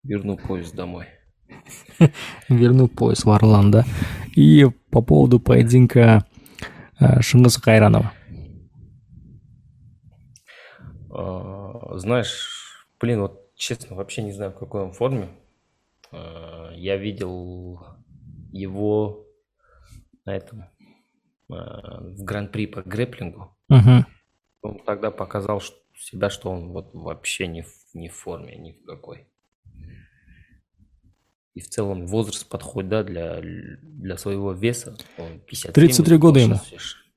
верну 0.03 0.37
пояс 0.39 0.71
домой. 0.73 1.07
Верну 2.49 2.89
пояс 2.89 3.25
в 3.25 3.31
Орлан, 3.31 3.71
да? 3.71 3.85
И 4.35 4.67
по 4.91 5.03
поводу 5.03 5.39
поединка 5.41 6.25
а, 6.99 7.21
Шингиса 7.21 7.61
Хайранова. 7.61 8.13
А, 11.11 11.82
Знаешь, 11.99 12.87
блин, 13.01 13.23
вот 13.23 13.55
честно, 13.55 13.97
вообще 13.97 14.23
не 14.23 14.33
знаю, 14.33 14.53
в 14.53 14.59
какой 14.59 14.83
он 14.83 14.93
форме. 14.93 15.29
А, 16.11 16.71
Я 16.75 16.97
видел 16.97 17.81
его 18.53 19.27
на 20.25 20.37
этом 20.37 20.65
а, 21.51 22.01
в 22.01 22.23
гран-при 22.23 22.67
по 22.67 22.83
грэплингу. 22.83 23.57
Угу. 23.69 24.07
Он 24.63 24.79
тогда 24.85 25.11
показал 25.11 25.63
себя, 25.97 26.31
что 26.31 26.51
он 26.51 26.73
вот 26.73 26.91
вообще 26.93 27.47
не 27.47 27.63
в, 27.63 27.73
не 27.95 28.09
в 28.09 28.15
форме, 28.15 28.57
ни 28.57 28.73
в 28.73 28.85
какой. 28.85 29.29
И 31.55 31.61
в 31.61 31.69
целом 31.69 32.07
возраст 32.07 32.49
подходит, 32.49 32.91
да, 32.91 33.03
для, 33.03 33.41
для 33.43 34.17
своего 34.17 34.53
веса. 34.53 34.97
Он 35.19 35.39
57 35.41 35.73
33 35.73 36.17
года 36.17 36.41
ему. 36.41 36.59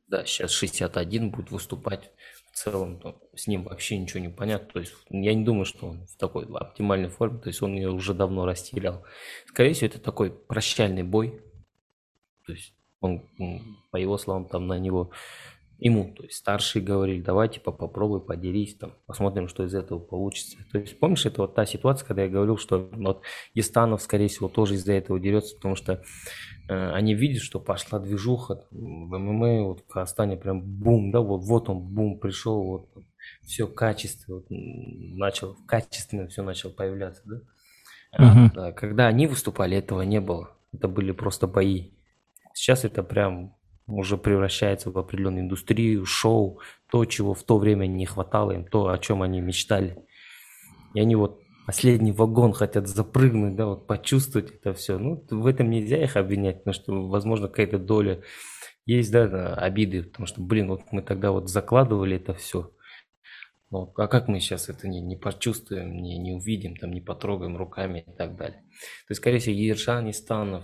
да, 0.08 0.26
сейчас 0.26 0.52
61 0.52 1.32
будет 1.32 1.52
выступать. 1.52 2.12
В 2.56 2.58
целом 2.58 3.02
с 3.36 3.48
ним 3.48 3.66
вообще 3.66 3.98
ничего 3.98 4.22
не 4.22 4.30
понятно. 4.30 4.70
То 4.72 4.80
есть 4.80 4.94
я 5.10 5.34
не 5.34 5.44
думаю, 5.44 5.66
что 5.66 5.88
он 5.88 6.08
в 6.08 6.16
такой 6.16 6.46
оптимальной 6.46 7.10
форме. 7.10 7.38
То 7.40 7.50
есть 7.50 7.62
он 7.62 7.76
ее 7.76 7.90
уже 7.90 8.14
давно 8.14 8.46
растерял. 8.46 9.04
Скорее 9.46 9.74
всего, 9.74 9.88
это 9.88 10.00
такой 10.00 10.32
прощальный 10.32 11.04
бой. 11.04 11.42
То 12.46 12.54
есть 12.54 12.74
он, 13.02 13.28
по 13.92 13.98
его 13.98 14.18
словам, 14.18 14.46
там 14.48 14.68
на 14.68 14.80
него 14.80 15.12
ему, 15.80 16.14
то 16.16 16.24
есть 16.24 16.38
старшие 16.38 16.82
говорили, 16.82 17.22
давай 17.22 17.50
типа 17.50 17.74
попробуй, 17.74 18.22
подерись, 18.22 18.78
там, 18.78 18.94
посмотрим, 19.06 19.50
что 19.50 19.66
из 19.66 19.76
этого 19.76 20.00
получится. 20.00 20.58
То 20.72 20.80
есть 20.80 20.98
помнишь, 20.98 21.26
это 21.26 21.42
вот 21.42 21.56
та 21.56 21.66
ситуация, 21.66 22.08
когда 22.08 22.24
я 22.24 22.30
говорил, 22.30 22.58
что 22.58 22.90
вот 22.94 23.24
Истанов, 23.54 24.02
скорее 24.02 24.30
всего, 24.30 24.48
тоже 24.48 24.76
из-за 24.76 24.94
этого 24.94 25.20
дерется, 25.20 25.58
потому 25.58 25.76
что 25.76 26.02
они 26.68 27.14
видят, 27.14 27.42
что 27.44 27.60
пошла 27.60 28.00
движуха 28.00 28.66
в 28.72 29.18
ММА, 29.18 29.64
вот 29.64 29.82
в 29.82 29.88
Казахстане 29.88 30.38
прям 30.38 30.62
бум, 30.62 31.12
да, 31.12 31.22
вот, 31.22 31.42
вот 31.44 31.70
он 31.70 31.80
бум 31.80 32.20
пришел, 32.20 32.64
вот 32.64 32.90
все 33.44 33.68
качество, 33.68 34.36
вот, 34.36 34.46
начал, 34.50 35.56
качественно 35.68 36.28
все 36.28 36.44
начал 36.44 36.72
появляться, 36.72 37.22
да. 37.26 37.36
А, 38.12 38.24
Мгм. 38.24 38.52
да, 38.56 38.72
Когда 38.72 39.08
они 39.08 39.28
выступали, 39.28 39.78
этого 39.78 40.02
не 40.02 40.22
было. 40.22 40.52
Это 40.74 40.88
были 40.88 41.12
просто 41.12 41.48
бои. 41.48 41.92
Сейчас 42.54 42.86
это 42.86 43.04
прям 43.04 43.56
уже 43.88 44.18
превращается 44.18 44.90
в 44.90 44.98
определенную 44.98 45.44
индустрию, 45.44 46.06
шоу, 46.06 46.60
то, 46.90 47.06
чего 47.06 47.34
в 47.34 47.44
то 47.44 47.58
время 47.58 47.86
не 47.86 48.06
хватало 48.06 48.52
им, 48.52 48.66
то, 48.66 48.88
о 48.88 48.98
чем 48.98 49.22
они 49.22 49.42
мечтали. 49.42 49.98
И 50.94 51.00
они 51.00 51.16
вот 51.16 51.42
последний 51.66 52.12
вагон 52.12 52.54
хотят 52.54 52.88
запрыгнуть, 52.88 53.56
да, 53.56 53.66
вот 53.66 53.88
почувствовать 53.88 54.52
это 54.52 54.74
все. 54.74 54.98
Ну, 54.98 55.26
в 55.30 55.46
этом 55.48 55.70
нельзя 55.70 56.04
их 56.04 56.16
обвинять, 56.16 56.60
потому 56.60 56.74
что, 56.74 57.08
возможно, 57.08 57.48
какая-то 57.48 57.80
доля 57.80 58.22
есть, 58.86 59.12
да, 59.12 59.54
обиды, 59.56 60.04
потому 60.04 60.28
что, 60.28 60.42
блин, 60.42 60.70
вот 60.70 60.82
мы 60.92 61.02
тогда 61.02 61.32
вот 61.32 61.50
закладывали 61.50 62.18
это 62.18 62.34
все. 62.34 62.72
Ну, 63.72 63.92
а 63.98 64.08
как 64.08 64.28
мы 64.28 64.40
сейчас 64.40 64.70
это 64.70 64.88
не, 64.88 65.02
не 65.02 65.16
почувствуем, 65.16 66.02
не, 66.02 66.20
не 66.20 66.32
увидим, 66.34 66.76
там, 66.76 66.94
не 66.94 67.02
потрогаем 67.02 67.58
руками 67.58 68.06
и 68.08 68.12
так 68.16 68.36
далее. 68.36 68.60
То 68.60 69.12
есть, 69.12 69.20
скорее 69.20 69.40
всего, 69.40 69.56
и 69.56 69.70
Иршан 69.70 70.08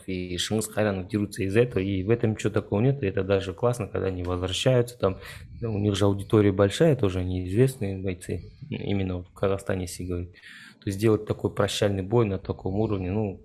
и 0.06 0.38
Шимус 0.38 0.68
Хайранов 0.68 1.08
дерутся 1.08 1.44
из 1.44 1.58
этого, 1.58 1.82
и 1.82 2.04
в 2.04 2.12
этом 2.12 2.32
ничего 2.32 2.52
такого 2.52 2.80
нет, 2.80 3.02
и 3.02 3.08
это 3.08 3.24
даже 3.24 3.54
классно, 3.54 3.88
когда 3.88 4.08
они 4.08 4.22
возвращаются, 4.22 5.00
там, 5.00 5.18
у 5.62 5.80
них 5.80 5.96
же 5.96 6.06
аудитория 6.06 6.52
большая, 6.52 6.96
тоже 6.96 7.20
они 7.20 7.48
известные 7.48 7.98
бойцы, 7.98 8.52
именно 8.70 9.24
в 9.24 9.34
Казахстане, 9.34 9.84
если 9.84 10.06
говорить. 10.06 10.36
То 10.82 10.88
есть, 10.88 10.98
сделать 10.98 11.26
такой 11.26 11.54
прощальный 11.54 12.02
бой 12.04 12.26
на 12.26 12.40
таком 12.40 12.76
уровне, 12.76 13.12
ну, 13.12 13.42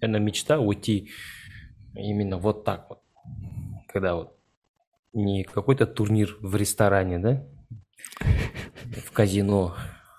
это 0.00 0.18
мечта 0.18 0.58
уйти 0.60 1.10
именно 1.94 2.38
вот 2.38 2.64
так 2.64 2.88
вот, 2.88 3.00
когда 3.88 4.14
вот 4.14 4.36
не 5.12 5.44
какой-то 5.44 5.86
турнир 5.86 6.36
в 6.40 6.54
ресторане, 6.54 7.18
да, 7.18 7.46
в 9.04 9.10
казино, 9.12 9.74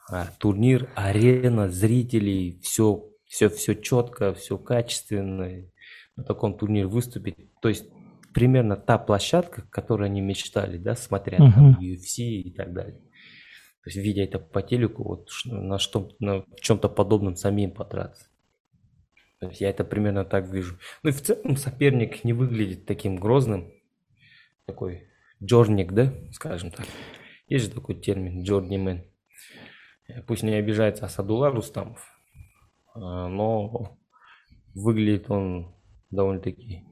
а 0.09 0.27
турнир, 0.39 0.89
арена, 0.95 1.69
зрителей, 1.69 2.59
все, 2.61 3.05
все, 3.25 3.49
все 3.49 3.75
четко, 3.75 4.33
все 4.33 4.57
качественно. 4.57 5.63
На 6.15 6.23
таком 6.23 6.57
турнире 6.57 6.87
выступить. 6.87 7.35
То 7.61 7.69
есть 7.69 7.85
примерно 8.33 8.75
та 8.75 8.97
площадка, 8.97 9.61
к 9.61 9.69
которой 9.69 10.09
они 10.09 10.21
мечтали, 10.21 10.77
да, 10.77 10.95
смотря 10.95 11.37
там 11.37 11.71
Мгм. 11.71 11.79
UFC 11.79 12.23
и 12.23 12.51
так 12.51 12.73
далее. 12.73 12.99
То 13.83 13.89
есть 13.89 13.97
видя 13.97 14.23
это 14.23 14.39
по 14.39 14.61
телеку, 14.61 15.03
вот 15.03 15.29
на 15.45 15.79
что 15.79 16.11
на 16.19 16.45
чем-то 16.61 16.89
подобном 16.89 17.35
самим 17.35 17.71
потратиться. 17.71 18.27
То 19.39 19.47
есть 19.47 19.61
я 19.61 19.69
это 19.69 19.83
примерно 19.83 20.25
так 20.25 20.49
вижу. 20.49 20.77
Ну 21.03 21.09
и 21.09 21.13
в 21.13 21.21
целом 21.21 21.57
соперник 21.57 22.23
не 22.23 22.33
выглядит 22.33 22.85
таким 22.85 23.17
грозным. 23.17 23.71
Такой 24.65 25.07
джорник, 25.41 25.93
да, 25.93 26.13
скажем 26.31 26.71
так. 26.71 26.87
Есть 27.47 27.65
же 27.65 27.71
такой 27.71 27.95
термин 27.95 28.43
джорнимен. 28.43 29.05
Э, 30.07 30.21
Пусть 30.23 30.43
не 30.43 30.53
обижается 30.53 31.05
Асадулла 31.05 31.51
Рустамов, 31.51 32.05
а, 32.93 33.27
но 33.27 33.97
выглядит 34.73 35.29
он 35.29 35.75
довольно-таки, 36.09 36.83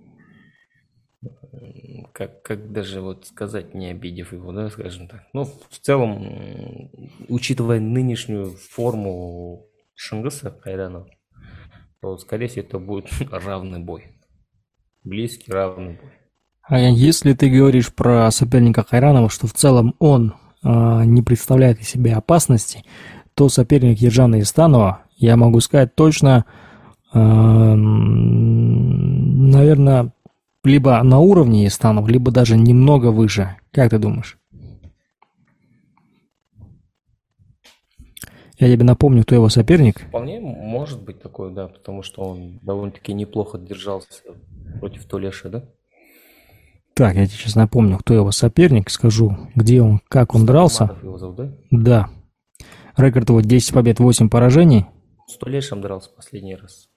как, 2.13 2.41
как 2.41 2.71
даже 2.71 3.01
вот 3.01 3.25
сказать, 3.27 3.73
не 3.73 3.87
обидев 3.87 4.33
его, 4.33 4.51
да, 4.51 4.69
скажем 4.69 5.07
так. 5.07 5.23
Но 5.33 5.45
в 5.45 5.79
целом, 5.81 6.89
учитывая 7.27 7.79
нынешнюю 7.79 8.51
форму 8.51 9.67
Шингиса 9.95 10.49
Кайрана, 10.51 11.05
то, 12.01 12.17
скорее 12.17 12.47
всего, 12.47 12.65
это 12.65 12.79
будет 12.79 13.09
равный 13.31 13.79
бой. 13.79 14.05
Близкий 15.03 15.51
равный 15.51 15.93
бой. 15.93 16.11
А 16.67 16.79
если 16.79 17.33
ты 17.33 17.49
говоришь 17.49 17.93
про 17.93 18.31
соперника 18.31 18.83
Хайранова, 18.83 19.29
что 19.29 19.45
в 19.47 19.53
целом 19.53 19.93
он 19.99 20.33
а, 20.63 21.05
не 21.05 21.21
представляет 21.21 21.79
из 21.79 21.89
себя 21.89 22.17
опасности, 22.17 22.83
то 23.35 23.49
соперник 23.49 23.99
Ержана 23.99 24.39
Истанова, 24.39 25.03
я 25.17 25.37
могу 25.37 25.59
сказать 25.59 25.93
точно, 25.95 26.45
наверное, 29.55 30.11
либо 30.65 31.01
на 31.03 31.19
уровне 31.19 31.67
Истанова, 31.67 32.07
либо 32.07 32.31
даже 32.31 32.57
немного 32.57 33.11
выше. 33.11 33.55
Как 33.71 33.89
ты 33.91 33.97
думаешь? 33.97 34.37
Я 38.57 38.71
тебе 38.71 38.85
напомню, 38.85 39.23
кто 39.23 39.35
его 39.35 39.49
соперник. 39.49 40.07
Вполне 40.07 40.39
может 40.39 41.01
быть 41.01 41.21
такое, 41.21 41.51
да, 41.51 41.67
потому 41.67 42.03
что 42.03 42.21
он 42.23 42.59
довольно-таки 42.61 43.13
неплохо 43.13 43.57
держался 43.57 44.07
против 44.79 45.05
Тулеша, 45.05 45.49
да? 45.49 45.65
Так, 46.93 47.15
я 47.15 47.27
тебе 47.27 47.35
сейчас 47.35 47.55
напомню, 47.55 47.97
кто 47.97 48.13
его 48.13 48.31
соперник, 48.31 48.89
скажу, 48.89 49.37
где 49.55 49.81
он, 49.81 49.99
как 50.07 50.33
он 50.33 50.45
дрался. 50.45 50.97
Его 51.03 51.17
зовут, 51.17 51.35
да? 51.35 51.51
Да. 51.69 52.09
Рекорд 52.95 53.27
его 53.27 53.41
10 53.41 53.73
побед, 53.73 53.99
8 53.99 54.29
поражений. 54.29 54.85
С 55.27 55.35
Тулешем 55.35 55.81
дрался 55.81 56.09
последний 56.15 56.55
раз. 56.55 56.87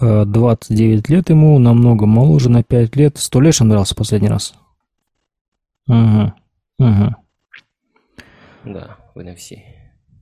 29 0.00 1.08
лет 1.08 1.30
ему, 1.30 1.58
намного 1.58 2.06
моложе, 2.06 2.50
на 2.50 2.62
5 2.62 2.96
лет. 2.96 3.18
С 3.18 3.28
Тулешем 3.28 3.68
дрался 3.68 3.94
последний 3.94 4.28
раз. 4.28 4.54
Угу, 5.86 6.32
угу. 6.78 7.16
Да, 8.64 8.96
в 9.14 9.18
NFC. 9.18 9.56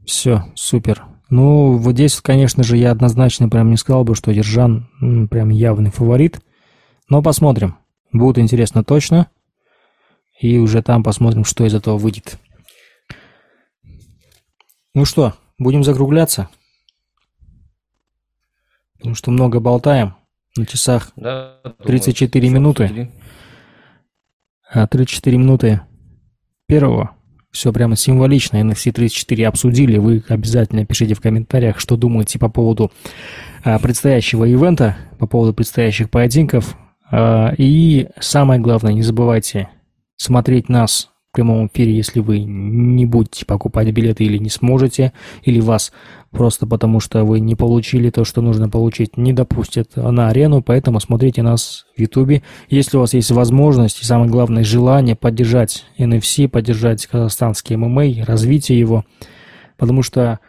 Все, 0.07 0.45
супер. 0.55 1.05
Ну, 1.29 1.77
вот 1.77 1.93
здесь, 1.95 2.21
конечно 2.21 2.63
же, 2.63 2.77
я 2.77 2.93
однозначно 2.93 3.49
прям 3.49 3.71
не 3.71 3.77
сказал 3.77 4.05
бы, 4.05 4.15
что 4.15 4.33
Держан 4.33 4.89
прям 5.29 5.49
явный 5.51 5.91
фаворит. 5.91 6.41
Но 7.09 7.23
посмотрим. 7.23 7.77
Будет 8.13 8.39
интересно 8.39 8.85
точно. 8.85 9.29
И 10.41 10.59
уже 10.59 10.83
там 10.83 11.03
посмотрим, 11.03 11.45
что 11.45 11.65
из 11.65 11.75
этого 11.75 11.99
выйдет. 11.99 12.39
Ну 14.95 15.05
что, 15.05 15.35
будем 15.59 15.83
закругляться? 15.83 16.49
Что 19.17 19.31
много 19.31 19.61
болтаем. 19.61 20.15
На 20.59 20.67
часах 20.67 21.13
Да, 21.17 21.57
34 21.85 22.47
думаю, 22.49 22.61
минуты. 22.61 22.83
обсудили. 22.85 23.11
а, 24.71 24.87
34 24.87 25.39
минуты 25.39 25.81
первого. 26.69 27.13
Все 27.51 27.73
прямо 27.73 27.97
символично. 27.97 28.59
NFC 28.59 28.93
34 28.93 29.49
обсудили. 29.49 29.97
Вы 29.97 30.23
обязательно 30.29 30.85
пишите 30.85 31.15
в 31.15 31.21
комментариях, 31.23 31.81
что 31.81 31.97
думаете 31.97 32.39
по 32.39 32.51
поводу 32.51 32.93
а, 33.65 33.79
предстоящего 33.79 34.45
ивента, 34.45 34.97
по 35.19 35.27
поводу 35.27 35.55
предстоящих 35.55 36.11
поединков. 36.11 36.77
А, 37.11 37.55
И 37.57 38.09
самое 38.21 38.61
главное, 38.61 38.93
не 38.93 39.03
забывайте 39.03 39.71
смотреть 40.17 40.69
нас 40.69 41.11
прямом 41.37 41.67
эфире, 41.67 41.95
если 41.95 42.21
вы 42.21 42.41
не 42.41 43.05
будете 43.05 43.45
покупать 43.45 43.91
билеты 43.93 44.25
или 44.25 44.39
не 44.39 44.49
сможете, 44.49 45.13
или 45.43 45.61
вас 45.61 45.93
просто 46.31 46.67
потому, 46.67 46.99
что 46.99 47.25
вы 47.25 47.41
не 47.41 47.55
получили 47.55 48.11
то, 48.11 48.25
что 48.25 48.41
нужно 48.41 48.69
получить, 48.69 49.17
не 49.17 49.33
допустят 49.33 49.97
на 49.97 50.29
арену, 50.29 50.63
поэтому 50.63 50.99
смотрите 50.99 51.43
нас 51.43 51.87
в 51.97 52.01
Ютубе. 52.01 52.43
Если 52.69 52.97
у 52.97 53.01
вас 53.01 53.15
есть 53.15 53.31
возможность 53.31 54.01
и 54.01 54.05
самое 54.05 54.31
главное 54.31 54.65
желание 54.65 55.15
поддержать 55.15 55.85
NFC, 55.99 56.49
поддержать 56.49 57.07
казахстанский 57.07 57.77
ММА, 57.77 58.25
развитие 58.27 58.79
его, 58.79 59.05
потому 59.77 60.03
что 60.03 60.41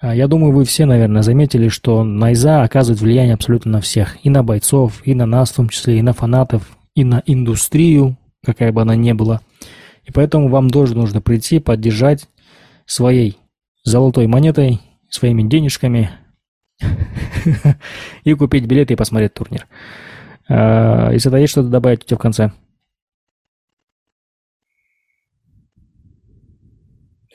а, 0.00 0.14
я 0.14 0.26
думаю, 0.26 0.52
вы 0.52 0.64
все, 0.64 0.84
наверное, 0.84 1.22
заметили, 1.22 1.68
что 1.68 2.02
Найза 2.02 2.64
оказывает 2.64 3.00
влияние 3.00 3.34
абсолютно 3.34 3.72
на 3.72 3.80
всех. 3.80 4.16
И 4.24 4.30
на 4.30 4.42
бойцов, 4.42 5.00
и 5.04 5.14
на 5.14 5.26
нас 5.26 5.50
в 5.50 5.56
том 5.56 5.68
числе, 5.68 6.00
и 6.00 6.02
на 6.02 6.12
фанатов, 6.12 6.76
и 6.96 7.04
на 7.04 7.22
индустрию, 7.26 8.16
какая 8.44 8.72
бы 8.72 8.82
она 8.82 8.96
ни 8.96 9.12
была. 9.12 9.40
И 10.04 10.12
поэтому 10.12 10.48
вам 10.48 10.70
тоже 10.70 10.94
нужно 10.96 11.20
прийти, 11.20 11.60
поддержать 11.60 12.28
своей 12.86 13.38
золотой 13.84 14.26
монетой, 14.26 14.80
своими 15.08 15.42
денежками 15.42 16.10
и 18.24 18.34
купить 18.34 18.66
билеты 18.66 18.94
и 18.94 18.96
посмотреть 18.96 19.34
турнир. 19.34 19.66
А, 20.48 21.10
Если 21.12 21.30
это 21.30 21.38
есть 21.38 21.52
что-то 21.52 21.68
добавить 21.68 22.04
у 22.04 22.06
тебя 22.06 22.16
в 22.16 22.20
конце? 22.20 22.52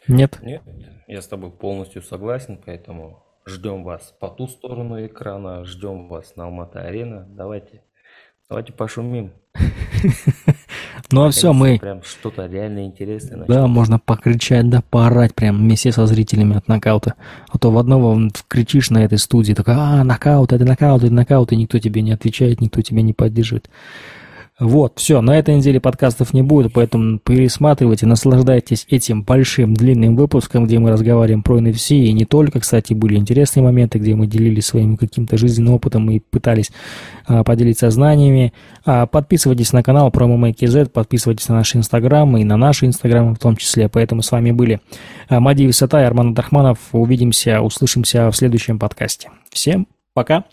Нет? 0.08 0.40
Нет, 0.42 0.64
я 1.08 1.22
с 1.22 1.28
тобой 1.28 1.52
полностью 1.52 2.02
согласен, 2.02 2.62
поэтому 2.66 3.26
ждем 3.46 3.84
вас 3.84 4.16
по 4.20 4.30
ту 4.30 4.48
сторону 4.48 5.06
экрана, 5.06 5.66
ждем 5.66 6.08
вас 6.08 6.36
на 6.36 6.46
Алмата-арена. 6.46 7.28
Давайте, 7.30 7.84
давайте 8.50 8.72
пошумим. 8.72 9.34
Ну 11.10 11.24
а 11.24 11.32
все, 11.32 11.54
мы... 11.54 11.80
Прям 11.80 12.04
что-то 12.04 12.48
реально 12.48 12.86
интересное. 12.86 13.46
Да, 13.48 13.68
можно 13.68 13.98
покричать, 13.98 14.70
да, 14.70 14.84
поорать 14.90 15.34
прям 15.34 15.58
вместе 15.58 15.94
со 15.94 16.06
зрителями 16.06 16.58
от 16.58 16.68
нокаута. 16.68 17.14
А 17.48 17.58
то 17.58 17.72
в 17.72 17.78
одного 17.78 18.20
кричишь 18.50 18.90
на 18.90 19.06
этой 19.06 19.18
студии, 19.18 19.54
такой, 19.54 19.76
а, 19.78 20.04
нокаут, 20.04 20.52
это 20.52 20.66
нокаут, 20.66 21.04
это 21.04 21.14
нокаут, 21.14 21.54
и 21.54 21.56
никто 21.56 21.80
тебе 21.80 22.02
не 22.02 22.12
отвечает, 22.12 22.60
никто 22.60 22.82
тебя 22.82 23.02
не 23.02 23.14
поддерживает. 23.14 23.70
Вот, 24.60 24.94
все, 24.96 25.22
на 25.22 25.38
этой 25.38 25.54
неделе 25.54 25.80
подкастов 25.80 26.34
не 26.34 26.42
будет, 26.42 26.74
поэтому 26.74 27.20
пересматривайте, 27.20 28.08
наслаждайтесь 28.08 28.88
этим 28.90 29.22
большим 29.22 29.76
длинным 29.76 30.16
выпуском, 30.16 30.66
где 30.66 30.80
мы 30.80 30.90
разговариваем 30.90 31.44
про 31.44 31.60
NFC, 31.60 31.98
и 31.98 32.12
не 32.12 32.26
только, 32.26 32.60
кстати, 32.60 32.94
были 32.94 33.18
интересные 33.18 33.62
моменты, 33.62 34.00
где 34.00 34.16
мы 34.16 34.26
делились 34.26 34.66
своим 34.66 34.98
каким-то 34.98 35.38
жизненным 35.38 35.76
опытом 35.76 36.10
и 36.10 36.18
пытались 36.18 36.72
а, 37.28 37.44
поделиться 37.44 37.92
знаниями. 37.92 38.52
А, 38.84 39.06
подписывайтесь 39.06 39.74
на 39.74 39.84
канал 39.84 40.10
KZ, 40.10 40.90
подписывайтесь 40.90 41.48
на 41.50 41.56
наши 41.58 41.78
инстаграмы 41.78 42.42
и 42.42 42.44
на 42.44 42.58
наши 42.58 42.88
инстаграмы 42.88 43.36
в 43.36 43.40
том 43.40 43.58
числе, 43.58 43.90
поэтому 43.90 44.24
с 44.24 44.32
вами 44.32 44.50
были 44.50 44.82
а, 45.30 45.40
Мади 45.40 45.66
Висота 45.66 46.02
и 46.02 46.06
Арман 46.06 46.30
Абдрахманов. 46.30 46.80
Увидимся, 46.94 47.62
услышимся 47.62 48.32
в 48.32 48.36
следующем 48.36 48.80
подкасте. 48.80 49.30
Всем 49.52 49.86
пока! 50.16 50.46